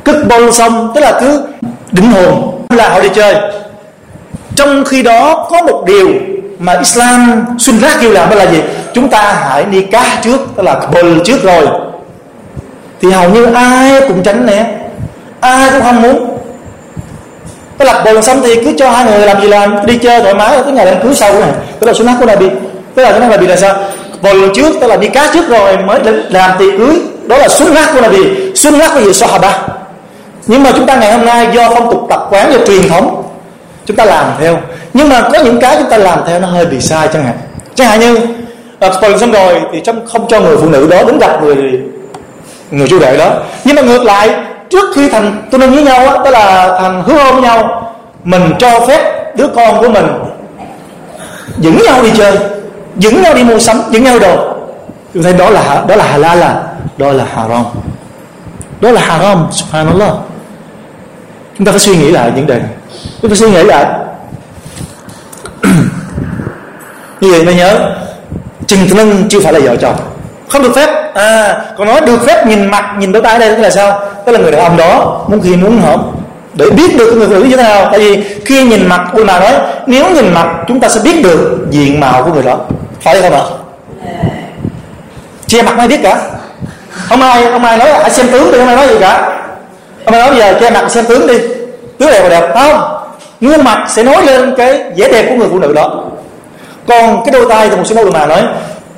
Cứ 0.06 0.26
bâu 0.28 0.52
xong 0.52 0.92
tức 0.96 1.02
là 1.02 1.20
cứ 1.20 1.44
đỉnh 1.92 2.12
hồn, 2.12 2.66
là 2.70 2.90
họ 2.90 3.00
đi 3.00 3.10
chơi. 3.16 3.36
Trong 4.56 4.86
khi 4.86 5.04
đó 5.04 5.48
có 5.52 5.62
một 5.62 5.84
điều 5.88 6.10
mà 6.60 6.74
Islam 6.74 7.46
Sunnah 7.60 7.82
rác 7.82 7.98
kêu 8.02 8.12
làm 8.12 8.30
đó 8.30 8.36
là 8.36 8.52
gì? 8.52 8.62
Chúng 8.94 9.10
ta 9.10 9.34
hãy 9.50 9.64
đi 9.64 9.82
cá 9.82 10.20
trước, 10.24 10.40
tức 10.56 10.64
là 10.64 10.80
bờ 10.94 11.02
trước 11.26 11.44
rồi. 11.44 11.68
Thì 13.02 13.12
hầu 13.12 13.30
như 13.30 13.46
ai 13.46 14.02
cũng 14.08 14.24
tránh 14.24 14.46
nè 14.46 14.66
ai 15.40 15.70
cũng 15.72 15.82
không 15.82 16.02
muốn. 16.02 16.38
Tức 17.78 17.86
là 17.86 18.02
bờ 18.06 18.22
xong 18.22 18.42
thì 18.44 18.56
cứ 18.56 18.74
cho 18.78 18.92
hai 18.92 19.06
người 19.06 19.20
làm 19.20 19.42
gì 19.42 19.48
làm, 19.48 19.86
đi 19.86 19.98
chơi 19.98 20.22
thoải 20.22 20.34
mái 20.34 20.58
tới 20.64 20.74
ngày 20.74 20.86
đám 20.86 21.04
cưới 21.04 21.16
sau 21.16 21.40
này. 21.40 21.50
Tức 21.80 21.88
là 21.88 21.94
sunnah 21.94 22.20
của 22.20 22.26
Nabi. 22.26 22.50
Tức 22.96 23.04
là 23.04 23.12
cái 23.12 23.20
này 23.20 23.30
là 23.30 23.38
bị 23.38 23.48
là 23.48 23.56
sao? 23.56 23.76
Bờ 24.22 24.34
trước, 24.56 24.76
tức 24.82 24.88
là 24.88 24.98
đi 24.98 25.08
cá 25.08 25.30
trước 25.34 25.50
rồi 25.50 25.78
mới 25.78 26.00
đến 26.00 26.16
làm 26.30 26.58
tiệc 26.60 26.78
cưới. 26.78 26.96
Đó 27.26 27.38
là 27.38 27.48
sunnah 27.48 27.90
của 27.94 28.02
Nabi 28.02 28.54
sunnah 28.56 28.92
của 28.94 29.00
gì 29.02 29.14
Sahaba. 29.14 29.60
Nhưng 30.48 30.64
mà 30.64 30.72
chúng 30.76 30.86
ta 30.86 30.96
ngày 30.96 31.12
hôm 31.12 31.26
nay 31.26 31.48
do 31.54 31.70
phong 31.70 31.92
tục 31.92 32.06
tập 32.10 32.28
quán 32.30 32.52
và 32.52 32.66
truyền 32.68 32.90
thống, 32.90 33.24
chúng 33.86 33.98
ta 33.98 34.06
làm 34.06 34.26
theo. 34.40 34.60
Nhưng 34.94 35.10
mà 35.10 35.22
có 35.22 35.40
những 35.40 35.60
cái 35.60 35.76
chúng 35.80 35.90
ta 35.90 35.98
làm 35.98 36.20
theo 36.28 36.40
nó 36.40 36.48
hơi 36.48 36.66
bị 36.66 36.82
sai 36.82 37.08
chẳng 37.14 37.24
hạn. 37.24 37.38
Chẳng 37.76 37.88
hạn 37.88 38.00
như 38.00 38.18
À, 38.82 38.89
bầu 39.02 39.17
xong 39.17 39.32
rồi, 39.32 39.62
thì 39.74 39.82
trong 39.84 40.06
không 40.06 40.28
cho 40.28 40.39
người 40.39 40.58
phụ 40.58 40.70
nữ 40.70 40.88
đó 40.89 41.04
đến 41.04 41.17
gặp 41.20 41.44
người 41.44 41.80
người 42.72 42.88
chú 42.88 43.00
đệ 43.00 43.17
đó. 43.17 43.34
Nhưng 43.63 43.76
mà 43.76 43.82
ngược 43.82 44.04
lại, 44.04 44.36
trước 44.70 44.86
khi 44.96 45.10
thành 45.10 45.48
tôi 45.52 45.60
nên 45.60 45.72
với 45.72 45.84
nhau 45.84 46.08
á, 46.08 46.17
tức 46.26 46.32
là 46.32 46.78
thành 46.80 47.04
hứa 47.04 47.13
hôn 47.13 47.34
với 47.34 47.41
nhau, 47.41 47.88
mình 48.24 48.54
cho 48.60 48.80
phép 48.88 49.34
đứa 49.38 49.48
con 49.48 49.80
của 49.80 49.89
mình 49.89 50.08
dẫn 51.58 51.78
nhau 51.86 52.04
đi 52.04 52.12
chơi, 52.17 52.38
dẫn 52.98 53.22
nhau 53.22 53.34
đi 53.34 53.44
mua 53.44 53.60
sắm, 53.60 53.82
dẫn 53.91 54.04
nhau 54.04 54.20
đồ. 54.20 54.36
Tôi 55.13 55.24
thấy 55.24 55.34
đó 55.34 55.50
là 55.50 55.86
đó 55.88 55.96
là 55.96 56.06
halal 56.06 56.39
là 56.39 56.63
đó 56.98 57.12
là 57.12 57.26
haram 57.34 57.65
đó 58.82 58.91
là 58.91 59.02
haram 59.02 59.48
subhanallah. 59.52 60.13
Chúng 61.58 61.65
ta 61.65 61.72
phải 61.72 61.80
suy 61.80 61.98
nghĩ 61.98 62.12
lại 62.12 62.32
những 62.36 62.48
đề 62.48 62.60
này. 62.60 62.70
Chúng 63.22 63.32
ta 63.32 63.36
suy 63.36 63.52
nghĩ 63.52 63.63
lại. 63.63 63.86
Như 67.22 67.32
vậy 67.32 67.46
mới 67.46 67.56
nhớ 67.56 67.96
trình 68.72 68.90
thân 68.90 69.26
chưa 69.30 69.40
phải 69.40 69.54
là 69.54 69.60
vợ 69.60 69.76
chồng. 69.76 69.96
Không 70.50 70.64
được 70.64 70.76
phép. 70.76 71.14
À 71.14 71.62
còn 71.78 71.88
nói 71.88 72.02
được 72.02 72.26
phép 72.26 72.48
nhìn 72.48 72.66
mặt, 72.66 72.86
nhìn 73.00 73.12
đôi 73.12 73.22
tay 73.22 73.40
đây 73.40 73.50
tức 73.56 73.62
là 73.62 73.70
sao? 73.70 74.00
Tức 74.26 74.32
là 74.32 74.40
người 74.40 74.52
đàn 74.52 74.62
ông 74.62 74.78
đó 74.78 75.22
muốn 75.28 75.42
khi 75.44 75.56
muốn 75.56 75.82
không 75.86 76.16
để 76.54 76.70
biết 76.70 76.98
được 76.98 77.14
người 77.14 77.28
phụ 77.28 77.34
nữ 77.34 77.44
như 77.44 77.58
thế 77.58 77.64
nào. 77.64 77.88
Tại 77.92 78.00
vì 78.00 78.24
khi 78.46 78.64
nhìn 78.64 78.88
mặt 78.88 79.02
tôi 79.16 79.26
nào 79.26 79.40
nói, 79.40 79.52
nếu 79.88 80.10
nhìn 80.10 80.34
mặt, 80.34 80.48
chúng 80.68 80.80
ta 80.80 80.90
sẽ 80.90 81.02
biết 81.04 81.24
được 81.24 81.68
diện 81.70 82.00
mạo 82.00 82.24
của 82.24 82.34
người 82.34 82.44
đó. 82.44 82.58
Phải 83.02 83.22
không 83.22 83.34
ạ? 83.34 83.44
Che 85.48 85.62
mặt 85.62 85.78
mới 85.78 85.88
biết 85.88 86.00
cả. 86.04 86.22
Không 86.90 87.22
ai 87.22 87.46
không 87.52 87.66
ai 87.66 87.78
nói, 87.78 87.90
hãy 87.94 88.10
xem 88.10 88.28
tướng 88.32 88.52
đi. 88.52 88.58
Không 88.58 88.68
ai 88.68 88.76
nói 88.76 88.88
gì 88.88 88.96
cả? 89.00 89.42
Không 90.06 90.14
ai 90.14 90.28
nói 90.30 90.38
giờ 90.38 90.60
che 90.60 90.70
mặt, 90.70 90.92
xem 90.92 91.06
tướng 91.06 91.28
đi. 91.28 91.40
Tướng 91.98 92.12
đẹp 92.12 92.24
và 92.24 92.30
đẹp 92.30 92.52
không? 92.54 92.98
Gương 93.42 93.64
mặt 93.64 93.86
sẽ 93.90 94.04
nói 94.04 94.26
lên 94.26 94.54
cái 94.58 94.84
vẻ 94.98 95.08
đẹp 95.12 95.26
của 95.30 95.36
người 95.36 95.48
phụ 95.52 95.60
nữ 95.60 95.74
đó 95.74 96.04
còn 96.88 97.24
cái 97.26 97.32
đôi 97.32 97.46
tay 97.50 97.70
thì 97.70 97.76
một 97.76 97.84
số 97.86 97.96
mẫu 97.96 98.12
mà 98.12 98.26
nói, 98.26 98.44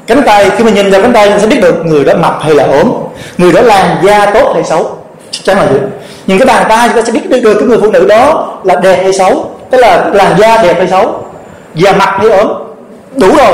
cánh 0.08 0.22
tay, 0.26 0.50
khi 0.58 0.64
mình 0.64 0.76
nhìn 0.76 0.92
vào 0.92 1.02
cánh 1.02 1.14
tay 1.14 1.30
mình 1.30 1.40
sẽ 1.40 1.48
biết 1.48 1.62
được 1.62 1.86
người 1.86 2.04
đó 2.04 2.14
mập 2.22 2.40
hay 2.42 2.56
là 2.56 2.64
ốm, 2.64 2.92
người 3.38 3.54
đó 3.54 3.62
làn 3.62 3.96
da 4.04 4.26
tốt 4.26 4.52
hay 4.54 4.64
xấu, 4.64 4.98
chắc 5.32 5.42
chắn 5.44 5.58
là 5.58 5.66
vậy. 5.66 5.80
Nhìn 6.28 6.40
cái 6.40 6.46
bàn 6.46 6.66
tay 6.70 6.88
chúng 6.88 6.98
ta 6.98 7.06
sẽ 7.06 7.12
biết 7.12 7.42
được 7.42 7.54
cái 7.54 7.68
người 7.68 7.78
phụ 7.82 7.92
nữ 7.92 8.06
đó 8.06 8.54
là 8.64 8.76
đẹp 8.76 9.00
hay 9.04 9.14
xấu, 9.14 9.52
tức 9.70 9.78
là 9.78 10.06
làn 10.14 10.38
da 10.38 10.58
đẹp 10.64 10.76
hay 10.78 10.88
xấu, 10.88 11.24
da 11.76 11.92
mặt 11.92 12.16
hay 12.18 12.30
ốm, 12.30 12.48
đủ 13.16 13.28
rồi. 13.36 13.54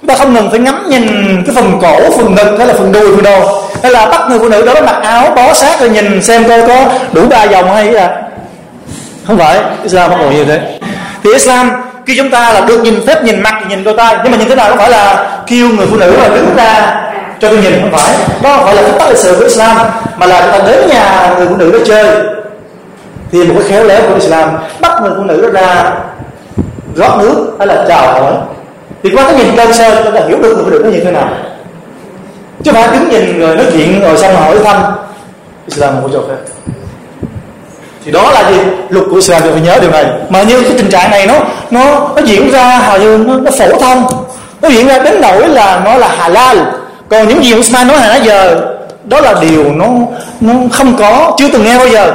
Chúng 0.00 0.08
ta 0.08 0.14
không 0.16 0.34
ngừng 0.34 0.50
phải 0.50 0.58
ngắm 0.58 0.86
nhìn 0.88 1.06
cái 1.46 1.54
phần 1.54 1.78
cổ, 1.82 2.10
phần 2.16 2.34
ngực 2.34 2.58
hay 2.58 2.66
là 2.66 2.74
phần 2.74 2.92
đùi, 2.92 3.16
phần 3.16 3.22
đồ 3.24 3.62
hay 3.82 3.92
là 3.92 4.06
bắt 4.06 4.22
người 4.28 4.38
phụ 4.38 4.48
nữ 4.48 4.66
đó 4.66 4.74
mặc 4.86 4.96
áo 5.02 5.32
bó 5.36 5.54
sát 5.54 5.80
rồi 5.80 5.90
nhìn 5.90 6.22
xem 6.22 6.48
coi 6.48 6.68
có 6.68 6.84
đủ 7.12 7.22
ba 7.30 7.44
dòng 7.44 7.74
hay 7.74 7.92
là 7.92 8.22
không 9.26 9.38
phải, 9.38 9.60
Islam 9.82 10.10
không 10.10 10.20
còn 10.20 10.34
như 10.34 10.44
thế. 10.44 10.60
Thì 11.24 11.32
Islam 11.32 11.70
khi 12.06 12.16
chúng 12.16 12.30
ta 12.30 12.52
là 12.52 12.60
được 12.60 12.82
nhìn 12.82 13.06
phép, 13.06 13.22
nhìn 13.22 13.42
mặt, 13.42 13.62
nhìn 13.68 13.84
đôi 13.84 13.94
tay, 13.96 14.16
nhưng 14.22 14.32
mà 14.32 14.38
nhìn 14.38 14.48
thế 14.48 14.54
nào 14.54 14.68
không 14.68 14.78
phải 14.78 14.90
là 14.90 15.30
kêu 15.46 15.68
người 15.68 15.86
phụ 15.86 15.96
nữ 15.96 16.16
là 16.16 16.28
đứng 16.28 16.56
ra 16.56 17.00
cho 17.40 17.48
tôi 17.48 17.58
nhìn? 17.58 17.80
Không 17.80 17.92
phải. 17.92 18.16
Đó 18.42 18.56
không 18.56 18.64
phải 18.64 18.74
là 18.74 18.82
phép 18.82 18.98
tắc 18.98 19.08
lịch 19.08 19.18
sử 19.18 19.36
của 19.38 19.44
Islam, 19.44 19.76
mà 20.16 20.26
là 20.26 20.40
chúng 20.40 20.50
ta 20.52 20.72
đến 20.72 20.88
nhà 20.88 21.34
người 21.36 21.46
phụ 21.46 21.56
nữ 21.56 21.72
đó 21.72 21.78
chơi. 21.86 22.06
Thì 23.32 23.44
một 23.44 23.54
cái 23.58 23.68
khéo 23.68 23.84
léo 23.84 24.02
của 24.08 24.14
Islam, 24.14 24.50
bắt 24.80 25.02
người 25.02 25.12
phụ 25.16 25.24
nữ 25.24 25.40
đó 25.42 25.60
ra 25.60 25.92
rót 26.96 27.18
nước 27.18 27.56
hay 27.58 27.66
là 27.66 27.84
chào 27.88 28.12
hỏi. 28.12 28.32
Thì 29.02 29.10
qua 29.14 29.24
cái 29.24 29.34
nhìn 29.34 29.56
đơn 29.56 29.72
sơ, 29.72 30.02
chúng 30.04 30.14
ta 30.14 30.20
hiểu 30.28 30.38
được 30.42 30.54
người 30.54 30.64
phụ 30.64 30.70
nữ 30.70 30.80
nó 30.84 30.90
như 30.90 31.00
thế 31.04 31.10
nào. 31.10 31.28
Chứ 32.62 32.72
phải 32.72 32.88
đứng 32.92 33.08
nhìn 33.10 33.40
rồi 33.40 33.56
nói 33.56 33.66
chuyện 33.72 34.00
rồi 34.00 34.18
xong 34.18 34.36
hỏi 34.36 34.58
thăm. 34.64 34.82
Islam 35.66 35.94
không 35.94 36.02
có 36.02 36.08
cho 36.12 36.20
phép 36.28 36.52
thì 38.04 38.12
đó 38.12 38.30
là 38.30 38.50
gì? 38.50 38.58
Luật 38.88 39.04
của 39.10 39.16
Israel 39.16 39.42
phải 39.42 39.60
nhớ 39.60 39.78
điều 39.80 39.90
này. 39.90 40.04
Mà 40.28 40.42
như 40.42 40.60
cái 40.60 40.72
tình 40.76 40.90
trạng 40.90 41.10
này 41.10 41.26
nó 41.26 41.34
nó 41.70 42.10
nó 42.16 42.22
diễn 42.24 42.50
ra 42.50 42.78
hầu 42.78 42.98
như 42.98 43.18
nó, 43.26 43.34
nó 43.34 43.50
phổ 43.50 43.78
thông. 43.78 44.06
Nó 44.62 44.68
diễn 44.68 44.88
ra 44.88 44.98
đến 44.98 45.20
nỗi 45.20 45.48
là 45.48 45.80
nó 45.84 45.96
là 45.96 46.14
hà 46.18 46.28
lan 46.28 46.64
còn 47.08 47.28
những 47.28 47.44
gì 47.44 47.54
Islam 47.54 47.88
nói 47.88 47.96
hồi 47.96 48.08
nãy 48.08 48.20
giờ 48.24 48.60
đó 49.04 49.20
là 49.20 49.34
điều 49.40 49.72
nó 49.72 49.86
nó 50.40 50.52
không 50.72 50.96
có 50.98 51.32
chưa 51.38 51.48
từng 51.52 51.64
nghe 51.64 51.78
bao 51.78 51.88
giờ. 51.88 52.12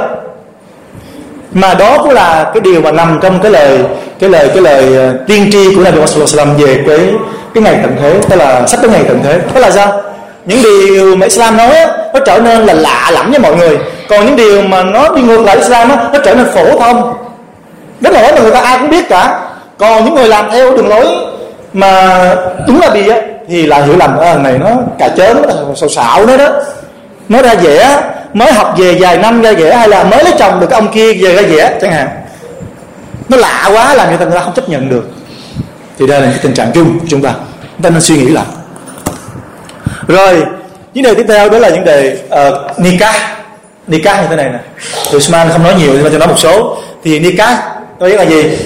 Mà 1.52 1.74
đó 1.74 1.98
cũng 2.02 2.12
là 2.12 2.50
cái 2.54 2.60
điều 2.60 2.80
mà 2.80 2.90
nằm 2.90 3.18
trong 3.22 3.40
cái 3.42 3.52
lời 3.52 3.78
cái 4.18 4.30
lời 4.30 4.48
cái 4.48 4.62
lời 4.62 4.96
ờ, 4.96 5.14
tiên 5.26 5.48
tri 5.52 5.74
của 5.74 5.82
Nabi 5.82 5.98
Muhammad 5.98 6.60
về 6.60 6.84
cái 6.86 6.98
cái 7.54 7.62
ngày 7.62 7.78
tận 7.82 7.96
thế. 8.00 8.14
Tức 8.28 8.36
là 8.36 8.66
sắp 8.66 8.80
tới 8.82 8.90
ngày 8.90 9.04
tận 9.08 9.20
thế. 9.24 9.40
Đó 9.54 9.60
là 9.60 9.70
sao? 9.70 10.02
Những 10.46 10.62
điều 10.62 11.16
mà 11.16 11.26
Islam 11.26 11.56
nói 11.56 11.74
nó 12.14 12.20
trở 12.26 12.38
nên 12.38 12.66
là 12.66 12.74
lạ 12.74 13.10
lẫm 13.12 13.30
với 13.30 13.40
mọi 13.40 13.56
người 13.56 13.78
còn 14.10 14.26
những 14.26 14.36
điều 14.36 14.62
mà 14.62 14.82
nó 14.82 15.08
đi 15.08 15.22
ngược 15.22 15.40
lại 15.40 15.56
Islam 15.56 15.90
á 15.90 15.96
nó 16.12 16.18
trở 16.24 16.34
nên 16.34 16.46
phổ 16.54 16.78
thông. 16.78 17.16
Đến 18.00 18.12
nỗi 18.12 18.32
mà 18.32 18.40
người 18.40 18.50
ta 18.50 18.60
ai 18.60 18.78
cũng 18.78 18.90
biết 18.90 19.08
cả. 19.08 19.40
Còn 19.78 20.04
những 20.04 20.14
người 20.14 20.28
làm 20.28 20.50
theo 20.50 20.76
đường 20.76 20.88
lối 20.88 21.06
mà 21.72 22.18
đúng 22.66 22.80
là 22.80 22.90
bị 22.90 23.08
á 23.08 23.16
thì 23.48 23.66
lại 23.66 23.82
hiểu 23.82 23.96
lầm 23.96 24.18
à, 24.18 24.34
này 24.34 24.58
nó 24.58 24.70
cà 24.98 25.08
chớn 25.08 25.42
nó 25.42 25.74
xào 25.76 25.88
xạo 25.88 26.26
nó 26.26 26.36
đó. 26.36 26.48
Nó 27.28 27.42
ra 27.42 27.52
dễ 27.52 27.96
mới 28.34 28.52
học 28.52 28.74
về 28.78 28.96
vài 29.00 29.18
năm 29.18 29.42
ra 29.42 29.50
dễ 29.50 29.74
hay 29.74 29.88
là 29.88 30.04
mới 30.04 30.24
lấy 30.24 30.32
chồng 30.38 30.60
được 30.60 30.70
ông 30.70 30.92
kia 30.92 31.12
về 31.14 31.34
ra 31.34 31.42
dễ 31.42 31.78
chẳng 31.80 31.92
hạn. 31.92 32.08
Nó 33.28 33.36
lạ 33.36 33.70
quá 33.72 33.94
là 33.94 34.06
người 34.06 34.16
ta 34.16 34.24
người 34.24 34.34
ta 34.34 34.44
không 34.44 34.54
chấp 34.54 34.68
nhận 34.68 34.88
được. 34.88 35.04
Thì 35.98 36.06
đây 36.06 36.20
là 36.20 36.26
cái 36.26 36.38
tình 36.42 36.54
trạng 36.54 36.70
chung 36.74 36.98
của 36.98 37.06
chúng 37.08 37.22
ta. 37.22 37.32
Chúng 37.62 37.82
ta 37.82 37.90
nên 37.90 38.00
suy 38.00 38.16
nghĩ 38.16 38.28
lại. 38.28 38.44
Rồi 40.08 40.42
vấn 40.94 41.04
đề 41.04 41.14
tiếp 41.14 41.24
theo 41.28 41.48
đó 41.48 41.58
là 41.58 41.70
vấn 41.70 41.84
đề 41.84 42.18
uh, 42.48 42.78
nikah 42.78 43.39
nikah 43.90 44.20
như 44.20 44.26
thế 44.30 44.36
này 44.36 44.50
nè. 44.52 44.58
Thì 45.10 45.16
Usman 45.16 45.48
không 45.52 45.62
nói 45.62 45.74
nhiều 45.78 45.90
nhưng 45.92 46.04
mà 46.04 46.10
cho 46.12 46.18
nói 46.18 46.28
một 46.28 46.38
số. 46.38 46.76
Thì 47.04 47.18
nikah 47.18 47.58
có 48.00 48.06
nghĩa 48.06 48.16
là 48.16 48.22
gì? 48.22 48.58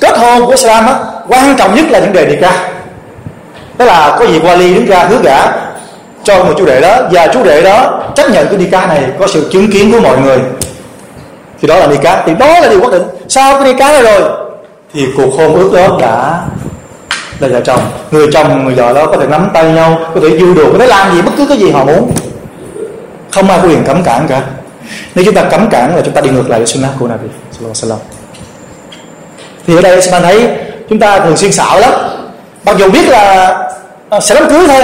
Kết 0.00 0.18
hôn 0.18 0.46
của 0.46 0.50
Islam 0.50 0.86
á, 0.86 0.94
quan 1.28 1.56
trọng 1.56 1.74
nhất 1.74 1.84
là 1.90 2.00
vấn 2.00 2.12
đề 2.12 2.26
nikah 2.26 2.54
tức 3.78 3.84
là 3.84 4.16
có 4.18 4.26
gì 4.26 4.40
wali 4.40 4.74
đứng 4.74 4.86
ra, 4.86 5.04
hứa 5.04 5.18
gả 5.22 5.46
cho 6.24 6.44
người 6.44 6.54
chú 6.58 6.66
đệ 6.66 6.80
đó. 6.80 6.98
Và 7.10 7.26
chú 7.26 7.42
đệ 7.44 7.62
đó 7.62 8.00
chấp 8.16 8.30
nhận 8.30 8.46
cái 8.48 8.56
nikah 8.56 8.88
này 8.88 9.02
có 9.18 9.26
sự 9.26 9.48
chứng 9.52 9.70
kiến 9.70 9.92
của 9.92 10.00
mọi 10.00 10.18
người. 10.18 10.38
Thì 11.60 11.68
đó 11.68 11.76
là 11.78 11.86
nikah 11.86 12.18
thì 12.26 12.34
đó 12.34 12.60
là 12.60 12.68
điều 12.68 12.80
quyết 12.80 12.92
định. 12.92 13.02
Sau 13.28 13.54
cái 13.54 13.72
nikah 13.72 13.92
này 13.92 14.02
rồi, 14.02 14.30
thì 14.94 15.06
cuộc 15.16 15.34
hôn 15.38 15.54
ước 15.54 15.70
đó 15.72 15.98
đã 16.00 16.40
là 17.38 17.48
vợ 17.48 17.60
chồng. 17.64 17.80
Người 18.10 18.26
chồng, 18.32 18.64
người 18.64 18.74
vợ 18.74 18.92
đó 18.92 19.06
có 19.06 19.16
thể 19.16 19.26
nắm 19.26 19.48
tay 19.54 19.64
nhau, 19.64 19.98
có 20.14 20.20
thể 20.20 20.28
vui 20.28 20.54
đùa, 20.54 20.72
có 20.72 20.78
thể 20.78 20.86
làm 20.86 21.14
gì 21.14 21.22
bất 21.22 21.32
cứ 21.36 21.46
cái 21.46 21.58
gì 21.58 21.70
họ 21.70 21.84
muốn. 21.84 22.12
Không 23.30 23.50
ai 23.50 23.58
có 23.62 23.68
quyền 23.68 23.84
cấm 23.84 24.02
cản 24.02 24.26
cả 24.28 24.42
nếu 25.14 25.24
chúng 25.24 25.34
ta 25.34 25.44
cấm 25.50 25.68
cản 25.70 25.96
là 25.96 26.02
chúng 26.04 26.14
ta 26.14 26.20
đi 26.20 26.30
ngược 26.30 26.50
lại 26.50 26.58
với 26.60 26.66
sunnah 26.66 26.90
của 26.98 27.08
Nabi 27.08 27.28
sallallahu 27.52 28.00
thì 29.66 29.76
ở 29.76 29.80
đây 29.82 30.00
chúng 30.02 30.12
ta 30.12 30.20
thấy, 30.20 30.48
chúng 30.88 30.98
ta 30.98 31.20
thường 31.20 31.36
xuyên 31.36 31.52
xạo 31.52 31.80
lắm. 31.80 31.92
Mặc 32.64 32.76
dù 32.78 32.90
biết 32.90 33.08
là 33.08 33.46
à, 34.08 34.20
sẽ 34.20 34.34
đám 34.34 34.50
cưới 34.50 34.66
thôi. 34.66 34.82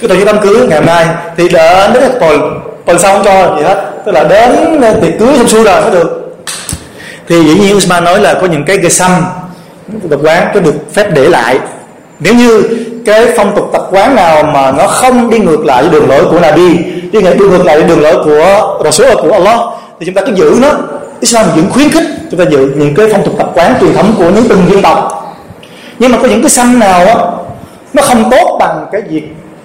Cái 0.00 0.08
tổ 0.08 0.16
chức 0.16 0.26
đám 0.26 0.40
cưới 0.40 0.66
ngày 0.66 0.78
hôm 0.78 0.86
nay, 0.86 1.06
thì 1.36 1.48
đến 1.48 1.92
đến 1.94 2.12
tuần 2.20 2.60
tuần 2.86 2.98
sau 2.98 3.14
không 3.14 3.24
cho 3.24 3.56
gì 3.56 3.62
hết. 3.62 3.90
Tức 4.06 4.12
là 4.12 4.24
đến 4.24 4.80
ờ, 4.80 4.94
tiệc 5.00 5.18
cưới 5.18 5.36
xong 5.36 5.48
xuôi 5.48 5.64
rồi 5.64 5.80
mới 5.80 5.90
được. 5.90 6.34
Thì 7.28 7.42
dĩ 7.44 7.60
nhiên 7.60 7.76
Usman 7.76 8.04
nói 8.04 8.20
là 8.20 8.34
có 8.34 8.46
những 8.46 8.64
cái 8.64 8.76
gây 8.76 8.90
xăm 8.90 9.24
tập 10.10 10.20
quán 10.22 10.50
có 10.54 10.60
được 10.60 10.74
phép 10.94 11.10
để 11.14 11.28
lại. 11.28 11.58
Nếu 12.20 12.34
như 12.34 12.62
cái 13.04 13.26
phong 13.36 13.56
tục 13.56 13.70
tập 13.72 13.82
quán 13.90 14.14
nào 14.14 14.42
mà 14.42 14.72
nó 14.72 14.86
không 14.86 15.30
đi 15.30 15.38
ngược 15.38 15.64
lại 15.64 15.82
với 15.82 15.92
đường 15.92 16.08
lối 16.08 16.24
của 16.24 16.40
Nabi? 16.40 16.78
Đi 17.12 17.20
ngược 17.20 17.64
lại 17.64 17.76
với 17.76 17.88
đường 17.88 18.02
lối 18.02 18.24
của 18.24 18.78
Rasul, 18.84 19.14
của 19.22 19.32
Allah, 19.32 19.60
thì 20.00 20.06
chúng 20.06 20.14
ta 20.14 20.22
cứ 20.26 20.34
giữ 20.34 20.58
nó. 20.62 20.68
Islam 21.20 21.46
vẫn 21.54 21.70
khuyến 21.70 21.90
khích 21.90 22.04
chúng 22.30 22.40
ta 22.40 22.46
giữ 22.50 22.72
những 22.76 22.94
cái 22.94 23.06
phong 23.12 23.24
tục 23.24 23.34
tập 23.38 23.50
quán 23.54 23.74
truyền 23.80 23.94
thống 23.94 24.14
của 24.18 24.30
những 24.30 24.44
từng 24.48 24.62
dân 24.70 24.82
tộc. 24.82 25.18
Nhưng 25.98 26.12
mà 26.12 26.18
có 26.22 26.28
những 26.28 26.42
cái 26.42 26.50
xăm 26.50 26.78
nào 26.78 27.06
á, 27.06 27.14
nó 27.92 28.02
không 28.02 28.30
tốt 28.30 28.56
bằng 28.60 28.86
cái 28.92 29.02
việc 29.08 29.22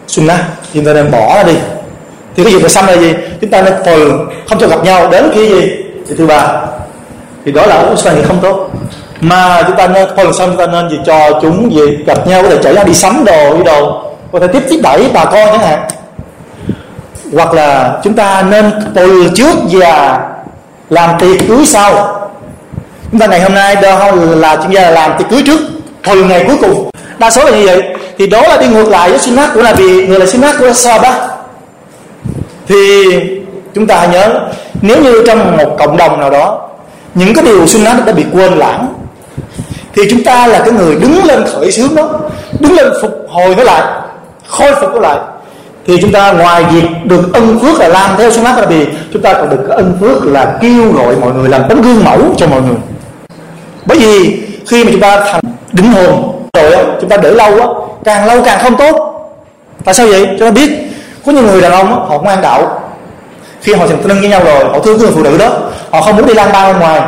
sunnah? 0.07 0.39
Thì 0.61 0.69
chúng 0.73 0.85
ta 0.85 0.93
nên 0.93 1.11
bỏ 1.11 1.35
nó 1.35 1.43
đi. 1.43 1.53
Thì 2.35 2.43
cái 2.43 2.53
việc 2.53 2.63
là 2.63 2.69
xăm 2.69 2.87
là 2.87 2.97
gì? 2.97 3.13
Chúng 3.41 3.49
ta 3.49 3.61
nên 3.61 3.73
từ 3.85 4.11
không 4.49 4.59
cho 4.59 4.67
gặp 4.67 4.83
nhau 4.83 5.09
đến 5.09 5.31
khi 5.33 5.49
gì? 5.49 5.71
Thì 6.09 6.15
thứ 6.17 6.27
ba, 6.27 6.47
thì 7.45 7.51
đó 7.51 7.65
là 7.65 7.89
Islam 7.89 8.15
không 8.23 8.39
tốt 8.41 8.69
mà 9.21 9.63
chúng 9.67 9.77
ta 9.77 9.87
nên 9.87 10.09
thôi 10.15 10.33
xong 10.33 10.49
chúng 10.49 10.57
ta 10.57 10.67
nên 10.67 10.89
gì 10.89 10.97
cho 11.05 11.39
chúng 11.41 11.73
gì, 11.73 11.97
gặp 12.05 12.27
nhau 12.27 12.43
có 12.43 12.49
thể 12.49 12.57
chở 12.63 12.73
nhau 12.73 12.83
đi 12.83 12.93
sắm 12.93 13.25
đồ, 13.25 13.57
đi 13.57 13.63
đồ 13.63 14.03
có 14.31 14.39
thể 14.39 14.47
tiếp 14.47 14.63
tiếp 14.69 14.79
đẩy 14.83 15.09
bà 15.13 15.25
con 15.25 15.49
chẳng 15.51 15.59
hạn. 15.59 15.79
Hoặc 17.33 17.53
là 17.53 17.99
chúng 18.03 18.13
ta 18.13 18.41
nên 18.41 18.71
từ 18.93 19.29
trước 19.35 19.55
và 19.71 20.19
làm 20.89 21.19
tiệc 21.19 21.47
cưới 21.47 21.65
sau. 21.65 22.19
Chúng 23.11 23.19
ta 23.19 23.27
ngày 23.27 23.41
hôm 23.41 23.53
nay 23.53 23.75
đâu 23.75 24.15
là 24.15 24.55
chúng 24.55 24.75
ta 24.75 24.81
là 24.81 24.91
làm 24.91 25.11
tiệc 25.17 25.29
cưới 25.29 25.43
trước 25.45 25.59
hồi 26.05 26.17
ngày 26.17 26.43
cuối 26.47 26.57
cùng. 26.61 26.89
Đa 27.17 27.29
số 27.29 27.45
là 27.45 27.57
như 27.57 27.65
vậy. 27.65 27.83
Thì 28.17 28.27
đó 28.27 28.41
là 28.41 28.57
đi 28.57 28.67
ngược 28.67 28.89
lại 28.89 29.09
với 29.09 29.19
sinh 29.19 29.37
của 29.53 29.61
là 29.61 29.73
vì 29.73 30.07
người 30.07 30.19
là 30.19 30.25
sunnah 30.25 30.55
của 30.59 30.73
Sahaba 30.73 31.27
thì 32.67 33.05
chúng 33.75 33.87
ta 33.87 33.99
hãy 33.99 34.07
nhớ, 34.07 34.39
nếu 34.81 35.01
như 35.01 35.23
trong 35.27 35.57
một 35.57 35.75
cộng 35.79 35.97
đồng 35.97 36.19
nào 36.19 36.29
đó, 36.29 36.69
những 37.15 37.33
cái 37.33 37.45
điều 37.45 37.67
sunnah 37.67 38.05
đã 38.05 38.13
bị 38.13 38.25
quên 38.33 38.53
lãng 38.53 38.93
thì 39.97 40.03
chúng 40.09 40.23
ta 40.23 40.47
là 40.47 40.59
cái 40.59 40.71
người 40.71 40.95
đứng 40.95 41.25
lên 41.25 41.43
khởi 41.53 41.71
xướng 41.71 41.95
đó 41.95 42.09
đứng 42.59 42.75
lên 42.75 42.87
phục 43.01 43.25
hồi 43.29 43.55
nó 43.55 43.63
lại 43.63 43.81
khôi 44.47 44.71
phục 44.81 44.93
nó 44.93 44.99
lại. 44.99 45.17
Thì 45.87 45.97
chúng 46.01 46.11
ta 46.11 46.31
ngoài 46.31 46.63
việc 46.63 46.87
được 47.03 47.33
ân 47.33 47.59
phước 47.59 47.79
là 47.79 47.87
làm 47.87 48.09
theo 48.17 48.31
sunnah 48.31 48.57
là 48.57 48.65
vì 48.65 48.87
chúng 49.13 49.21
ta 49.21 49.33
còn 49.33 49.49
được 49.49 49.65
cái 49.67 49.77
ân 49.77 49.97
phước 50.01 50.25
là 50.25 50.57
kêu 50.61 50.91
gọi 50.91 51.15
mọi 51.15 51.31
người 51.33 51.49
làm 51.49 51.61
tấm 51.69 51.81
gương 51.81 52.03
mẫu 52.03 52.19
cho 52.37 52.47
mọi 52.47 52.61
người. 52.61 52.77
Bởi 53.85 53.99
vì 53.99 54.43
khi 54.67 54.83
mà 54.83 54.91
chúng 54.91 55.01
ta 55.01 55.19
thành 55.19 55.41
đính 55.71 55.91
hồn 55.91 56.41
rồi 56.53 56.73
á 56.73 56.83
chúng 57.01 57.09
ta 57.09 57.17
để 57.17 57.31
lâu 57.31 57.51
á 57.51 57.67
càng 58.03 58.25
lâu 58.25 58.41
càng 58.45 58.59
không 58.63 58.77
tốt. 58.77 58.95
Tại 59.85 59.93
sao 59.93 60.07
vậy? 60.07 60.27
Cho 60.39 60.45
ta 60.45 60.51
biết 60.51 60.71
có 61.25 61.31
những 61.31 61.47
người 61.47 61.61
đàn 61.61 61.71
ông 61.71 61.87
á, 61.87 61.99
họ 62.07 62.17
ngoan 62.17 62.41
đạo. 62.41 62.81
Khi 63.61 63.73
họ 63.73 63.87
thành 63.87 64.03
thân 64.07 64.19
với 64.19 64.29
nhau 64.29 64.41
rồi 64.45 64.65
họ 64.71 64.79
thương 64.79 64.97
người 64.97 65.11
phụ 65.11 65.23
nữ 65.23 65.37
đó 65.37 65.49
họ 65.91 66.01
không 66.01 66.15
muốn 66.15 66.25
đi 66.25 66.33
lang 66.33 66.49
bang 66.53 66.73
bên 66.73 66.81
ngoài 66.81 67.01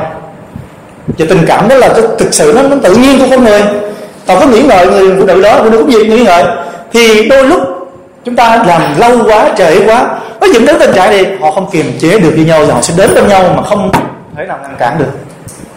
và 1.18 1.26
tình 1.30 1.46
cảm 1.48 1.68
đó 1.68 1.76
là 1.76 1.90
cái 1.90 2.02
thực 2.18 2.34
sự 2.34 2.54
nó, 2.56 2.62
nó 2.62 2.76
tự 2.84 2.96
nhiên 2.96 3.20
của 3.20 3.26
con 3.30 3.44
người. 3.44 3.62
Họ 4.28 4.40
có 4.40 4.46
nghĩ 4.46 4.62
ngợi 4.62 4.88
người 4.88 5.16
phụ 5.20 5.26
nữ 5.26 5.42
đó 5.42 5.60
phụ 5.64 5.70
nữ 5.70 5.78
cũng 5.78 5.92
gì 5.92 6.08
nghĩ 6.08 6.24
ngợi. 6.24 6.44
Thì 6.94 7.30
đôi 7.30 7.44
lúc 7.44 7.62
chúng 8.26 8.36
ta 8.36 8.64
làm 8.68 9.00
lâu 9.00 9.12
quá 9.26 9.50
trễ 9.58 9.86
quá 9.86 10.06
nó 10.42 10.48
dẫn 10.54 10.66
đến 10.66 10.76
tình 10.80 10.94
trạng 10.94 11.10
này 11.10 11.26
họ 11.42 11.52
không 11.52 11.70
kiềm 11.72 11.98
chế 12.00 12.20
được 12.20 12.32
với 12.36 12.46
nhau 12.46 12.66
và 12.66 12.74
họ 12.74 12.82
sẽ 12.82 12.94
đến 12.98 13.16
bên 13.16 13.28
nhau 13.28 13.54
mà 13.56 13.64
không 13.64 13.92
thể 14.38 14.46
nào 14.46 14.60
ngăn 14.62 14.76
cản 14.80 14.98
được. 15.00 15.12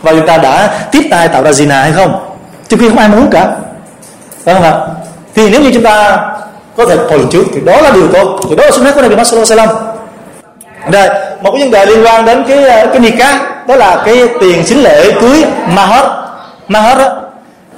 Và 0.03 0.13
chúng 0.13 0.27
ta 0.27 0.39
đã 0.39 0.81
tiếp 0.93 1.03
tay 1.11 1.29
tạo 1.29 1.43
ra 1.43 1.51
zina 1.51 1.83
hay 1.83 1.93
không? 1.93 2.35
Trước 2.69 2.77
khi 2.81 2.89
không 2.89 2.99
ai 2.99 3.09
muốn 3.09 3.27
cả. 3.31 3.47
Phải 4.45 4.55
không 4.55 4.65
ạ? 4.65 4.73
Thì 5.35 5.51
nếu 5.51 5.61
như 5.61 5.71
chúng 5.75 5.83
ta 5.83 6.19
có 6.77 6.87
thể 6.87 6.97
hồi 6.97 7.27
trước 7.31 7.45
thì 7.55 7.61
đó 7.61 7.81
là 7.81 7.91
điều 7.91 8.09
tốt. 8.09 8.41
Thì 8.51 8.57
đó 8.57 8.65
là 8.65 8.71
sunnah 8.71 8.95
của 8.95 9.03
Nabi 9.03 9.15
Muhammad 9.17 9.49
sallallahu 9.49 9.75
đây, 10.91 11.09
một 11.43 11.51
cái 11.51 11.61
vấn 11.61 11.71
đề 11.71 11.87
liên 11.87 12.07
quan 12.07 12.25
đến 12.25 12.45
cái 12.49 12.87
cái 12.87 13.01
nikah 13.01 13.52
đó 13.69 13.77
là 13.77 14.03
cái 14.07 14.29
tiền 14.41 14.67
xính 14.67 14.83
lễ 14.83 15.13
cưới 15.21 15.45
ma 15.69 15.87
hết 15.87 16.05
ma 16.69 16.81
hết 16.81 16.99
đó 16.99 17.09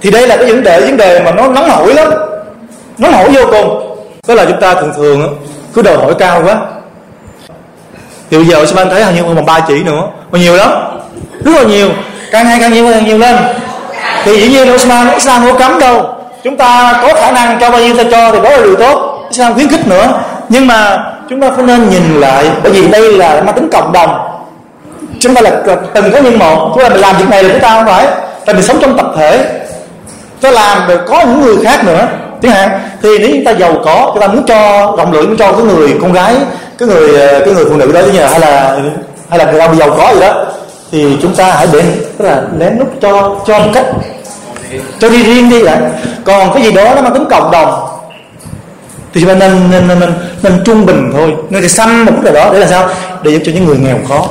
thì 0.05 0.11
đây 0.11 0.28
là 0.28 0.37
cái 0.37 0.47
vấn 0.47 0.62
đề 0.62 0.80
vấn 0.80 0.97
đề 0.97 1.20
mà 1.20 1.30
nó 1.30 1.49
nóng 1.49 1.70
hổi 1.70 1.95
lắm. 1.95 2.09
Nóng 2.99 3.12
hổi 3.12 3.28
vô 3.28 3.41
cùng. 3.51 3.97
Đó 4.28 4.35
là 4.35 4.45
chúng 4.45 4.61
ta 4.61 4.74
thường 4.74 4.93
thường 4.97 5.39
cứ 5.74 5.82
đòi 5.82 5.97
hỏi 5.97 6.14
cao 6.18 6.43
quá. 6.45 6.57
Thì 8.30 8.37
bây 8.37 8.47
giờ 8.47 8.64
anh 8.76 8.91
thấy 8.91 9.05
hình 9.05 9.14
như 9.14 9.22
còn 9.22 9.47
ba 9.47 9.61
chỉ 9.68 9.82
nữa? 9.82 10.03
Còn 10.32 10.41
nhiều 10.41 10.57
lắm. 10.57 10.70
Rất 11.45 11.53
là 11.57 11.62
nhiều. 11.62 11.89
Càng 12.30 12.47
ngày 12.47 12.59
càng 12.61 12.72
nhiều 12.72 12.93
càng 12.93 13.05
nhiều 13.05 13.18
lên. 13.18 13.37
Thì 14.24 14.41
dĩ 14.41 14.49
nhiên 14.49 14.74
Osman 14.74 15.14
Islam 15.14 15.43
không 15.43 15.59
cấm 15.59 15.78
đâu. 15.78 16.14
Chúng 16.45 16.57
ta 16.57 17.01
có 17.03 17.14
khả 17.14 17.30
năng 17.30 17.59
cho 17.61 17.70
bao 17.70 17.80
nhiêu 17.80 17.97
ta 17.97 18.05
cho 18.11 18.32
thì 18.32 18.39
đó 18.41 18.51
là 18.51 18.62
điều 18.62 18.76
tốt. 18.76 19.18
Islam 19.30 19.55
khuyến 19.55 19.68
khích 19.68 19.87
nữa. 19.87 20.20
Nhưng 20.49 20.66
mà 20.66 20.99
chúng 21.30 21.41
ta 21.41 21.51
phải 21.57 21.64
nên 21.64 21.91
nhìn 21.91 22.20
lại, 22.20 22.51
bởi 22.62 22.72
vì 22.72 22.89
đây 22.89 23.12
là 23.12 23.43
mang 23.47 23.55
tính 23.55 23.68
cộng 23.72 23.93
đồng 23.93 24.34
chúng 25.25 25.35
ta 25.35 25.41
là 25.41 25.62
từng 25.95 26.12
có 26.12 26.18
nhân 26.18 26.39
một. 26.39 26.70
Chúng 26.75 26.83
ta 26.83 26.89
mình 26.89 27.01
làm 27.01 27.16
việc 27.16 27.29
này 27.31 27.43
là 27.45 27.51
chúng 27.53 27.62
ta 27.62 27.75
không 27.75 27.87
phải 27.87 28.07
tại 28.47 28.55
mình 28.55 28.64
sống 28.64 28.79
trong 28.81 28.97
tập 28.97 29.07
thể. 29.16 29.61
Ta 30.41 30.51
làm 30.51 30.89
rồi 30.89 30.99
có 31.07 31.20
những 31.20 31.41
người 31.41 31.57
khác 31.64 31.85
nữa. 31.85 32.09
Chẳng 32.43 32.53
hạn 32.53 32.70
thì 33.03 33.18
nếu 33.18 33.31
chúng 33.35 33.45
ta 33.45 33.51
giàu 33.51 33.77
có 33.85 34.11
chúng 34.12 34.20
ta 34.20 34.27
muốn 34.27 34.47
cho 34.47 34.93
rộng 34.99 35.12
lượng 35.12 35.27
muốn 35.27 35.37
cho 35.37 35.53
cái 35.53 35.62
người 35.62 35.95
con 36.01 36.12
gái 36.12 36.35
cái 36.79 36.89
người 36.89 37.20
ờ, 37.20 37.41
cái 37.41 37.55
người 37.55 37.64
phụ 37.64 37.77
nữ 37.77 37.93
đó 37.93 38.01
nhà 38.01 38.29
hay 38.29 38.41
là 38.41 38.79
hay 39.29 39.39
là 39.39 39.45
người 39.45 39.61
ông 39.61 39.77
giàu 39.77 39.91
có 39.99 40.14
gì 40.14 40.20
đó 40.20 40.45
thì 40.93 41.16
chúng 41.22 41.35
ta 41.35 41.53
hãy 41.53 41.66
để 41.72 41.83
tức 42.18 42.25
là 42.25 42.43
lén 42.59 42.79
lút 42.79 42.89
cho 43.01 43.37
cho 43.47 43.59
một 43.59 43.70
cách 43.75 43.87
cho 44.99 45.09
đi 45.09 45.22
riêng 45.22 45.51
đi 45.51 45.62
vậy 45.62 45.77
còn 46.25 46.55
cái 46.55 46.62
gì 46.62 46.72
đó 46.72 46.95
nó 46.95 47.03
mang 47.03 47.14
tính 47.14 47.25
cộng 47.31 47.51
đồng 47.51 47.85
thì 49.14 49.20
chúng 49.20 49.29
ta 49.29 49.35
nên 49.35 49.70
nên 49.70 49.89
nên, 49.89 50.01
nên, 50.01 50.12
nên 50.43 50.64
trung 50.64 50.87
bình 50.87 51.11
thôi. 51.12 51.35
Nên 51.51 51.62
thì 51.62 51.68
xanh 51.68 52.05
một 52.05 52.12
cái 52.25 52.33
đó 52.33 52.51
để 52.53 52.59
làm 52.59 52.68
sao? 52.68 52.89
Để 53.22 53.31
giúp 53.31 53.41
cho 53.47 53.53
những 53.53 53.64
người 53.64 53.79
nghèo 53.79 53.97
khó 54.09 54.29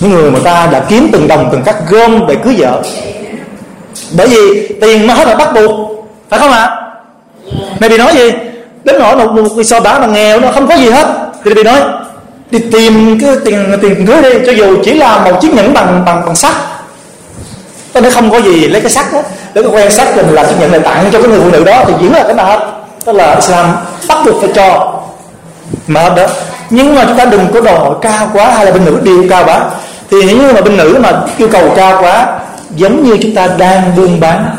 những 0.00 0.10
người 0.10 0.30
mà 0.30 0.38
ta 0.44 0.68
đã 0.72 0.80
kiếm 0.88 1.08
từng 1.12 1.28
đồng 1.28 1.48
từng 1.52 1.62
cắt 1.62 1.76
gom 1.88 2.26
để 2.26 2.36
cưới 2.44 2.54
vợ. 2.58 2.82
Bởi 4.16 4.28
vì 4.28 4.68
tiền 4.80 5.06
nó 5.06 5.14
hết 5.14 5.28
là 5.28 5.34
bắt 5.34 5.54
buộc 5.54 5.70
phải 6.30 6.38
không 6.38 6.52
ạ? 6.52 6.70
Này 7.80 7.90
bị 7.90 7.98
nói 7.98 8.14
gì? 8.14 8.32
Đến 8.84 8.98
nỗi 8.98 9.16
một, 9.16 9.32
một, 9.32 9.42
một 9.42 9.62
so 9.62 9.80
bá 9.80 9.98
mà 9.98 10.06
nghèo 10.06 10.40
nó 10.40 10.52
không 10.52 10.66
có 10.66 10.74
gì 10.74 10.90
hết. 10.90 11.06
Thì 11.44 11.54
bị 11.54 11.62
nói 11.62 11.80
đi 12.50 12.58
tìm 12.72 13.18
cái 13.20 13.30
tiền 13.44 13.78
tiền 13.82 14.06
cưới 14.06 14.22
đi 14.22 14.46
cho 14.46 14.52
dù 14.52 14.76
chỉ 14.84 14.94
là 14.94 15.18
một 15.18 15.40
chiếc 15.40 15.54
nhẫn 15.54 15.74
bằng 15.74 16.02
bằng 16.06 16.22
bằng 16.26 16.36
sắt. 16.36 16.52
Tôi 17.92 18.02
nói 18.02 18.12
không 18.12 18.30
có 18.30 18.40
gì 18.40 18.68
lấy 18.68 18.80
cái 18.80 18.90
sắt 18.90 19.12
đó. 19.12 19.22
Để 19.54 19.62
cái 19.62 19.70
quen 19.70 19.90
sắt 19.90 20.16
rồi 20.16 20.24
mình 20.24 20.34
làm 20.34 20.46
chiếc 20.46 20.54
nhẫn 20.60 20.70
này 20.70 20.80
tặng 20.80 21.08
cho 21.12 21.20
cái 21.22 21.30
người 21.30 21.40
phụ 21.40 21.50
nữ 21.50 21.64
đó 21.64 21.84
thì 21.86 21.92
diễn 22.00 22.12
là 22.12 22.22
cái 22.22 22.34
nào 22.34 22.46
hết 22.46 22.66
tức 23.04 23.12
là 23.12 23.34
Islam 23.34 23.76
bắt 24.08 24.18
buộc 24.26 24.40
phải 24.40 24.50
cho 24.54 24.92
mà 25.86 26.08
đó. 26.08 26.26
Nhưng 26.70 26.94
mà 26.94 27.04
chúng 27.04 27.16
ta 27.16 27.24
đừng 27.24 27.48
có 27.54 27.60
đòi 27.60 27.78
hỏi 27.78 27.94
cao 28.02 28.30
quá 28.32 28.50
hay 28.50 28.64
là 28.66 28.72
bên 28.72 28.84
nữ 28.84 28.98
điều 29.02 29.24
cao 29.30 29.44
quá 29.44 29.60
thì 30.10 30.16
nếu 30.26 30.36
như 30.36 30.52
mà 30.52 30.60
bên 30.60 30.76
nữ 30.76 30.98
mà 31.02 31.12
yêu 31.38 31.48
cầu 31.48 31.72
cao 31.76 32.02
quá, 32.02 32.38
giống 32.76 33.04
như 33.04 33.16
chúng 33.22 33.34
ta 33.34 33.46
đang 33.46 33.96
buôn 33.96 34.20
bán. 34.20 34.56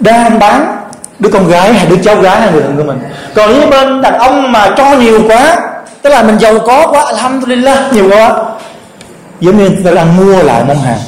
Đang 0.00 0.38
bán, 0.38 0.76
đứa 1.18 1.28
con 1.28 1.48
gái 1.48 1.74
hay 1.74 1.86
đứa 1.86 1.96
cháu 2.04 2.16
gái 2.16 2.40
hay 2.40 2.52
người 2.52 2.62
thân 2.62 2.76
của 2.76 2.84
mình. 2.84 2.98
Còn 3.34 3.60
nếu 3.60 3.70
bên 3.70 4.02
đàn 4.02 4.18
ông 4.18 4.52
mà 4.52 4.70
cho 4.76 4.94
nhiều 4.94 5.20
quá, 5.28 5.56
tức 6.02 6.10
là 6.10 6.22
mình 6.22 6.38
giàu 6.38 6.58
có 6.58 6.86
quá, 6.86 7.04
alhamdulillah, 7.06 7.92
nhiều 7.92 8.08
quá. 8.10 8.32
Giống 9.40 9.58
như 9.58 9.70
ta 9.84 9.90
đang 9.90 10.16
mua 10.16 10.42
lại 10.42 10.64
món 10.68 10.82
hàng. 10.82 10.98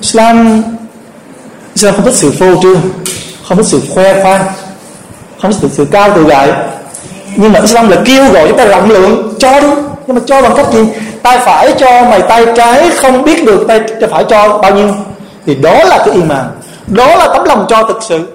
Islam 0.00 0.62
Islam 1.74 1.94
không 1.94 2.04
thích 2.04 2.14
sự 2.14 2.32
phô 2.38 2.62
trương, 2.62 2.80
không 3.48 3.58
thích 3.58 3.66
sự 3.66 3.82
khoe 3.94 4.22
khoang, 4.22 4.44
không 5.42 5.52
thích 5.52 5.70
sự 5.72 5.86
cao 5.90 6.10
tự 6.14 6.28
đại. 6.28 6.52
Nhưng 7.36 7.52
mà 7.52 7.60
Islam 7.60 7.88
là 7.88 7.96
kêu 8.04 8.32
gọi 8.32 8.48
chúng 8.48 8.58
ta 8.58 8.64
rộng 8.64 8.90
lượng, 8.90 9.34
cho 9.38 9.60
đi 9.60 9.66
nhưng 10.08 10.16
mà 10.16 10.22
cho 10.26 10.42
bằng 10.42 10.52
cách 10.56 10.66
gì? 10.72 10.88
Tay 11.22 11.38
phải 11.38 11.74
cho 11.78 12.04
mày, 12.04 12.22
tay 12.22 12.46
trái 12.56 12.90
không 12.96 13.22
biết 13.22 13.44
được 13.44 13.64
tay 13.68 13.80
phải 14.10 14.24
cho 14.24 14.58
bao 14.58 14.74
nhiêu. 14.74 14.94
Thì 15.46 15.54
đó 15.54 15.84
là 15.84 15.98
cái 15.98 16.14
iman 16.14 16.50
đó 16.86 17.16
là 17.16 17.28
tấm 17.28 17.44
lòng 17.44 17.66
cho 17.68 17.82
thực 17.82 18.02
sự. 18.02 18.28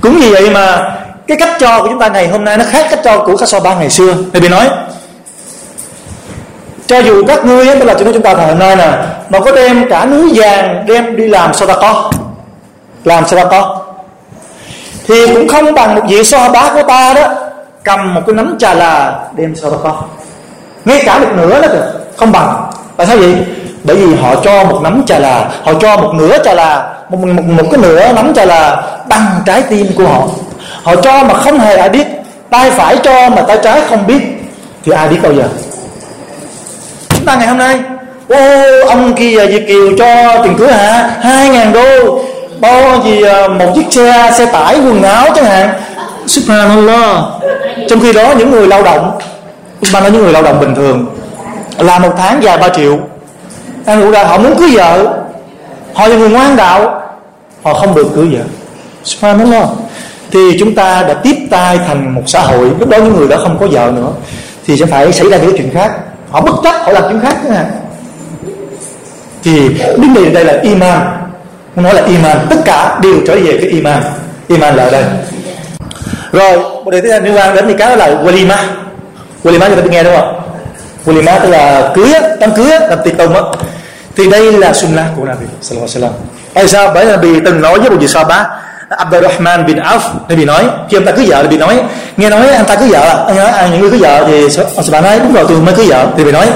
Cũng 0.00 0.18
vì 0.20 0.32
vậy 0.32 0.50
mà 0.50 0.94
cái 1.26 1.36
cách 1.40 1.56
cho 1.60 1.82
của 1.82 1.88
chúng 1.88 1.98
ta 1.98 2.08
ngày 2.08 2.28
hôm 2.28 2.44
nay 2.44 2.56
nó 2.56 2.64
khác 2.70 2.86
cách 2.90 3.00
cho 3.04 3.18
của 3.18 3.36
các 3.36 3.48
so 3.48 3.60
ba 3.60 3.74
ngày 3.74 3.90
xưa. 3.90 4.14
Thầy 4.32 4.40
bị 4.40 4.48
nói, 4.48 4.68
cho 6.86 6.98
dù 6.98 7.24
các 7.26 7.44
ngươi 7.44 7.66
tức 7.66 7.84
là 7.84 7.94
chúng 7.94 8.22
ta 8.22 8.32
ngày 8.32 8.46
hôm 8.46 8.58
nay 8.58 8.76
nè, 8.76 8.92
mà 9.28 9.40
có 9.40 9.52
đem 9.52 9.88
cả 9.90 10.04
núi 10.04 10.32
vàng 10.34 10.84
đem 10.88 11.16
đi 11.16 11.28
làm 11.28 11.52
sadaqah 11.52 12.10
làm 13.04 13.24
sadaqah 13.24 13.76
thì 15.08 15.26
cũng 15.34 15.48
không 15.48 15.74
bằng 15.74 15.94
một 15.94 16.02
vị 16.08 16.24
so 16.24 16.48
bá 16.48 16.70
của 16.74 16.82
ta 16.82 17.14
đó, 17.14 17.28
cầm 17.82 18.14
một 18.14 18.20
cái 18.26 18.34
nắm 18.34 18.56
trà 18.58 18.74
là 18.74 19.20
đem 19.36 19.52
sadaqah 19.52 19.94
ngay 20.84 21.02
cả 21.06 21.18
một 21.18 21.28
nửa 21.36 21.62
đó 21.62 21.68
không 22.16 22.32
bằng. 22.32 22.70
Tại 22.96 23.06
sao 23.06 23.16
vậy? 23.16 23.34
Bởi 23.84 23.96
vì 23.96 24.14
họ 24.14 24.34
cho 24.44 24.64
một 24.64 24.80
nắm 24.82 25.02
trà 25.06 25.18
là 25.18 25.50
họ 25.64 25.72
cho 25.80 25.96
một 25.96 26.14
nửa 26.14 26.38
trà 26.44 26.54
là 26.54 26.92
một, 27.08 27.18
một, 27.18 27.42
một 27.44 27.64
cái 27.70 27.80
nửa 27.82 28.12
nắm 28.12 28.34
trà 28.34 28.44
là 28.44 28.82
bằng 29.08 29.26
trái 29.46 29.62
tim 29.62 29.86
của 29.96 30.04
họ. 30.04 30.22
Họ 30.82 30.96
cho 30.96 31.24
mà 31.24 31.34
không 31.34 31.58
hề 31.58 31.76
ai 31.76 31.88
biết 31.88 32.06
tay 32.50 32.70
phải 32.70 32.96
cho 33.02 33.30
mà 33.30 33.42
tay 33.42 33.58
trái 33.62 33.80
không 33.88 34.06
biết 34.06 34.20
thì 34.84 34.92
ai 34.92 35.08
biết 35.08 35.18
bao 35.22 35.32
giờ? 35.32 35.44
Chúng 37.08 37.24
ta 37.24 37.36
ngày 37.36 37.46
hôm 37.46 37.58
nay 37.58 37.80
ô 38.28 38.36
ông 38.88 39.14
kia 39.14 39.46
Việt 39.46 39.64
Kiều 39.68 39.96
cho 39.98 40.42
tiền 40.44 40.54
cưới 40.58 40.72
hả? 40.72 41.10
Hai 41.20 41.48
ngàn 41.48 41.72
đô. 41.72 42.18
Bao 42.60 43.02
gì 43.04 43.22
à, 43.22 43.48
một 43.48 43.66
chiếc 43.74 43.86
xe 43.90 44.30
xe 44.38 44.46
tải 44.46 44.74
quần 44.74 45.02
áo 45.02 45.26
chẳng 45.34 45.44
hạn. 45.44 45.68
Subhanallah. 46.26 47.16
Trong 47.88 48.00
khi 48.00 48.12
đó 48.12 48.32
những 48.38 48.50
người 48.50 48.66
lao 48.66 48.82
động 48.82 49.18
chúng 49.84 49.92
ta 49.92 50.00
nói 50.00 50.10
những 50.10 50.22
người 50.22 50.32
lao 50.32 50.42
động 50.42 50.60
bình 50.60 50.74
thường 50.74 51.06
làm 51.78 52.02
một 52.02 52.14
tháng 52.18 52.40
vài 52.42 52.58
ba 52.58 52.68
triệu. 52.68 52.98
Ăn 53.86 54.00
ngủ 54.00 54.10
đời 54.10 54.24
họ 54.24 54.38
muốn 54.38 54.58
cưới 54.58 54.70
vợ. 54.74 55.18
Họ 55.94 56.06
là 56.06 56.16
người 56.16 56.28
ngoan 56.28 56.56
đạo. 56.56 57.02
Họ 57.62 57.74
không 57.74 57.94
được 57.94 58.06
cưới 58.14 58.26
vợ. 58.26 58.44
Subhanallah 59.04 59.68
thì 60.30 60.58
chúng 60.58 60.74
ta 60.74 61.02
đã 61.02 61.14
tiếp 61.14 61.36
tay 61.50 61.78
thành 61.86 62.14
một 62.14 62.22
xã 62.26 62.40
hội. 62.40 62.70
Lúc 62.78 62.88
đó 62.88 62.98
những 62.98 63.16
người 63.16 63.28
đó 63.28 63.36
không 63.42 63.58
có 63.60 63.66
vợ 63.70 63.92
nữa. 63.96 64.10
Thì 64.66 64.76
sẽ 64.76 64.86
phải 64.86 65.12
xảy 65.12 65.30
ra 65.30 65.36
những 65.36 65.56
chuyện 65.56 65.70
khác. 65.74 65.92
Họ 66.30 66.40
bất 66.40 66.54
chấp, 66.64 66.74
họ 66.84 66.92
làm 66.92 67.02
chuyện 67.08 67.20
khác 67.20 67.44
nữa. 67.44 67.64
Thì 69.42 69.68
đến 69.78 70.14
đây 70.14 70.30
đây 70.30 70.44
là 70.44 70.58
iman. 70.62 71.00
Nói 71.76 71.94
là 71.94 72.02
iman. 72.04 72.46
Tất 72.50 72.56
cả 72.64 72.98
đều 73.02 73.14
trở 73.26 73.34
về 73.34 73.58
cái 73.60 73.68
iman. 73.70 74.02
Iman 74.48 74.74
là 74.76 74.84
ở 74.84 74.90
đây. 74.90 75.04
Rồi, 76.32 76.58
một 76.84 76.90
đề 76.90 77.00
thứ 77.00 77.10
hai 77.10 77.20
liên 77.20 77.36
quan 77.36 77.56
đến 77.56 77.64
thì 77.68 77.74
cái 77.78 77.88
đó 77.90 77.96
là 77.96 78.22
walima 78.24 78.56
walima 79.44 79.68
chúng 79.68 79.76
ta 79.76 79.82
nghe 79.90 80.02
đúng 80.02 80.16
không? 80.16 80.40
Walima 81.06 81.40
tức 81.42 81.48
là 81.48 81.92
cưới 81.94 82.12
đám 82.40 82.54
cưới 82.54 82.66
làm 82.66 82.98
tiệc 83.04 83.18
tùng 83.18 83.34
á. 83.34 83.40
Thì 84.16 84.30
đây 84.30 84.52
là 84.52 84.72
sunnah 84.72 85.06
của 85.16 85.24
Nabi 85.24 85.46
sallallahu 85.60 85.88
alaihi 85.94 86.06
wasallam. 86.06 86.12
Tại 86.54 86.68
sao? 86.68 86.90
Bởi 86.94 87.04
Nabi 87.04 87.40
từng 87.44 87.60
nói 87.60 87.78
với 87.78 87.90
một 87.90 87.96
vị 88.00 88.06
bá 88.28 88.46
Abdurrahman 88.88 89.66
bin 89.66 89.76
Auf 89.76 90.00
Nabi 90.28 90.44
nói 90.44 90.64
khi 90.88 90.96
ông 90.96 91.04
ta 91.04 91.12
cưới 91.12 91.26
vợ 91.28 91.42
Nabi 91.42 91.56
nói 91.56 91.80
nghe 92.16 92.30
nói 92.30 92.48
anh 92.48 92.64
ta 92.64 92.76
cưới 92.76 92.88
vợ 92.88 93.24
anh 93.28 93.36
nói 93.36 93.50
à, 93.50 93.68
những 93.68 93.80
người 93.80 93.90
cưới 93.90 93.98
vợ 93.98 94.24
thì 94.26 94.48
ông 94.76 94.84
bà 94.92 95.00
nói 95.00 95.18
đúng 95.18 95.32
rồi 95.32 95.44
tôi 95.48 95.58
mới 95.58 95.74
cưới 95.74 95.86
vợ. 95.86 96.06
Thì 96.16 96.24
Nabi 96.24 96.32
nói 96.32 96.46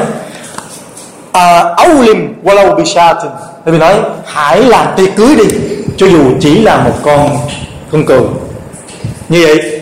à, 1.32 1.64
Aulim 1.76 2.34
walau 2.44 2.74
bishatin 2.74 3.30
Nabi 3.64 3.78
nói 3.78 3.94
hãy 4.26 4.62
làm 4.62 4.86
tiệc 4.96 5.16
cưới 5.16 5.36
đi 5.36 5.44
cho 5.96 6.06
dù 6.06 6.32
chỉ 6.40 6.62
là 6.62 6.76
một 6.76 6.94
con 7.02 7.38
con 7.92 8.06
cừu. 8.06 8.26
Như 9.28 9.46
vậy 9.46 9.77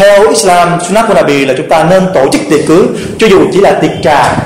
theo 0.00 0.28
Islam 0.28 0.80
sunnah 0.80 1.08
của 1.08 1.14
Nabi 1.14 1.44
là 1.44 1.54
chúng 1.56 1.68
ta 1.68 1.84
nên 1.84 2.06
tổ 2.14 2.28
chức 2.32 2.40
tiệc 2.50 2.60
cưới 2.68 2.82
cho 3.18 3.26
dù 3.26 3.40
chỉ 3.52 3.60
là 3.60 3.72
tiệc 3.72 3.90
trà. 4.02 4.36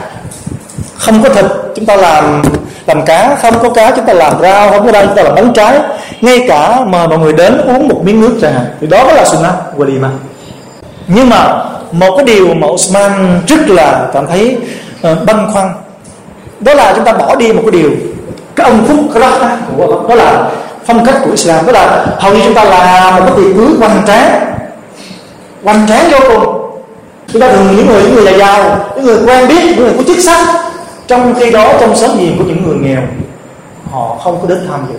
Không 0.99 1.23
có 1.23 1.29
thịt 1.29 1.45
chúng 1.75 1.87
ta 1.87 1.97
làm 1.97 2.43
làm 2.87 3.05
cá. 3.05 3.37
Không 3.43 3.55
có 3.63 3.69
cá 3.69 3.91
chúng 3.97 4.07
ta 4.07 4.13
làm 4.13 4.33
rau. 4.43 4.71
Không 4.71 4.87
có 4.87 4.93
rau 4.93 5.07
chúng 5.07 5.17
ta 5.17 5.23
làm 5.23 5.35
bánh 5.35 5.53
trái. 5.55 5.79
Ngay 6.21 6.45
cả 6.49 6.81
mà 6.87 7.07
mọi 7.07 7.19
người 7.19 7.33
đến 7.33 7.59
uống 7.59 7.89
một 7.89 8.01
miếng 8.05 8.21
nước 8.21 8.39
trà 8.43 8.53
thì 8.81 8.87
đó 8.87 9.05
mới 9.05 9.15
là 9.15 9.25
sunnah 9.25 9.53
walima 9.79 10.09
nhưng 11.07 11.31
mà 11.31 11.65
một 11.93 12.17
cái 12.17 12.25
điều 12.25 12.55
mà 12.55 12.67
Osman 12.67 13.41
rất 13.47 13.69
là 13.69 14.09
cảm 14.13 14.27
thấy 14.27 14.57
uh, 15.13 15.25
băn 15.27 15.53
khoăn 15.53 15.69
đó 16.61 16.75
là 16.75 16.93
chúng 16.97 17.05
ta 17.05 17.13
bỏ 17.13 17.35
đi 17.35 17.53
một 17.53 17.63
cái 17.65 17.81
điều. 17.81 17.91
Cái 18.57 18.71
ông 18.71 18.85
phúc 18.89 18.99
cái 19.15 19.21
đó 19.21 20.15
là 20.15 20.51
phong 20.87 21.05
cách 21.05 21.15
của 21.25 21.31
Islam. 21.31 21.67
Đó 21.67 21.73
là 21.73 22.07
hầu 22.19 22.35
như 22.35 22.41
chúng 22.45 22.55
ta 22.55 22.65
làm 22.65 23.15
một 23.15 23.21
cái 23.27 23.45
tiệc 23.45 23.57
cưới 23.57 23.67
hoành 23.79 24.03
tráng 24.07 24.55
hoành 25.65 25.87
tráng 25.89 26.11
vô 26.11 26.19
cùng. 26.29 26.61
Chúng 27.33 27.43
ta 27.43 27.53
thường 27.53 27.77
những 27.77 27.87
người 27.87 28.03
những 28.03 28.15
người 28.15 28.25
già 28.25 28.33
giàu 28.33 28.87
những 28.97 29.05
người 29.05 29.19
quen 29.27 29.49
biết 29.49 29.65
những 29.65 29.77
người 29.77 29.93
có 29.97 30.03
chức 30.07 30.19
sắc. 30.19 30.49
Trong 31.07 31.35
khi 31.35 31.51
đó 31.51 31.73
trong 31.81 31.97
số 31.97 32.09
nhiều 32.15 32.33
của 32.39 32.45
những 32.45 32.63
người 32.67 32.77
nghèo 32.77 33.03
họ 33.91 34.17
không 34.25 34.39
có 34.43 34.49
đến 34.49 34.67
tham 34.69 34.81
dự. 34.93 34.99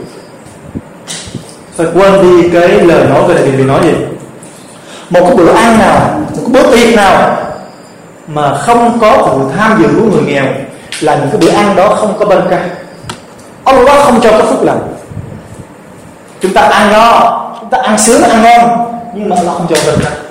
Phải 1.78 1.88
quên 1.93 2.22
đi 2.22 2.49
cái 2.49 2.68
lời 2.68 3.05
nói 3.09 3.24
về 3.28 3.51
điều 3.57 3.66
nói 3.66 3.80
gì? 3.84 3.93
Một 5.09 5.20
cái 5.28 5.36
bữa 5.36 5.53
ăn 5.53 5.80
nào 5.80 6.20
một 6.36 6.41
cái 6.53 6.63
bữa 6.63 6.72
tiệc 6.72 6.95
nào 6.95 7.38
mà 8.28 8.57
không 8.57 8.97
có 9.01 9.30
sự 9.32 9.57
tham 9.57 9.82
dự 9.82 9.88
của 9.99 10.05
người 10.11 10.34
nghèo 10.34 10.45
là 11.01 11.16
những 11.16 11.30
cái 11.32 11.38
bữa 11.38 11.57
ăn 11.57 11.76
đó 11.76 11.95
không 11.95 12.13
có 12.20 12.26
bên 12.26 12.39
ca 12.49 12.66
ông 13.63 13.86
đó 13.86 14.03
không 14.03 14.22
cho 14.22 14.32
có 14.32 14.45
phúc 14.45 14.63
lành. 14.63 14.80
Chúng 16.41 16.53
ta 16.53 16.61
ăn 16.61 16.91
no 16.91 17.41
chúng 17.59 17.70
ta 17.70 17.78
ăn 17.78 17.97
sướng 17.97 18.24
ăn 18.24 18.43
ngon 18.43 18.88
nhưng 19.13 19.30
mà 19.30 19.36
Allah 19.36 19.53
không 19.53 19.68
cho 19.70 19.76
ca 20.03 20.24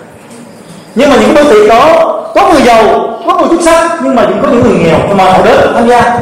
nhưng 0.94 1.10
mà 1.10 1.16
những 1.20 1.34
bữa 1.34 1.42
tiệc 1.42 1.68
đó 1.68 2.10
có 2.34 2.48
người 2.48 2.62
giàu 2.62 2.84
có 3.26 3.34
người 3.34 3.48
xuất 3.48 3.62
sắc 3.64 3.98
nhưng 4.02 4.14
mà 4.14 4.24
cũng 4.24 4.42
có 4.42 4.48
những 4.48 4.62
người 4.62 4.78
nghèo 4.78 4.98
mà 5.14 5.24
họ 5.24 5.38
đến 5.44 5.56
tham 5.74 5.88
gia. 5.88 6.18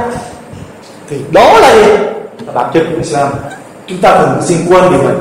Thì 1.10 1.16
đó 1.30 1.52
là 1.60 1.74
gì? 1.74 1.84
Là 2.46 2.52
bản 2.54 2.66
chất 2.74 2.82
của 2.90 2.96
Islam. 3.02 3.28
Chúng 3.86 3.98
ta 3.98 4.18
thường 4.18 4.42
xin 4.42 4.58
quên 4.68 4.90
điều 4.90 5.02
này. 5.02 5.14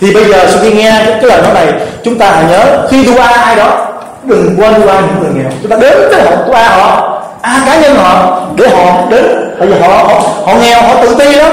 Thì 0.00 0.14
bây 0.14 0.24
giờ 0.24 0.46
sau 0.48 0.58
khi 0.62 0.72
nghe 0.72 0.90
cái 1.06 1.22
lời 1.22 1.42
nói 1.42 1.54
này 1.54 1.72
chúng 2.04 2.18
ta 2.18 2.30
hãy 2.30 2.44
nhớ 2.44 2.86
khi 2.90 3.04
dua 3.04 3.20
ai 3.20 3.56
đó 3.56 3.86
đừng 4.24 4.54
quên 4.58 4.74
dua 4.74 4.92
những 5.00 5.20
người 5.20 5.30
nghèo. 5.34 5.50
Chúng 5.62 5.70
ta 5.70 5.76
đến 5.76 5.98
với 5.98 6.22
họ 6.22 6.30
dua 6.46 6.54
họ 6.54 7.22
à 7.42 7.62
cá 7.66 7.80
nhân 7.80 7.96
họ 7.96 8.40
để 8.56 8.68
họ 8.68 9.06
đến. 9.10 9.24
Tại 9.58 9.68
vì 9.68 9.80
họ 9.80 9.88
họ, 9.88 10.20
họ 10.44 10.54
nghèo 10.62 10.82
họ 10.82 10.94
tự 11.02 11.14
ti 11.18 11.32
lắm 11.32 11.52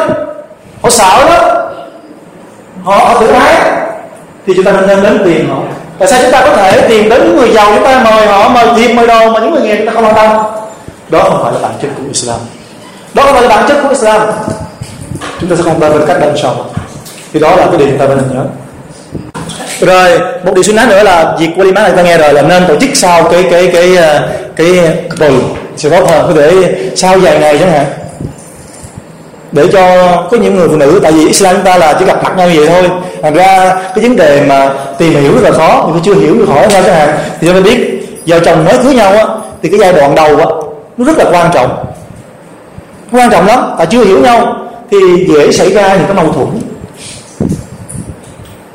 họ 0.81 0.89
sợ 0.89 1.25
lắm 1.29 1.43
họ, 2.83 2.97
họ 2.97 3.21
tự 3.21 3.27
ái. 3.27 3.55
Thì 4.47 4.53
chúng 4.55 4.65
ta 4.65 4.71
nên 4.87 5.03
đến 5.03 5.21
tiền 5.25 5.49
họ 5.49 5.57
tại 5.99 6.07
sao 6.07 6.19
chúng 6.21 6.31
ta 6.31 6.41
có 6.41 6.55
thể 6.55 6.87
tìm 6.89 7.09
đến 7.09 7.21
những 7.23 7.37
người 7.37 7.51
giàu 7.51 7.71
chúng 7.75 7.83
ta 7.83 8.03
mời 8.03 8.27
họ 8.27 8.49
mời 8.49 8.65
tiền 8.75 8.95
mời 8.95 9.07
đồ 9.07 9.29
mà 9.29 9.39
những 9.39 9.51
người 9.53 9.61
nghèo 9.61 9.75
chúng 9.77 9.85
ta 9.85 9.93
không 9.93 10.05
quan 10.05 10.15
tâm? 10.15 10.31
Đó 11.09 11.23
không 11.23 11.43
phải 11.43 11.53
là 11.53 11.59
bản 11.59 11.71
chất 11.81 11.89
của 11.97 12.03
Islam. 12.07 12.39
Đó 13.13 13.23
không 13.23 13.33
phải 13.33 13.43
là 13.43 13.49
bản 13.49 13.65
chất 13.67 13.77
của 13.83 13.89
Islam. 13.89 14.21
Chúng 15.41 15.49
ta 15.49 15.55
sẽ 15.55 15.63
không 15.63 15.79
bên 15.79 15.91
cách 16.07 16.17
đơn 16.21 16.35
sau 16.41 16.55
thì 17.33 17.39
đó 17.39 17.55
là 17.55 17.65
cái 17.65 17.77
điều 17.77 17.87
chúng 17.87 17.97
ta 17.97 18.07
nên 18.07 18.17
nhớ. 18.33 18.43
Rồi 19.79 20.19
một 20.45 20.53
điều 20.55 20.63
suy 20.63 20.73
nói 20.73 20.85
nữa 20.87 21.03
là 21.03 21.35
việc 21.39 21.49
walima 21.57 21.73
này 21.73 21.91
ta 21.91 22.01
nghe 22.01 22.17
rồi 22.17 22.33
là 22.33 22.41
nên 22.41 22.67
tổ 22.67 22.75
chức 22.79 22.89
sau 22.93 23.23
cái 23.23 23.45
cái 23.51 23.69
cái 23.73 23.95
ờ, 23.95 24.29
cái, 24.55 24.67
cái 24.81 24.95
couple 25.09 25.39
sẽ 25.77 25.89
tốt 25.89 26.09
hơn 26.09 26.25
có 26.27 26.41
thể 26.41 26.51
sau 26.95 27.17
vài 27.17 27.39
ngày 27.39 27.57
chẳng 27.57 27.71
hạn 27.71 27.85
để 29.53 29.67
cho 29.73 29.81
có 30.31 30.37
những 30.37 30.55
người 30.55 30.67
phụ 30.67 30.75
nữ, 30.75 30.99
tại 31.03 31.11
vì 31.11 31.27
Islam 31.27 31.55
chúng 31.55 31.65
ta 31.65 31.77
là 31.77 31.93
chỉ 31.99 32.05
gặp 32.05 32.23
mặt 32.23 32.37
nhau 32.37 32.49
như 32.49 32.59
vậy 32.59 32.67
thôi. 32.67 32.89
Thành 33.21 33.33
ra 33.33 33.75
cái 33.95 34.03
vấn 34.03 34.15
đề 34.15 34.43
mà 34.47 34.73
tìm 34.97 35.13
hiểu 35.13 35.35
rất 35.35 35.41
là 35.43 35.51
khó 35.51 35.89
người 35.91 36.01
chưa 36.03 36.13
hiểu 36.13 36.33
được 36.33 36.45
hỏi 36.47 36.67
nhau 36.67 36.81
chẳng 36.85 36.95
hạn, 36.95 37.17
thì 37.39 37.47
chúng 37.47 37.55
ta 37.55 37.61
biết, 37.61 38.07
vợ 38.27 38.39
chồng 38.39 38.65
mới 38.65 38.77
cưới 38.83 38.95
nhau 38.95 39.11
á, 39.13 39.25
thì 39.61 39.69
cái 39.69 39.79
giai 39.79 39.93
đoạn 39.93 40.15
đầu 40.15 40.37
á, 40.37 40.45
nó 40.97 41.05
rất 41.05 41.17
là 41.17 41.25
quan 41.31 41.51
trọng. 41.53 41.85
Quan 43.11 43.31
trọng 43.31 43.47
lắm, 43.47 43.59
tại 43.77 43.87
chưa 43.87 44.03
hiểu 44.03 44.19
nhau, 44.19 44.55
thì 44.91 44.97
dễ 45.27 45.51
xảy 45.51 45.73
ra 45.73 45.95
những 45.95 46.05
cái 46.05 46.13
mâu 46.13 46.33
thuẫn. 46.33 46.47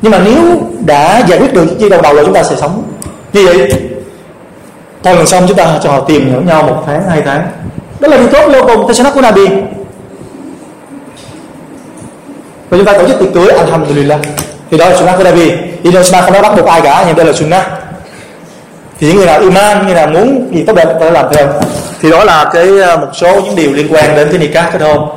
Nhưng 0.02 0.12
mà 0.12 0.18
nếu 0.24 0.60
đã 0.86 1.22
giải 1.26 1.38
quyết 1.38 1.54
được 1.54 1.66
giai 1.78 1.90
đoạn 1.90 2.02
đầu 2.02 2.14
là 2.14 2.22
chúng 2.24 2.34
ta 2.34 2.42
sẽ 2.42 2.56
sống. 2.56 2.82
Như 3.32 3.46
vậy, 3.46 3.72
thôi 5.02 5.16
lần 5.16 5.26
xong 5.26 5.44
chúng 5.48 5.56
ta 5.56 5.78
cho 5.82 5.90
họ 5.90 6.00
tìm 6.00 6.30
hiểu 6.30 6.40
nhau 6.40 6.62
một 6.62 6.82
tháng, 6.86 7.02
hai 7.10 7.22
tháng. 7.24 7.46
Đó 8.00 8.08
là 8.08 8.16
điều 8.16 8.28
tốt 8.28 8.50
vô 8.52 8.62
cùng 8.66 8.86
theo 8.86 8.94
sunnah 8.94 9.14
của 9.14 9.20
Nabi 9.20 9.48
và 12.70 12.78
chúng 12.78 12.84
ta 12.84 12.92
tổ 12.92 13.08
chức 13.08 13.18
tiệc 13.20 13.32
cưới 13.34 13.48
alhamdulillah. 13.48 14.20
Thì 14.70 14.78
đó 14.78 14.88
là 14.88 14.96
sunnah 14.96 15.18
của 15.18 15.24
Nabi. 15.24 15.50
Thì 15.84 15.90
chúng 15.92 16.04
sunnah 16.04 16.24
không 16.24 16.32
nói 16.32 16.42
bắt 16.42 16.52
buộc 16.56 16.66
ai 16.66 16.80
cả 16.80 17.04
nhưng 17.06 17.16
đây 17.16 17.26
là 17.26 17.32
sunnah. 17.32 17.66
Thì 19.00 19.06
những 19.06 19.16
người 19.16 19.26
nào 19.26 19.40
iman 19.40 19.86
như 19.86 19.94
nào 19.94 20.06
muốn 20.06 20.48
gì 20.52 20.64
tốt 20.66 20.76
đẹp 20.76 20.88
phải 21.00 21.12
làm 21.12 21.26
theo. 21.32 21.46
Thì 22.02 22.10
đó 22.10 22.24
là 22.24 22.50
cái 22.52 22.78
ờ, 22.78 22.96
một 22.96 23.08
số 23.14 23.40
những 23.40 23.56
điều 23.56 23.72
liên 23.72 23.88
quan 23.90 24.16
đến 24.16 24.28
cái 24.30 24.38
nikah 24.38 24.72
kết 24.72 24.82
hôn. 24.82 25.08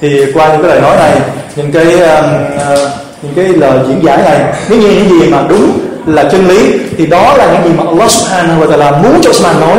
Thì 0.00 0.32
qua 0.34 0.52
những 0.52 0.62
cái 0.62 0.70
lời 0.70 0.80
nói 0.80 0.96
này 0.96 1.20
những 1.56 1.72
cái 1.72 1.86
uh, 1.86 2.90
những 3.22 3.32
cái 3.36 3.44
lời 3.44 3.78
diễn 3.88 4.04
giải 4.04 4.18
này 4.24 4.54
nếu 4.68 4.78
như 4.78 4.90
những 4.90 5.08
gì 5.08 5.28
mà 5.28 5.42
đúng 5.48 5.78
là 6.06 6.24
chân 6.32 6.48
lý 6.48 6.72
thì 6.98 7.06
đó 7.06 7.34
là 7.36 7.52
những 7.52 7.64
gì 7.64 7.78
mà 7.78 7.84
Allah 7.86 8.10
subhanahu 8.10 8.64
wa 8.64 8.70
ta'ala 8.70 9.02
muốn 9.02 9.20
cho 9.22 9.30
Usman 9.30 9.60
nói. 9.60 9.78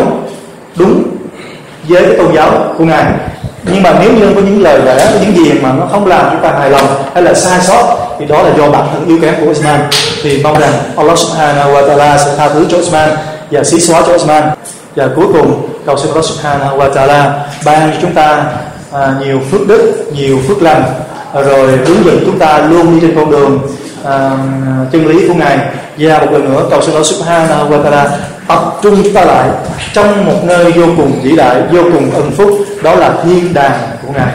Đúng 0.76 1.04
với 1.88 2.04
cái 2.04 2.18
tôn 2.18 2.36
giáo 2.36 2.74
của 2.78 2.84
ngài. 2.86 3.06
Nhưng 3.64 3.84
mà 3.84 3.94
nếu 4.02 4.14
như 4.14 4.34
có 4.36 4.42
những 4.42 4.62
lời 4.64 4.80
lẽ 4.86 5.12
có 5.14 5.20
những 5.22 5.36
gì 5.36 5.54
mà 5.62 5.74
nó 5.74 5.86
không 5.92 6.06
làm 6.06 6.26
chúng 6.32 6.42
ta 6.42 6.52
hài 6.60 6.70
lòng 6.70 6.88
hay 7.14 7.24
là 7.24 7.34
sai 7.34 7.60
sót 7.62 7.98
thì 8.20 8.26
đó 8.26 8.44
là 8.44 8.50
do 8.58 8.70
bản 8.70 8.88
thân 8.92 9.08
yếu 9.08 9.18
kém 9.22 9.34
của 9.40 9.52
Osman. 9.52 9.80
Thì 10.24 10.44
mong 10.44 10.60
rằng 10.60 10.74
Allah 10.98 11.18
subhanahu 11.18 11.74
wa 11.74 11.88
ta'ala 11.88 12.18
sẽ 12.18 12.32
tha 12.38 12.50
thứ 12.50 12.66
cho 12.70 12.78
Osman 12.78 13.10
và 13.52 13.64
xí 13.64 13.80
xóa 13.80 14.02
cho 14.08 14.14
Osman. 14.14 14.44
Và 14.96 15.08
cuối 15.16 15.26
cùng 15.34 15.70
cầu 15.86 15.98
xin 15.98 16.08
Allah 16.12 16.26
subhanahu 16.26 16.78
wa 16.78 16.92
ta'ala 16.94 17.32
ban 17.66 17.92
cho 17.92 17.98
chúng 18.02 18.14
ta 18.14 18.44
à, 18.94 19.14
nhiều 19.26 19.40
phước 19.52 19.68
đức 19.68 20.06
nhiều 20.16 20.40
phước 20.48 20.62
lành 20.62 20.84
rồi 21.34 21.68
hướng 21.68 22.06
dẫn 22.06 22.24
chúng 22.26 22.40
ta 22.40 22.60
luôn 22.70 22.94
đi 22.94 23.08
trên 23.08 23.16
con 23.16 23.32
đường 23.32 23.60
à, 24.06 24.32
chân 24.92 25.08
lý 25.08 25.28
của 25.28 25.34
ngài. 25.34 25.58
Và 25.98 26.20
một 26.20 26.32
lần 26.32 26.54
nữa 26.54 26.64
cầu 26.70 26.82
xin 26.82 26.92
Allah 26.92 27.06
subhanahu 27.06 27.70
wa 27.70 27.84
ta'ala 27.84 28.06
tập 28.48 28.80
trung 28.82 29.04
chúng 29.04 29.14
ta 29.14 29.26
lại 29.26 29.50
trong 29.94 30.26
một 30.26 30.40
nơi 30.44 30.72
vô 30.72 30.86
cùng 30.98 31.20
vĩ 31.24 31.36
đại, 31.36 31.62
vô 31.72 31.84
cùng 31.84 32.12
ân 32.12 32.32
phúc, 32.32 32.60
đó 32.84 32.96
là 32.96 33.14
thiên 33.24 33.54
đàng 33.54 33.80
của 34.02 34.14
ngài. 34.14 34.34